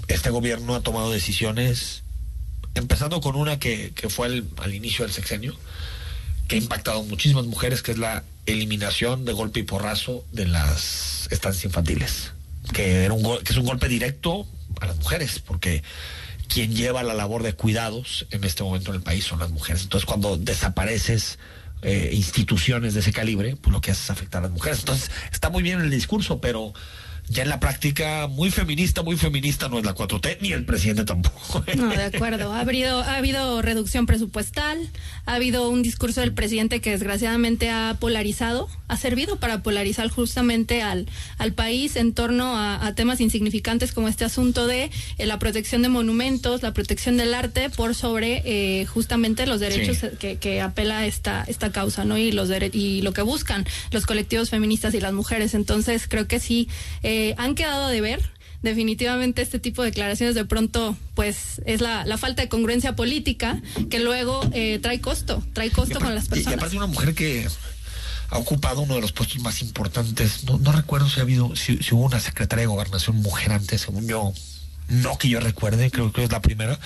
este 0.08 0.30
gobierno 0.30 0.74
ha 0.74 0.80
tomado 0.80 1.10
decisiones 1.10 2.03
empezando 2.74 3.20
con 3.20 3.36
una 3.36 3.58
que, 3.58 3.92
que 3.94 4.08
fue 4.08 4.26
al, 4.26 4.74
inicio 4.74 5.04
del 5.04 5.14
sexenio, 5.14 5.56
que 6.48 6.56
ha 6.56 6.58
impactado 6.58 7.00
a 7.00 7.02
muchísimas 7.02 7.46
mujeres, 7.46 7.82
que 7.82 7.92
es 7.92 7.98
la 7.98 8.24
eliminación 8.46 9.24
de 9.24 9.32
golpe 9.32 9.60
y 9.60 9.62
porrazo 9.62 10.24
de 10.32 10.46
las 10.46 11.28
estancias 11.30 11.64
infantiles, 11.64 12.32
que, 12.72 13.04
era 13.04 13.14
un, 13.14 13.38
es 13.44 13.56
un 13.56 13.64
golpe 13.64 13.88
directo 13.88 14.46
a 14.80 14.86
las 14.86 14.96
mujeres, 14.96 15.38
porque 15.38 15.82
quien 16.48 16.74
lleva 16.74 17.02
la 17.02 17.14
labor 17.14 17.42
de 17.42 17.54
cuidados 17.54 18.26
en 18.30 18.44
este 18.44 18.62
momento 18.62 18.90
en 18.90 18.96
el 18.96 19.02
país 19.02 19.24
son 19.24 19.38
las 19.38 19.50
mujeres. 19.50 19.82
Entonces, 19.82 20.06
cuando 20.06 20.36
desapareces 20.36 21.38
eh, 21.82 22.10
instituciones 22.12 22.94
de 22.94 23.00
ese 23.00 23.12
calibre, 23.12 23.56
pues 23.56 23.72
lo 23.72 23.80
que 23.80 23.90
haces 23.90 24.04
es 24.04 24.10
afectar 24.10 24.40
a 24.40 24.44
las 24.44 24.52
mujeres. 24.52 24.80
Entonces, 24.80 25.10
está 25.32 25.50
muy 25.50 25.62
bien 25.62 25.80
el 25.80 25.90
discurso, 25.90 26.40
pero 26.40 26.74
ya 27.28 27.42
en 27.42 27.48
la 27.48 27.58
práctica 27.58 28.26
muy 28.28 28.50
feminista, 28.50 29.02
muy 29.02 29.16
feminista 29.16 29.68
no 29.68 29.78
es 29.78 29.84
la 29.84 29.94
4T, 29.94 30.38
ni 30.40 30.52
el 30.52 30.64
presidente 30.64 31.04
tampoco. 31.04 31.64
No, 31.76 31.88
de 31.88 32.04
acuerdo. 32.04 32.52
Ha 32.52 32.60
habido, 32.60 33.00
ha 33.00 33.16
habido 33.16 33.62
reducción 33.62 34.06
presupuestal, 34.06 34.78
ha 35.24 35.34
habido 35.34 35.68
un 35.70 35.82
discurso 35.82 36.20
del 36.20 36.34
presidente 36.34 36.80
que 36.80 36.90
desgraciadamente 36.90 37.70
ha 37.70 37.96
polarizado, 37.98 38.68
ha 38.88 38.96
servido 38.96 39.36
para 39.36 39.62
polarizar 39.62 40.08
justamente 40.10 40.82
al, 40.82 41.06
al 41.38 41.52
país 41.52 41.96
en 41.96 42.12
torno 42.12 42.56
a, 42.56 42.86
a 42.86 42.94
temas 42.94 43.20
insignificantes 43.20 43.92
como 43.92 44.08
este 44.08 44.24
asunto 44.24 44.66
de 44.66 44.90
eh, 45.18 45.26
la 45.26 45.38
protección 45.38 45.82
de 45.82 45.88
monumentos, 45.88 46.62
la 46.62 46.74
protección 46.74 47.16
del 47.16 47.32
arte 47.32 47.70
por 47.70 47.94
sobre 47.94 48.42
eh, 48.44 48.86
justamente 48.86 49.46
los 49.46 49.60
derechos 49.60 49.98
sí. 49.98 50.08
que, 50.18 50.36
que, 50.36 50.60
apela 50.60 51.06
esta, 51.06 51.44
esta 51.48 51.72
causa, 51.72 52.04
¿no? 52.04 52.18
Y 52.18 52.32
los 52.32 52.50
y 52.72 53.02
lo 53.02 53.12
que 53.12 53.22
buscan 53.22 53.66
los 53.90 54.06
colectivos 54.06 54.50
feministas 54.50 54.94
y 54.94 55.00
las 55.00 55.12
mujeres. 55.12 55.54
Entonces 55.54 56.06
creo 56.08 56.28
que 56.28 56.38
sí. 56.38 56.68
Eh, 57.02 57.13
eh, 57.14 57.34
han 57.38 57.54
quedado 57.54 57.88
de 57.88 58.00
ver. 58.00 58.30
Definitivamente 58.62 59.42
este 59.42 59.58
tipo 59.58 59.82
de 59.82 59.90
declaraciones 59.90 60.34
de 60.34 60.46
pronto 60.46 60.96
pues 61.14 61.60
es 61.66 61.82
la, 61.82 62.06
la 62.06 62.16
falta 62.16 62.40
de 62.40 62.48
congruencia 62.48 62.96
política 62.96 63.60
que 63.90 64.00
luego 64.00 64.40
eh, 64.52 64.78
trae 64.80 65.02
costo, 65.02 65.44
trae 65.52 65.70
costo 65.70 66.00
con 66.00 66.14
las 66.14 66.28
personas. 66.28 66.52
Y 66.52 66.56
aparte 66.56 66.76
una 66.76 66.86
mujer 66.86 67.14
que 67.14 67.46
ha 68.30 68.38
ocupado 68.38 68.80
uno 68.80 68.94
de 68.94 69.02
los 69.02 69.12
puestos 69.12 69.38
más 69.40 69.60
importantes, 69.60 70.44
no, 70.44 70.58
no 70.58 70.72
recuerdo 70.72 71.10
si 71.10 71.20
ha 71.20 71.24
habido, 71.24 71.54
si, 71.56 71.76
si, 71.82 71.94
hubo 71.94 72.06
una 72.06 72.20
secretaria 72.20 72.62
de 72.62 72.66
gobernación 72.66 73.16
mujer 73.16 73.52
antes, 73.52 73.82
según 73.82 74.08
yo, 74.08 74.32
no 74.88 75.18
que 75.18 75.28
yo 75.28 75.40
recuerde, 75.40 75.90
creo 75.90 76.10
que 76.10 76.24
es 76.24 76.32
la 76.32 76.40
primera. 76.40 76.78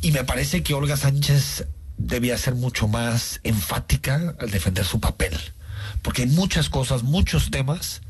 Y 0.00 0.10
me 0.10 0.24
parece 0.24 0.62
que 0.62 0.72
Olga 0.72 0.96
Sánchez 0.96 1.66
debía 1.98 2.38
ser 2.38 2.54
mucho 2.54 2.88
más 2.88 3.40
enfática 3.44 4.34
al 4.40 4.50
defender 4.50 4.86
su 4.86 5.00
papel. 5.00 5.38
Porque 6.00 6.22
hay 6.22 6.28
muchas 6.28 6.70
cosas, 6.70 7.02
muchos 7.02 7.50
temas 7.50 8.00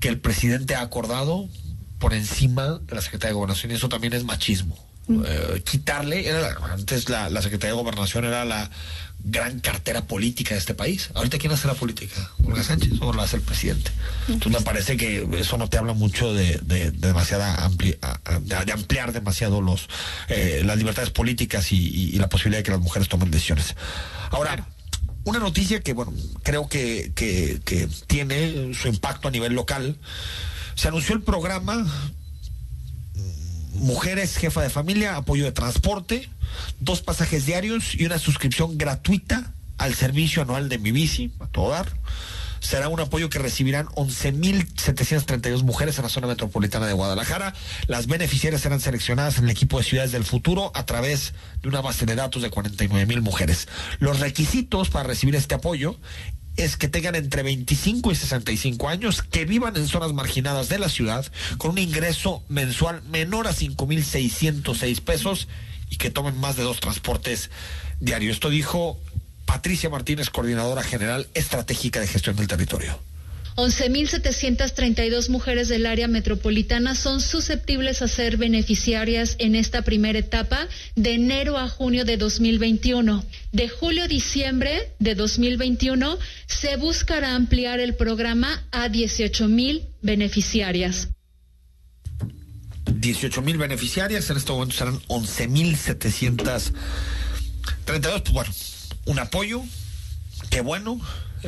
que 0.00 0.08
el 0.08 0.20
presidente 0.20 0.74
ha 0.74 0.82
acordado 0.82 1.48
por 1.98 2.14
encima 2.14 2.78
de 2.80 2.94
la 2.94 3.02
Secretaría 3.02 3.30
de 3.30 3.34
Gobernación 3.34 3.72
y 3.72 3.74
eso 3.74 3.88
también 3.88 4.12
es 4.12 4.24
machismo. 4.24 4.76
eh, 5.08 5.62
quitarle, 5.64 6.28
era 6.28 6.56
antes 6.72 7.08
la, 7.08 7.30
la 7.30 7.42
Secretaría 7.42 7.74
de 7.74 7.80
Gobernación 7.82 8.24
era 8.26 8.44
la 8.44 8.70
gran 9.20 9.58
cartera 9.58 10.02
política 10.06 10.54
de 10.54 10.60
este 10.60 10.74
país. 10.74 11.10
Ahorita, 11.14 11.38
¿quién 11.38 11.50
hace 11.52 11.66
la 11.66 11.74
política? 11.74 12.30
¿Olga 12.44 12.62
Sánchez 12.62 12.92
o 13.00 13.12
la 13.12 13.24
hace 13.24 13.36
el 13.36 13.42
presidente? 13.42 13.90
Entonces, 14.28 14.60
me 14.60 14.64
parece 14.64 14.96
que 14.96 15.26
eso 15.38 15.58
no 15.58 15.68
te 15.68 15.76
habla 15.76 15.92
mucho 15.92 16.32
de, 16.34 16.60
de, 16.62 16.92
de 16.92 17.08
demasiada 17.08 17.64
ampli, 17.64 17.96
de, 18.42 18.64
de, 18.64 18.72
ampliar 18.72 19.12
demasiado 19.12 19.60
los 19.60 19.88
eh, 20.28 20.62
las 20.64 20.76
libertades 20.78 21.10
políticas 21.10 21.72
y, 21.72 21.78
y, 21.78 22.10
y, 22.14 22.18
la 22.18 22.28
posibilidad 22.28 22.60
de 22.60 22.64
que 22.64 22.70
las 22.70 22.80
mujeres 22.80 23.08
tomen 23.08 23.30
decisiones. 23.32 23.74
Ahora, 24.30 24.68
una 25.28 25.38
noticia 25.38 25.80
que, 25.80 25.92
bueno, 25.92 26.12
creo 26.42 26.68
que, 26.68 27.12
que, 27.14 27.60
que 27.64 27.88
tiene 28.06 28.74
su 28.74 28.88
impacto 28.88 29.28
a 29.28 29.30
nivel 29.30 29.54
local. 29.54 29.96
Se 30.74 30.88
anunció 30.88 31.14
el 31.14 31.22
programa 31.22 31.86
Mujeres 33.74 34.36
Jefa 34.36 34.62
de 34.62 34.70
Familia, 34.70 35.16
apoyo 35.16 35.44
de 35.44 35.52
transporte, 35.52 36.28
dos 36.80 37.02
pasajes 37.02 37.46
diarios 37.46 37.94
y 37.94 38.04
una 38.04 38.18
suscripción 38.18 38.78
gratuita 38.78 39.52
al 39.76 39.94
servicio 39.94 40.42
anual 40.42 40.68
de 40.68 40.78
mi 40.78 40.90
bici, 40.90 41.32
a 41.40 41.46
todo 41.46 41.70
dar. 41.70 41.88
Será 42.60 42.88
un 42.88 43.00
apoyo 43.00 43.30
que 43.30 43.38
recibirán 43.38 43.86
11.732 43.88 45.62
mujeres 45.62 45.98
en 45.98 46.04
la 46.04 46.08
zona 46.08 46.26
metropolitana 46.26 46.86
de 46.86 46.92
Guadalajara. 46.92 47.54
Las 47.86 48.06
beneficiarias 48.06 48.62
serán 48.62 48.80
seleccionadas 48.80 49.38
en 49.38 49.44
el 49.44 49.50
equipo 49.50 49.78
de 49.78 49.84
ciudades 49.84 50.12
del 50.12 50.24
futuro 50.24 50.70
a 50.74 50.86
través 50.86 51.34
de 51.62 51.68
una 51.68 51.80
base 51.80 52.06
de 52.06 52.14
datos 52.14 52.42
de 52.42 52.50
49.000 52.50 53.20
mujeres. 53.20 53.68
Los 53.98 54.20
requisitos 54.20 54.90
para 54.90 55.06
recibir 55.06 55.34
este 55.34 55.54
apoyo 55.54 55.96
es 56.58 56.76
que 56.76 56.88
tengan 56.88 57.14
entre 57.14 57.42
25 57.44 58.10
y 58.10 58.14
65 58.16 58.88
años, 58.88 59.22
que 59.22 59.44
vivan 59.44 59.76
en 59.76 59.86
zonas 59.86 60.12
marginadas 60.12 60.68
de 60.68 60.80
la 60.80 60.88
ciudad, 60.88 61.24
con 61.56 61.72
un 61.72 61.78
ingreso 61.78 62.42
mensual 62.48 63.02
menor 63.04 63.46
a 63.46 63.54
5.606 63.54 65.00
pesos 65.00 65.48
y 65.88 65.96
que 65.96 66.10
tomen 66.10 66.36
más 66.38 66.56
de 66.56 66.64
dos 66.64 66.80
transportes 66.80 67.50
diarios. 68.00 68.34
Esto 68.34 68.50
dijo 68.50 68.98
Patricia 69.48 69.88
Martínez, 69.88 70.28
coordinadora 70.28 70.82
general 70.82 71.26
estratégica 71.32 72.00
de 72.00 72.06
gestión 72.06 72.36
del 72.36 72.46
territorio. 72.46 73.00
11.732 73.56 75.30
mujeres 75.30 75.68
del 75.68 75.86
área 75.86 76.06
metropolitana 76.06 76.94
son 76.94 77.22
susceptibles 77.22 78.02
a 78.02 78.08
ser 78.08 78.36
beneficiarias 78.36 79.36
en 79.38 79.54
esta 79.56 79.80
primera 79.82 80.18
etapa 80.18 80.68
de 80.96 81.14
enero 81.14 81.56
a 81.56 81.66
junio 81.66 82.04
de 82.04 82.18
2021. 82.18 83.24
De 83.50 83.70
julio 83.70 84.04
a 84.04 84.06
diciembre 84.06 84.92
de 84.98 85.14
2021 85.14 86.18
se 86.46 86.76
buscará 86.76 87.34
ampliar 87.34 87.80
el 87.80 87.96
programa 87.96 88.62
a 88.70 88.88
18.000 88.88 89.88
beneficiarias. 90.02 91.08
18 92.84 93.42
mil 93.42 93.56
beneficiarias, 93.56 94.28
en 94.28 94.36
este 94.36 94.52
momento 94.52 94.74
serán 94.74 95.00
11.732. 95.08 96.72
Pues 97.86 98.32
bueno, 98.32 98.50
un 99.08 99.18
apoyo, 99.18 99.62
qué 100.50 100.60
bueno, 100.60 101.00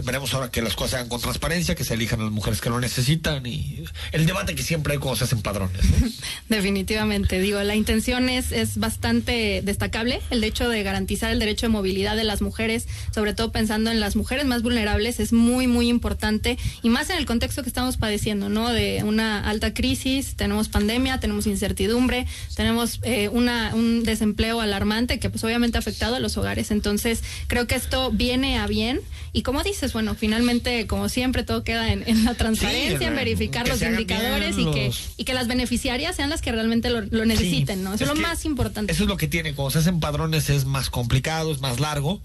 Veremos 0.05 0.33
ahora 0.35 0.51
que 0.51 0.63
las 0.63 0.75
cosas 0.75 0.91
se 0.91 0.97
hagan 0.97 1.09
con 1.09 1.21
transparencia, 1.21 1.75
que 1.75 1.85
se 1.85 1.95
elijan 1.95 2.21
las 2.21 2.31
mujeres 2.31 2.61
que 2.61 2.71
lo 2.71 2.81
necesitan 2.81 3.45
y 3.47 3.85
el 4.13 4.27
debate 4.27 4.55
que 4.55 4.63
siempre 4.63 4.95
hay 4.95 4.99
cuando 4.99 5.17
se 5.17 5.25
hacen 5.25 5.43
padrones. 5.43 5.83
¿no? 5.85 6.09
Definitivamente, 6.49 7.41
digo, 7.41 7.63
la 7.63 7.75
intención 7.75 8.29
es, 8.29 8.53
es 8.53 8.79
bastante 8.79 9.63
destacable, 9.65 10.21
el 10.31 10.45
hecho 10.45 10.69
de 10.69 10.83
garantizar 10.83 11.31
el 11.31 11.39
derecho 11.39 11.67
de 11.67 11.71
movilidad 11.71 12.17
de 12.17 12.25
las 12.25 12.43
mujeres, 12.43 12.87
sobre 13.15 13.35
todo 13.35 13.53
pensando 13.53 13.91
en 13.91 14.01
las 14.01 14.17
mujeres 14.17 14.47
más 14.47 14.63
vulnerables, 14.63 15.21
es 15.21 15.33
muy, 15.33 15.67
muy 15.67 15.89
importante 15.89 16.59
y 16.83 16.89
más 16.89 17.11
en 17.11 17.17
el 17.17 17.27
contexto 17.27 17.63
que 17.63 17.69
estamos 17.69 17.97
padeciendo, 17.97 18.49
¿no? 18.49 18.71
De 18.71 19.03
una 19.05 19.49
alta 19.49 19.75
crisis, 19.75 20.37
tenemos 20.37 20.69
pandemia, 20.69 21.21
tenemos 21.21 21.47
incertidumbre, 21.47 22.27
tenemos 22.55 23.01
eh, 23.03 23.29
una, 23.29 23.75
un 23.75 24.03
desempleo 24.05 24.61
alarmante 24.61 25.19
que 25.19 25.31
pues 25.31 25.43
obviamente 25.45 25.79
ha 25.79 25.81
afectado 25.81 26.17
a 26.17 26.21
los 26.21 26.37
hogares. 26.37 26.71
Entonces, 26.71 27.23
creo 27.47 27.67
que 27.67 27.75
esto 27.75 28.11
viene 28.11 28.59
a 28.59 28.67
bien 28.67 29.01
y 29.33 29.43
como 29.43 29.63
dice, 29.63 29.80
bueno, 29.93 30.15
finalmente, 30.15 30.87
como 30.87 31.09
siempre, 31.09 31.43
todo 31.43 31.65
queda 31.65 31.93
en, 31.93 32.05
en 32.07 32.25
la 32.25 32.35
transparencia, 32.35 32.99
sí, 32.99 33.05
en 33.05 33.17
verificar 33.17 33.67
los 33.67 33.81
indicadores 33.83 34.57
y, 34.59 34.71
que, 34.71 34.93
y 35.17 35.25
que 35.25 35.35
las 35.35 35.49
beneficiarias 35.49 36.17
sean 36.17 36.31
las 36.31 36.43
que 36.43 36.53
realmente 36.53 36.91
lo, 36.91 37.01
lo 37.03 37.25
necesiten, 37.25 37.79
sí, 37.79 37.85
¿no? 37.85 37.95
Eso 37.95 38.05
es, 38.05 38.11
es 38.11 38.17
lo 38.17 38.23
más 38.23 38.45
importante. 38.45 38.93
Eso 38.93 39.05
es 39.05 39.09
lo 39.09 39.17
que 39.17 39.29
tiene, 39.29 39.55
cuando 39.55 39.71
se 39.71 39.79
hacen 39.79 40.01
padrones 40.01 40.51
es 40.51 40.65
más 40.65 40.91
complicado, 40.91 41.53
es 41.53 41.61
más 41.61 41.81
largo. 41.81 42.21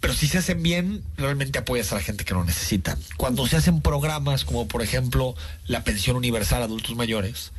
Pero 0.00 0.14
si 0.14 0.26
se 0.26 0.38
hacen 0.38 0.62
bien, 0.62 1.02
realmente 1.16 1.58
apoyas 1.58 1.90
a 1.92 1.96
la 1.96 2.02
gente 2.02 2.24
que 2.24 2.34
lo 2.34 2.44
necesita. 2.44 2.98
Cuando 3.16 3.46
se 3.46 3.56
hacen 3.56 3.80
programas 3.80 4.44
como, 4.44 4.68
por 4.68 4.82
ejemplo, 4.82 5.34
la 5.66 5.84
pensión 5.84 6.16
universal 6.16 6.62
a 6.62 6.66
adultos 6.66 6.94
mayores, 6.96 7.52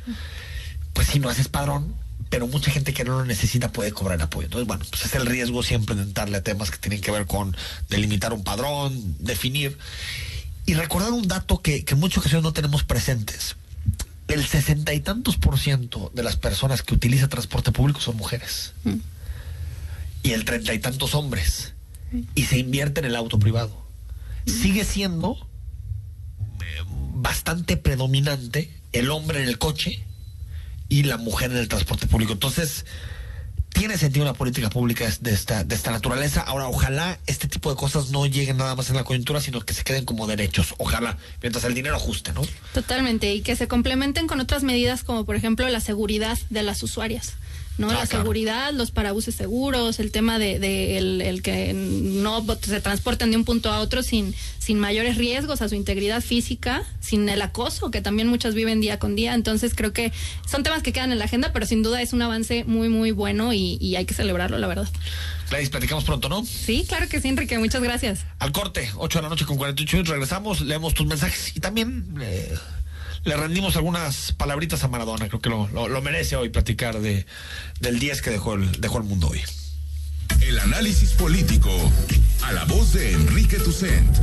pues 0.92 1.08
si 1.08 1.18
no 1.18 1.28
haces 1.28 1.48
padrón, 1.48 1.94
pero 2.30 2.46
mucha 2.46 2.70
gente 2.70 2.92
que 2.92 3.04
no 3.04 3.18
lo 3.18 3.24
necesita 3.24 3.72
puede 3.72 3.92
cobrar 3.92 4.20
apoyo. 4.20 4.46
Entonces, 4.46 4.66
bueno, 4.66 4.84
pues 4.90 5.04
es 5.04 5.14
el 5.14 5.26
riesgo 5.26 5.62
siempre 5.62 5.94
de 5.94 6.02
entrarle 6.02 6.36
a 6.36 6.42
temas 6.42 6.70
que 6.70 6.78
tienen 6.78 7.00
que 7.00 7.10
ver 7.10 7.26
con 7.26 7.56
delimitar 7.88 8.32
un 8.32 8.44
padrón, 8.44 9.16
definir. 9.18 9.78
Y 10.66 10.74
recordar 10.74 11.12
un 11.12 11.26
dato 11.26 11.62
que, 11.62 11.84
que 11.84 11.94
en 11.94 12.00
muchas 12.00 12.18
ocasiones 12.18 12.44
no 12.44 12.52
tenemos 12.52 12.84
presentes. 12.84 13.56
El 14.28 14.46
sesenta 14.46 14.92
y 14.92 15.00
tantos 15.00 15.38
por 15.38 15.58
ciento 15.58 16.10
de 16.14 16.22
las 16.22 16.36
personas 16.36 16.82
que 16.82 16.94
utilizan 16.94 17.30
transporte 17.30 17.72
público 17.72 18.00
son 18.00 18.16
mujeres. 18.16 18.74
Mm. 18.84 18.96
Y 20.22 20.32
el 20.32 20.44
treinta 20.44 20.74
y 20.74 20.78
tantos 20.78 21.14
hombres. 21.14 21.72
Mm. 22.12 22.20
Y 22.34 22.44
se 22.44 22.58
invierte 22.58 23.00
en 23.00 23.06
el 23.06 23.16
auto 23.16 23.38
privado. 23.38 23.82
Mm. 24.44 24.50
Sigue 24.50 24.84
siendo 24.84 25.48
eh, 26.60 26.84
bastante 27.14 27.78
predominante 27.78 28.70
el 28.92 29.10
hombre 29.10 29.42
en 29.42 29.48
el 29.48 29.56
coche 29.56 30.04
y 30.88 31.04
la 31.04 31.16
mujer 31.16 31.50
en 31.50 31.58
el 31.58 31.68
transporte 31.68 32.06
público. 32.06 32.32
Entonces, 32.32 32.84
tiene 33.70 33.96
sentido 33.98 34.24
una 34.24 34.34
política 34.34 34.70
pública 34.70 35.08
de 35.20 35.32
esta, 35.32 35.62
de 35.62 35.74
esta 35.74 35.90
naturaleza. 35.90 36.40
Ahora, 36.40 36.68
ojalá 36.68 37.18
este 37.26 37.48
tipo 37.48 37.70
de 37.70 37.76
cosas 37.76 38.10
no 38.10 38.26
lleguen 38.26 38.56
nada 38.56 38.74
más 38.74 38.90
en 38.90 38.96
la 38.96 39.04
coyuntura, 39.04 39.40
sino 39.40 39.60
que 39.60 39.74
se 39.74 39.84
queden 39.84 40.04
como 40.04 40.26
derechos. 40.26 40.74
Ojalá, 40.78 41.16
mientras 41.42 41.64
el 41.64 41.74
dinero 41.74 41.96
ajuste, 41.96 42.32
¿no? 42.32 42.42
Totalmente, 42.74 43.32
y 43.32 43.42
que 43.42 43.56
se 43.56 43.68
complementen 43.68 44.26
con 44.26 44.40
otras 44.40 44.62
medidas 44.62 45.04
como, 45.04 45.24
por 45.24 45.36
ejemplo, 45.36 45.68
la 45.68 45.80
seguridad 45.80 46.38
de 46.50 46.62
las 46.62 46.82
usuarias. 46.82 47.34
¿No? 47.78 47.90
Ah, 47.90 47.94
la 47.94 48.06
claro. 48.06 48.22
seguridad, 48.24 48.72
los 48.72 48.90
parabuses 48.90 49.34
seguros, 49.34 50.00
el 50.00 50.10
tema 50.10 50.38
de, 50.38 50.58
de 50.58 50.98
el, 50.98 51.20
el, 51.22 51.42
que 51.42 51.72
no 51.72 52.44
se 52.60 52.80
transporten 52.80 53.30
de 53.30 53.36
un 53.36 53.44
punto 53.44 53.70
a 53.70 53.80
otro 53.80 54.02
sin, 54.02 54.34
sin 54.58 54.78
mayores 54.78 55.16
riesgos 55.16 55.62
a 55.62 55.68
su 55.68 55.74
integridad 55.74 56.20
física, 56.20 56.82
sin 57.00 57.28
el 57.28 57.40
acoso 57.40 57.90
que 57.90 58.02
también 58.02 58.28
muchas 58.28 58.54
viven 58.54 58.80
día 58.80 58.98
con 58.98 59.16
día. 59.16 59.34
Entonces 59.34 59.72
creo 59.74 59.92
que 59.92 60.12
son 60.46 60.62
temas 60.62 60.82
que 60.82 60.92
quedan 60.92 61.12
en 61.12 61.18
la 61.18 61.26
agenda, 61.26 61.52
pero 61.52 61.66
sin 61.66 61.82
duda 61.82 62.02
es 62.02 62.12
un 62.12 62.20
avance 62.20 62.64
muy, 62.64 62.88
muy 62.88 63.12
bueno 63.12 63.52
y, 63.52 63.78
y 63.80 63.96
hay 63.96 64.04
que 64.04 64.14
celebrarlo, 64.14 64.58
la 64.58 64.66
verdad. 64.66 64.88
Gladys, 65.50 65.70
platicamos 65.70 66.04
pronto, 66.04 66.28
¿no? 66.28 66.44
Sí, 66.44 66.84
claro 66.86 67.08
que 67.08 67.20
sí, 67.20 67.28
Enrique, 67.28 67.58
muchas 67.58 67.82
gracias. 67.82 68.26
Al 68.38 68.52
corte, 68.52 68.90
8 68.96 69.18
de 69.18 69.22
la 69.22 69.28
noche 69.30 69.46
con 69.46 69.56
48 69.56 69.96
minutos, 69.96 70.12
regresamos, 70.12 70.60
leemos 70.60 70.94
tus 70.94 71.06
mensajes 71.06 71.56
y 71.56 71.60
también... 71.60 72.04
Eh 72.20 72.54
le 73.28 73.36
rendimos 73.36 73.76
algunas 73.76 74.32
palabritas 74.32 74.82
a 74.84 74.88
Maradona. 74.88 75.28
Creo 75.28 75.40
que 75.40 75.50
lo, 75.50 75.68
lo, 75.68 76.02
merece 76.02 76.34
hoy 76.34 76.48
platicar 76.48 76.98
de, 77.00 77.26
del 77.78 77.98
10 77.98 78.22
que 78.22 78.30
dejó 78.30 78.54
el, 78.54 78.80
dejó 78.80 78.98
el 78.98 79.04
mundo 79.04 79.28
hoy. 79.28 79.42
El 80.40 80.58
análisis 80.58 81.10
político 81.12 81.70
a 82.42 82.52
la 82.52 82.64
voz 82.64 82.94
de 82.94 83.12
Enrique 83.12 83.58
Tucent 83.58 84.16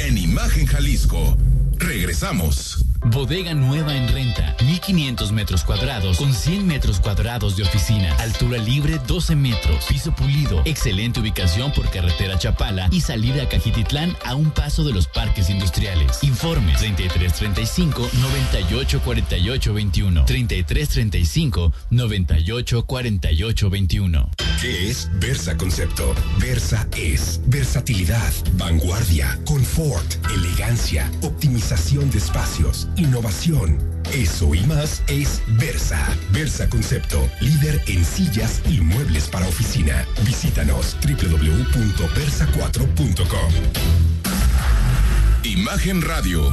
en 0.00 0.18
Imagen 0.18 0.66
Jalisco. 0.66 1.36
Regresamos. 1.76 2.87
Bodega 3.06 3.54
nueva 3.54 3.96
en 3.96 4.08
renta, 4.08 4.56
1500 4.64 5.32
metros 5.32 5.64
cuadrados 5.64 6.18
con 6.18 6.34
100 6.34 6.66
metros 6.66 7.00
cuadrados 7.00 7.56
de 7.56 7.62
oficina, 7.62 8.14
altura 8.16 8.58
libre 8.58 8.98
12 9.06 9.36
metros, 9.36 9.84
piso 9.88 10.14
pulido, 10.14 10.60
excelente 10.64 11.20
ubicación 11.20 11.72
por 11.72 11.88
carretera 11.90 12.38
Chapala 12.38 12.88
y 12.90 13.00
salida 13.00 13.44
a 13.44 13.48
Cajititlán 13.48 14.16
a 14.24 14.34
un 14.34 14.50
paso 14.50 14.84
de 14.84 14.92
los 14.92 15.06
parques 15.06 15.48
industriales. 15.48 16.22
Informe 16.22 16.74
3335 16.74 18.10
98 18.20 19.00
48 19.00 19.74
21 19.74 20.24
3335 20.24 21.72
98 21.90 22.84
48 22.84 23.70
21. 23.70 24.30
¿Qué 24.60 24.90
es 24.90 25.08
Versa 25.20 25.56
Concepto? 25.56 26.14
Versa 26.38 26.88
es 26.96 27.40
versatilidad, 27.46 28.32
vanguardia, 28.54 29.38
confort, 29.44 30.16
elegancia, 30.34 31.10
optimización 31.22 32.10
de 32.10 32.18
espacios 32.18 32.87
innovación. 32.96 33.78
Eso 34.12 34.54
y 34.54 34.60
más 34.66 35.02
es 35.08 35.42
Versa. 35.58 36.06
Versa 36.32 36.68
Concepto, 36.68 37.28
líder 37.40 37.82
en 37.86 38.04
sillas 38.04 38.60
y 38.68 38.80
muebles 38.80 39.28
para 39.28 39.46
oficina. 39.46 40.04
Visítanos 40.24 40.96
www.versa4.com. 41.02 43.52
Imagen 45.44 46.02
Radio, 46.02 46.52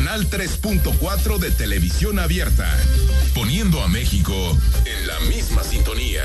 Canal 0.00 0.30
3.4 0.30 1.36
de 1.36 1.50
televisión 1.50 2.18
abierta, 2.18 2.66
poniendo 3.34 3.82
a 3.82 3.88
México 3.88 4.32
en 4.86 5.06
la 5.06 5.20
misma 5.28 5.62
sintonía. 5.62 6.22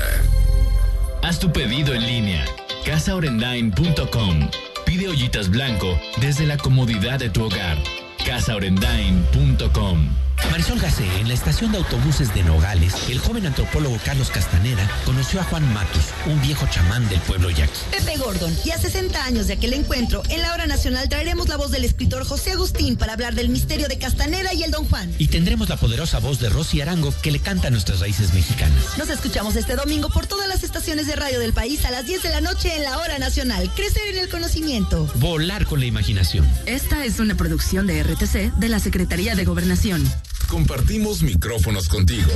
Haz 1.22 1.38
tu 1.38 1.52
pedido 1.52 1.92
en 1.92 2.06
línea, 2.06 2.46
casaorendain.com. 2.86 4.48
Pide 4.86 5.08
ollitas 5.10 5.50
blanco 5.50 6.00
desde 6.22 6.46
la 6.46 6.56
comodidad 6.56 7.18
de 7.18 7.28
tu 7.28 7.44
hogar. 7.44 7.76
casaorendain.com. 8.24 10.08
Marisol 10.50 10.78
Gacé, 10.78 11.04
en 11.20 11.28
la 11.28 11.34
estación 11.34 11.72
de 11.72 11.78
autobuses 11.78 12.32
de 12.34 12.42
Nogales, 12.42 12.94
el 13.10 13.18
joven 13.18 13.46
antropólogo 13.46 13.98
Carlos 14.04 14.30
Castaneda 14.30 14.88
conoció 15.04 15.40
a 15.40 15.44
Juan 15.44 15.70
Matus, 15.72 16.04
un 16.26 16.40
viejo 16.40 16.66
chamán 16.70 17.08
del 17.08 17.20
pueblo 17.20 17.50
yaqui. 17.50 17.78
Pepe 17.90 18.16
Gordon, 18.16 18.56
y 18.64 18.70
a 18.70 18.78
60 18.78 19.24
años 19.24 19.48
de 19.48 19.54
aquel 19.54 19.74
encuentro, 19.74 20.22
en 20.28 20.40
la 20.42 20.54
hora 20.54 20.66
nacional 20.66 21.08
traeremos 21.08 21.48
la 21.48 21.56
voz 21.56 21.70
del 21.70 21.84
escritor 21.84 22.24
José 22.24 22.52
Agustín 22.52 22.96
para 22.96 23.12
hablar 23.12 23.34
del 23.34 23.48
misterio 23.48 23.88
de 23.88 23.98
Castaneda 23.98 24.54
y 24.54 24.62
el 24.62 24.70
Don 24.70 24.86
Juan. 24.88 25.14
Y 25.18 25.28
tendremos 25.28 25.68
la 25.68 25.76
poderosa 25.76 26.20
voz 26.20 26.38
de 26.40 26.48
Rosy 26.48 26.80
Arango 26.80 27.12
que 27.22 27.30
le 27.30 27.40
canta 27.40 27.68
a 27.68 27.70
nuestras 27.70 28.00
raíces 28.00 28.32
mexicanas. 28.32 28.98
Nos 28.98 29.10
escuchamos 29.10 29.56
este 29.56 29.76
domingo 29.76 30.08
por 30.08 30.26
todas 30.26 30.48
las 30.48 30.64
estaciones 30.64 31.06
de 31.06 31.16
radio 31.16 31.40
del 31.40 31.52
país 31.52 31.84
a 31.84 31.90
las 31.90 32.06
10 32.06 32.22
de 32.22 32.30
la 32.30 32.40
noche 32.40 32.74
en 32.76 32.84
la 32.84 32.98
hora 32.98 33.18
nacional. 33.18 33.70
Crecer 33.74 34.08
en 34.08 34.18
el 34.18 34.28
conocimiento. 34.28 35.10
Volar 35.16 35.66
con 35.66 35.80
la 35.80 35.86
imaginación. 35.86 36.46
Esta 36.66 37.04
es 37.04 37.18
una 37.20 37.34
producción 37.34 37.86
de 37.86 38.02
RTC 38.02 38.54
de 38.56 38.68
la 38.68 38.78
Secretaría 38.78 39.34
de 39.34 39.44
Gobernación. 39.44 40.06
Compartimos 40.48 41.22
micrófonos 41.22 41.88
contigo. 41.88 42.30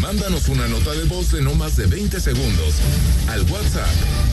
Mándanos 0.00 0.48
una 0.48 0.68
nota 0.68 0.92
de 0.92 1.04
voz 1.04 1.32
de 1.32 1.40
no 1.40 1.54
más 1.54 1.76
de 1.76 1.86
20 1.86 2.20
segundos 2.20 2.74
al 3.28 3.42
WhatsApp 3.50 3.88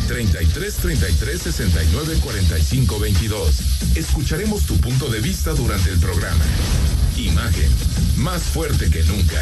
33 0.07 0.75
33 0.75 1.41
69 1.41 2.17
45 2.21 2.99
22. 2.99 3.59
Escucharemos 3.95 4.65
tu 4.65 4.77
punto 4.77 5.07
de 5.09 5.21
vista 5.21 5.53
durante 5.53 5.89
el 5.89 5.99
programa. 5.99 6.43
Imagen, 7.17 7.69
más 8.17 8.43
fuerte 8.43 8.89
que 8.89 9.03
nunca. 9.03 9.41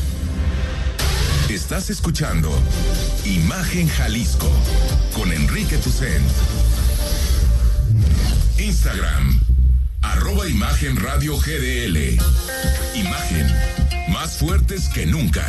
Estás 1.51 1.89
escuchando 1.89 2.49
Imagen 3.25 3.89
Jalisco 3.89 4.49
con 5.13 5.33
Enrique 5.33 5.77
Tucent. 5.79 6.25
Instagram, 8.57 9.37
arroba 10.01 10.47
Imagen 10.47 10.95
Radio 10.95 11.37
GDL. 11.37 12.17
Imagen, 12.95 13.53
más 14.13 14.37
fuertes 14.37 14.87
que 14.87 15.05
nunca. 15.05 15.45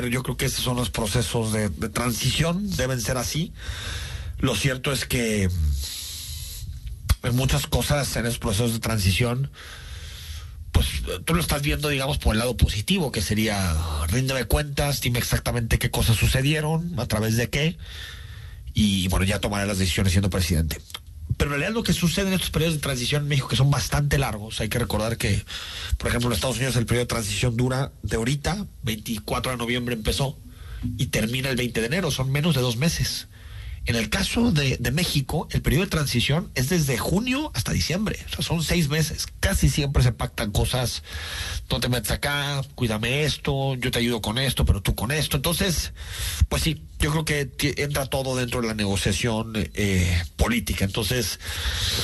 Ver, 0.00 0.10
yo 0.10 0.22
creo 0.22 0.36
que 0.36 0.46
esos 0.46 0.64
son 0.64 0.76
los 0.76 0.90
procesos 0.90 1.52
de, 1.52 1.68
de 1.68 1.88
transición, 1.88 2.68
deben 2.76 3.00
ser 3.00 3.16
así. 3.16 3.52
Lo 4.38 4.54
cierto 4.54 4.92
es 4.92 5.04
que 5.04 5.48
en 7.22 7.36
muchas 7.36 7.66
cosas 7.66 8.14
en 8.16 8.26
esos 8.26 8.38
procesos 8.38 8.72
de 8.72 8.78
transición, 8.78 9.50
pues 10.72 10.86
tú 11.24 11.34
lo 11.34 11.40
estás 11.40 11.62
viendo, 11.62 11.88
digamos, 11.88 12.18
por 12.18 12.34
el 12.34 12.38
lado 12.38 12.56
positivo, 12.56 13.10
que 13.10 13.22
sería 13.22 13.76
ríndeme 14.08 14.44
cuentas, 14.44 15.00
dime 15.00 15.18
exactamente 15.18 15.78
qué 15.78 15.90
cosas 15.90 16.16
sucedieron, 16.16 16.98
a 16.98 17.06
través 17.06 17.36
de 17.36 17.50
qué, 17.50 17.76
y 18.74 19.08
bueno, 19.08 19.24
ya 19.24 19.40
tomaré 19.40 19.66
las 19.66 19.78
decisiones 19.78 20.12
siendo 20.12 20.30
presidente. 20.30 20.80
Pero 21.38 21.50
en 21.50 21.60
realidad 21.60 21.72
lo 21.72 21.84
que 21.84 21.92
sucede 21.92 22.28
en 22.28 22.34
estos 22.34 22.50
periodos 22.50 22.74
de 22.74 22.80
transición 22.80 23.22
en 23.22 23.28
México, 23.28 23.48
que 23.48 23.56
son 23.56 23.70
bastante 23.70 24.18
largos, 24.18 24.60
hay 24.60 24.68
que 24.68 24.78
recordar 24.78 25.16
que, 25.16 25.44
por 25.96 26.08
ejemplo, 26.08 26.28
en 26.28 26.34
Estados 26.34 26.56
Unidos 26.56 26.76
el 26.76 26.84
periodo 26.84 27.04
de 27.04 27.08
transición 27.08 27.56
dura 27.56 27.92
de 28.02 28.16
ahorita, 28.16 28.66
24 28.82 29.52
de 29.52 29.56
noviembre 29.56 29.94
empezó, 29.94 30.36
y 30.96 31.06
termina 31.06 31.48
el 31.48 31.56
20 31.56 31.80
de 31.80 31.86
enero, 31.86 32.10
son 32.10 32.30
menos 32.30 32.54
de 32.54 32.60
dos 32.60 32.76
meses. 32.76 33.28
En 33.88 33.96
el 33.96 34.10
caso 34.10 34.52
de, 34.52 34.78
México, 34.92 35.48
el 35.50 35.62
periodo 35.62 35.84
de 35.84 35.90
transición 35.90 36.50
es 36.54 36.68
desde 36.68 36.98
junio 36.98 37.50
hasta 37.54 37.72
diciembre. 37.72 38.18
O 38.26 38.28
sea, 38.28 38.44
son 38.44 38.62
seis 38.62 38.90
meses. 38.90 39.26
Casi 39.40 39.70
siempre 39.70 40.02
se 40.02 40.12
pactan 40.12 40.52
cosas. 40.52 41.02
No 41.70 41.80
te 41.80 41.88
metes 41.88 42.10
acá, 42.10 42.60
cuídame 42.74 43.24
esto, 43.24 43.76
yo 43.76 43.90
te 43.90 44.00
ayudo 44.00 44.20
con 44.20 44.36
esto, 44.36 44.66
pero 44.66 44.82
tú 44.82 44.94
con 44.94 45.10
esto. 45.10 45.38
Entonces, 45.38 45.94
pues 46.50 46.64
sí, 46.64 46.82
yo 46.98 47.10
creo 47.12 47.24
que 47.24 47.50
entra 47.78 48.04
todo 48.04 48.36
dentro 48.36 48.60
de 48.60 48.68
la 48.68 48.74
negociación 48.74 49.54
eh, 49.56 50.22
política. 50.36 50.84
Entonces, 50.84 51.40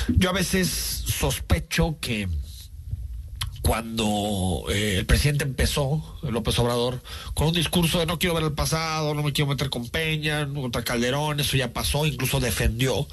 yo 0.09 0.30
a 0.30 0.32
veces 0.32 0.70
sospecho 0.70 1.99
que 2.01 2.30
cuando 3.67 4.67
eh, 4.69 4.99
el 4.99 5.07
presidente 5.07 5.45
empezó, 5.45 6.19
López 6.23 6.59
Obrador, 6.59 7.03
con 7.33 7.49
un 7.49 7.55
discurso 7.55 7.99
de 7.99 8.05
no 8.05 8.19
quiero 8.19 8.35
ver 8.35 8.45
el 8.45 8.53
pasado, 8.53 9.15
no 9.15 9.23
me 9.23 9.33
quiero 9.33 9.49
meter 9.49 9.71
con 9.71 9.89
Peña, 9.89 10.47
contra 10.47 10.85
Calderón, 10.85 11.41
eso 11.41 11.57
ya 11.57 11.73
pasó, 11.73 12.05
incluso 12.05 12.41
defendió, 12.41 13.09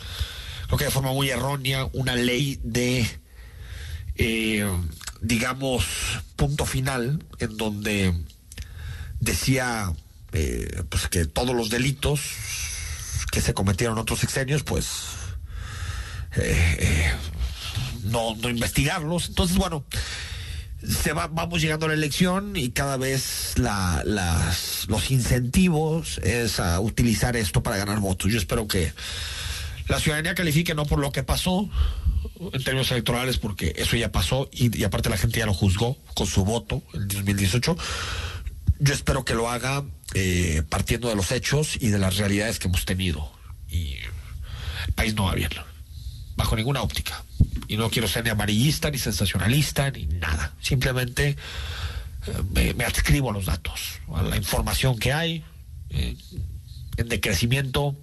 lo 0.70 0.78
que 0.78 0.84
de 0.84 0.92
forma 0.92 1.14
muy 1.14 1.30
errónea, 1.30 1.88
una 1.94 2.16
ley 2.18 2.60
de, 2.64 3.08
eh, 4.18 4.70
digamos, 5.22 5.86
punto 6.36 6.66
final, 6.66 7.24
en 7.40 7.56
donde 7.56 8.14
decía 9.22 9.94
eh, 10.34 10.84
pues 10.90 11.08
que 11.08 11.26
todos 11.26 11.56
los 11.56 11.70
delitos 11.70 12.20
que 13.32 13.40
se 13.40 13.54
cometieron 13.54 13.98
otros 13.98 14.20
sexenios, 14.20 14.64
pues 14.64 14.88
no, 18.04 18.36
no 18.36 18.50
investigarlos. 18.50 19.30
Entonces, 19.30 19.56
bueno, 19.56 19.86
se 20.88 21.14
va, 21.14 21.28
vamos 21.28 21.62
llegando 21.62 21.86
a 21.86 21.90
la 21.90 21.96
elección 21.96 22.56
y 22.56 22.70
cada 22.70 22.98
vez 22.98 23.54
la, 23.58 24.02
las, 24.06 24.86
los 24.88 25.12
incentivos 25.12 26.20
es 26.24 26.60
a 26.60 26.80
utilizar 26.80 27.36
esto 27.36 27.62
para 27.64 27.78
ganar 27.78 28.00
votos. 28.00 28.32
Yo 28.32 28.38
espero 28.38 28.68
que 28.68 28.94
la 29.88 30.00
ciudadanía 30.00 30.36
califique 30.36 30.74
no 30.74 30.86
por 30.86 31.00
lo 31.00 31.12
que 31.12 31.24
pasó 31.24 31.70
en 32.54 32.64
términos 32.64 32.92
electorales, 32.92 33.38
porque 33.38 33.74
eso 33.78 33.96
ya 33.96 34.12
pasó 34.12 34.50
y, 34.52 34.84
aparte 34.84 35.10
la 35.10 35.18
gente 35.18 35.40
ya 35.40 35.46
lo 35.46 35.54
juzgó 35.54 35.98
con 36.16 36.28
su 36.28 36.46
voto 36.46 36.82
en 36.94 37.08
2018. 37.08 37.78
Yo 38.80 38.94
espero 38.94 39.26
que 39.26 39.36
lo 39.36 39.50
haga 39.50 39.84
eh, 40.14 40.64
partiendo 40.70 41.10
de 41.10 41.16
los 41.16 41.32
hechos 41.32 41.78
y 41.80 41.90
de 41.90 42.00
las 42.00 42.18
realidades 42.18 42.58
que 42.58 42.68
hemos 42.68 42.86
tenido. 42.86 43.32
Y 43.70 43.98
el 44.88 44.94
país 44.94 45.14
no 45.14 45.26
va 45.26 45.36
bien, 45.36 45.50
bajo 46.42 46.56
ninguna 46.56 46.82
óptica 46.82 47.24
y 47.68 47.78
no 47.78 47.92
quiero 47.92 48.08
ser 48.08 48.24
ni 48.24 48.32
amarillista, 48.32 48.90
ni 48.90 48.98
sensacionalista, 48.98 49.92
ni 49.92 50.08
nada. 50.08 50.54
Simplemente 50.60 51.38
eh, 52.56 52.74
me, 52.76 52.84
adscribo 52.84 53.30
a 53.30 53.34
los 53.34 53.46
datos, 53.46 54.00
a 54.12 54.24
la 54.24 54.38
información 54.38 54.98
que 54.98 55.14
hay. 55.14 55.44
Eh, 55.92 56.18
en 56.98 57.10
decrecimiento 57.10 57.96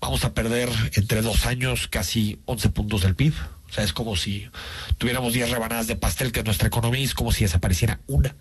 vamos 0.00 0.24
a 0.24 0.32
perder 0.32 0.70
entre 0.94 1.20
dos 1.20 1.44
años 1.44 1.86
casi 1.86 2.40
11 2.46 2.70
puntos 2.70 3.02
del 3.02 3.14
PIB. 3.14 3.34
O 3.68 3.72
sea, 3.72 3.84
es 3.84 3.92
como 3.92 4.16
si 4.16 4.48
tuviéramos 4.96 5.34
10 5.34 5.50
rebanadas 5.50 5.86
de 5.86 5.96
pastel, 5.96 6.32
que 6.32 6.40
es 6.40 6.46
nuestra 6.46 6.68
economía, 6.68 7.04
es 7.04 7.12
como 7.12 7.30
si 7.30 7.44
desapareciera 7.44 8.00
una 8.06 8.34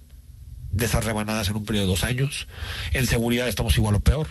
de 0.71 0.85
esas 0.85 1.03
rebanadas 1.03 1.49
en 1.49 1.57
un 1.57 1.65
periodo 1.65 1.87
de 1.87 1.91
dos 1.91 2.03
años. 2.05 2.47
En 2.93 3.05
seguridad 3.05 3.49
estamos 3.49 3.75
igual 3.75 3.95
o 3.95 3.99
peor 3.99 4.27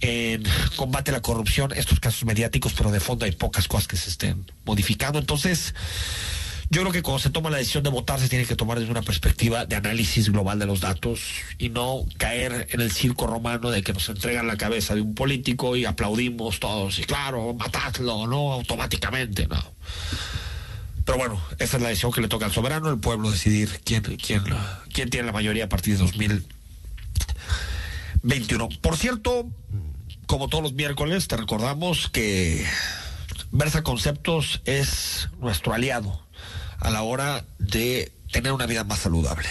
en 0.00 0.42
combate 0.76 1.10
a 1.10 1.14
la 1.14 1.22
corrupción, 1.22 1.72
estos 1.72 2.00
casos 2.00 2.24
mediáticos, 2.24 2.72
pero 2.74 2.90
de 2.90 3.00
fondo 3.00 3.24
hay 3.24 3.32
pocas 3.32 3.68
cosas 3.68 3.88
que 3.88 3.96
se 3.96 4.10
estén 4.10 4.50
modificando. 4.64 5.18
Entonces, 5.18 5.74
Yo 6.68 6.80
creo 6.80 6.92
que 6.92 7.02
cuando 7.02 7.20
se 7.20 7.30
toma 7.30 7.48
la 7.48 7.58
decisión 7.58 7.84
de 7.84 7.90
votar 7.90 8.18
se 8.18 8.28
tiene 8.28 8.44
que 8.44 8.56
tomar 8.56 8.80
desde 8.80 8.90
una 8.90 9.02
perspectiva 9.02 9.66
de 9.66 9.76
análisis 9.76 10.30
global 10.30 10.58
de 10.58 10.66
los 10.66 10.80
datos 10.80 11.20
y 11.58 11.68
no 11.68 12.04
caer 12.16 12.66
en 12.70 12.80
el 12.80 12.90
circo 12.90 13.28
romano 13.28 13.70
de 13.70 13.82
que 13.82 13.92
nos 13.92 14.08
entregan 14.08 14.48
la 14.48 14.56
cabeza 14.56 14.96
de 14.96 15.00
un 15.00 15.14
político 15.14 15.76
y 15.76 15.84
aplaudimos 15.84 16.58
todos 16.58 16.98
y 16.98 17.04
claro, 17.04 17.54
matadlo, 17.54 18.26
no 18.26 18.52
automáticamente, 18.52 19.46
no. 19.46 19.62
Pero 21.04 21.18
bueno, 21.18 21.40
esa 21.60 21.76
es 21.76 21.82
la 21.84 21.90
decisión 21.90 22.10
que 22.10 22.20
le 22.20 22.26
toca 22.26 22.46
al 22.46 22.52
soberano, 22.52 22.90
el 22.90 22.98
pueblo 22.98 23.30
decidir 23.30 23.80
quién, 23.84 24.02
quién, 24.02 24.42
quién 24.92 25.08
tiene 25.08 25.26
la 25.26 25.32
mayoría 25.32 25.66
a 25.66 25.68
partir 25.68 25.94
de 25.94 26.00
2021. 26.00 28.68
Por 28.80 28.96
cierto, 28.96 29.48
como 30.26 30.48
todos 30.48 30.62
los 30.62 30.72
miércoles, 30.74 31.28
te 31.28 31.36
recordamos 31.36 32.08
que 32.10 32.66
Versa 33.52 33.82
Conceptos 33.82 34.60
es 34.64 35.28
nuestro 35.40 35.72
aliado 35.72 36.20
a 36.78 36.90
la 36.90 37.02
hora 37.02 37.44
de 37.58 38.12
tener 38.30 38.52
una 38.52 38.66
vida 38.66 38.84
más 38.84 39.00
saludable. 39.00 39.48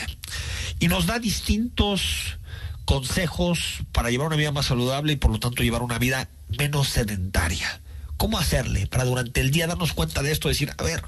Y 0.80 0.88
nos 0.88 1.06
da 1.06 1.20
distintos 1.20 2.38
consejos 2.86 3.80
para 3.92 4.12
llevar 4.12 4.28
una 4.28 4.36
vida 4.36 4.52
más 4.52 4.68
saludable 4.68 5.14
y 5.14 5.16
por 5.16 5.32
lo 5.32 5.40
tanto 5.40 5.64
llevar 5.64 5.82
una 5.82 5.98
vida 5.98 6.30
menos 6.58 6.90
sedentaria. 6.90 7.82
¿Cómo 8.18 8.38
hacerle 8.38 8.88
para 8.88 9.04
durante 9.04 9.42
el 9.42 9.52
día 9.52 9.68
darnos 9.68 9.94
cuenta 9.94 10.22
de 10.24 10.32
esto? 10.32 10.48
Decir, 10.48 10.72
a 10.78 10.84
ver, 10.84 11.04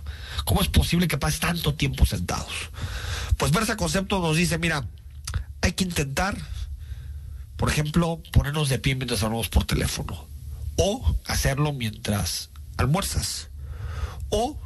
¿cómo 0.46 0.62
es 0.62 0.68
posible 0.68 1.08
que 1.08 1.18
pases 1.18 1.40
tanto 1.40 1.76
tiempo 1.76 2.06
sentados? 2.06 2.52
Pues 3.38 3.52
Versa 3.52 3.78
Conceptos 3.78 4.22
nos 4.22 4.36
dice, 4.36 4.58
mira, 4.58 4.86
hay 5.62 5.74
que 5.74 5.84
intentar, 5.84 6.38
por 7.58 7.70
ejemplo, 7.70 8.22
ponernos 8.32 8.70
de 8.70 8.80
pie 8.80 8.96
mientras 8.96 9.24
hablamos 9.24 9.50
por 9.50 9.66
teléfono. 9.66 10.28
O 10.78 11.16
hacerlo 11.26 11.74
mientras 11.74 12.52
almuerzas. 12.78 13.50
O 14.30 14.60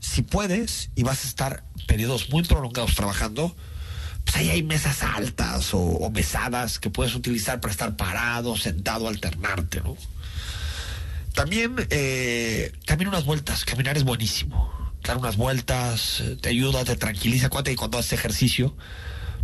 si 0.00 0.22
puedes 0.22 0.90
y 0.96 1.04
vas 1.04 1.24
a 1.24 1.28
estar 1.28 1.64
periodos 1.86 2.30
muy 2.30 2.42
prolongados 2.42 2.96
trabajando, 2.96 3.54
pues 4.24 4.36
ahí 4.36 4.50
hay 4.50 4.62
mesas 4.64 5.02
altas 5.04 5.70
o, 5.72 6.10
mesadas 6.10 6.80
que 6.80 6.90
puedes 6.90 7.14
utilizar 7.14 7.60
para 7.60 7.70
estar 7.70 7.96
parado, 7.96 8.56
sentado, 8.56 9.06
alternarte, 9.08 9.80
¿no? 9.80 9.96
También 11.34 11.76
eh, 11.90 12.72
caminar 12.84 13.14
unas 13.14 13.24
vueltas, 13.24 13.64
caminar 13.64 13.96
es 13.96 14.04
buenísimo. 14.04 14.92
Dar 15.02 15.16
unas 15.16 15.36
vueltas 15.36 16.20
eh, 16.20 16.36
te 16.40 16.50
ayuda, 16.50 16.84
te 16.84 16.96
tranquiliza. 16.96 17.46
Acuérdate 17.46 17.70
que 17.70 17.76
cuando 17.76 17.98
haces 17.98 18.12
ejercicio, 18.12 18.76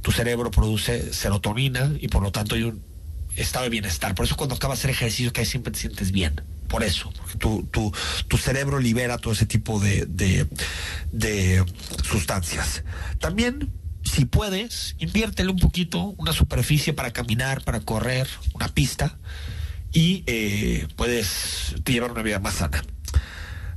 tu 0.02 0.12
cerebro 0.12 0.50
produce 0.50 1.12
serotonina 1.12 1.92
y 1.98 2.08
por 2.08 2.22
lo 2.22 2.30
tanto 2.30 2.56
hay 2.56 2.64
un 2.64 2.87
estado 3.38 3.64
de 3.64 3.70
bienestar. 3.70 4.14
Por 4.14 4.26
eso 4.26 4.36
cuando 4.36 4.54
acabas 4.54 4.78
de 4.78 4.80
hacer 4.80 4.90
ejercicio, 4.90 5.32
que 5.32 5.44
siempre 5.44 5.72
te 5.72 5.78
sientes 5.78 6.12
bien 6.12 6.42
por 6.68 6.84
eso, 6.84 7.12
tu, 7.38 7.64
tu, 7.64 7.92
tu 8.28 8.36
cerebro 8.36 8.78
libera 8.78 9.18
todo 9.18 9.32
ese 9.32 9.46
tipo 9.46 9.80
de, 9.80 10.06
de, 10.06 11.64
sustancias. 12.04 12.84
También, 13.18 13.72
si 14.04 14.26
puedes, 14.26 14.94
inviértele 14.98 15.50
un 15.50 15.58
poquito, 15.58 16.14
una 16.18 16.34
superficie 16.34 16.92
para 16.92 17.12
caminar, 17.12 17.64
para 17.64 17.80
correr, 17.80 18.28
una 18.52 18.68
pista, 18.68 19.18
y 19.92 20.22
eh, 20.26 20.86
puedes 20.96 21.74
llevar 21.86 22.12
una 22.12 22.20
vida 22.22 22.38
más 22.38 22.56
sana. 22.56 22.84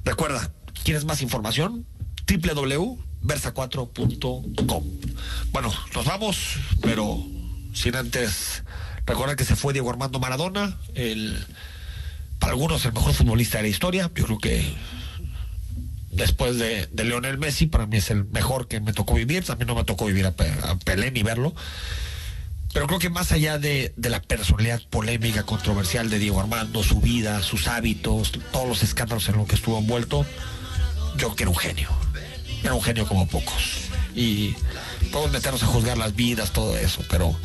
Recuerda, 0.04 0.52
¿quieres 0.84 1.06
más 1.06 1.22
información? 1.22 1.88
www.versa4.com. 2.28 4.84
Bueno, 5.54 5.74
nos 5.96 6.06
vamos, 6.06 6.58
pero 6.82 7.26
sin 7.74 7.96
antes 7.96 8.66
recordar 9.06 9.36
que 9.36 9.46
se 9.46 9.56
fue 9.56 9.74
Diego 9.74 9.90
Armando 9.90 10.20
Maradona, 10.20 10.78
el 10.96 11.46
para 12.42 12.54
algunos 12.54 12.84
el 12.86 12.94
mejor 12.94 13.14
futbolista 13.14 13.60
de 13.60 13.64
la 13.64 13.70
historia. 13.70 14.12
Yo 14.16 14.26
creo 14.26 14.40
que 14.40 14.74
después 16.12 16.58
de, 16.58 16.88
de 16.88 17.04
Leonel 17.06 17.38
Messi, 17.38 17.68
para 17.68 17.86
mí 17.86 17.98
es 17.98 18.10
el 18.10 18.26
mejor 18.26 18.68
que 18.68 18.82
me 18.82 18.94
tocó 18.94 19.14
vivir. 19.14 19.46
También 19.46 19.68
no 19.68 19.76
me 19.76 19.84
tocó 19.84 20.06
vivir 20.08 20.26
a, 20.26 20.34
Pelé 20.84 21.12
ni 21.12 21.22
verlo. 21.22 21.54
Pero 22.74 22.88
creo 22.88 23.00
que 23.00 23.10
más 23.10 23.32
allá 23.32 23.60
de, 23.60 23.94
de, 23.96 24.10
la 24.10 24.22
personalidad 24.22 24.82
polémica, 24.90 25.44
controversial 25.44 26.10
de 26.10 26.20
Diego 26.20 26.40
Armando, 26.40 26.84
su 26.84 27.00
vida, 27.00 27.44
sus 27.44 27.68
hábitos, 27.68 28.32
todos 28.52 28.68
los 28.68 28.82
escándalos 28.82 29.28
en 29.30 29.38
los 29.38 29.48
que 29.48 29.56
estuvo 29.56 29.78
envuelto, 29.78 30.26
yo 31.18 31.28
creo 31.28 31.36
que 31.36 31.44
era 31.44 31.50
un 31.52 31.58
genio. 31.58 31.90
Era 32.64 32.74
un 32.74 32.82
genio 32.82 33.06
como 33.08 33.28
pocos. 33.28 33.90
Y 34.16 34.56
podemos 35.12 35.32
meternos 35.32 35.62
a 35.62 35.68
juzgar 35.68 35.98
las 35.98 36.16
vidas, 36.16 36.54
todo 36.54 36.76
eso, 36.78 37.04
pero 37.10 37.36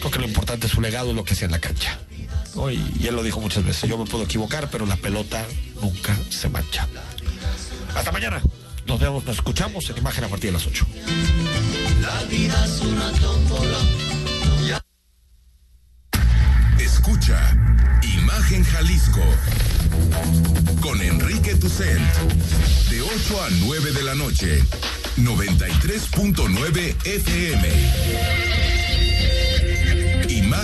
creo 0.00 0.10
que 0.10 0.18
lo 0.18 0.26
importante 0.26 0.66
es 0.66 0.72
su 0.72 0.80
legado 0.80 1.12
lo 1.12 1.24
que 1.24 1.34
hacía 1.34 1.44
en 1.46 1.52
la 1.52 1.60
cancha. 1.60 1.98
Y, 2.72 3.06
él 3.06 3.14
lo 3.14 3.22
dijo 3.22 3.40
muchas 3.40 3.64
veces, 3.64 3.88
yo 3.88 3.96
me 3.96 4.06
puedo 4.06 4.24
equivocar, 4.24 4.68
pero 4.70 4.84
la 4.86 4.96
pelota 4.96 5.46
nunca 5.80 6.16
se 6.30 6.48
mancha. 6.48 6.88
Hasta 7.94 8.10
mañana. 8.10 8.42
Nos 8.86 8.98
vemos, 8.98 9.24
nos 9.24 9.36
escuchamos 9.36 9.88
en 9.90 9.98
imagen 9.98 10.24
a 10.24 10.28
partir 10.28 10.50
de 10.50 10.54
las 10.54 10.66
8. 10.66 10.86
La 12.00 12.24
vida 12.24 12.64
es 12.64 12.80
una 12.80 13.12
Escucha 16.78 17.56
Imagen 18.02 18.64
Jalisco 18.64 19.20
con 20.80 21.00
Enrique 21.00 21.54
Tucent 21.54 22.00
de 22.90 23.02
8 23.02 23.42
a 23.42 23.48
9 23.50 23.92
de 23.92 24.02
la 24.02 24.14
noche 24.14 24.64
93.9 25.16 26.96
FM 27.04 28.79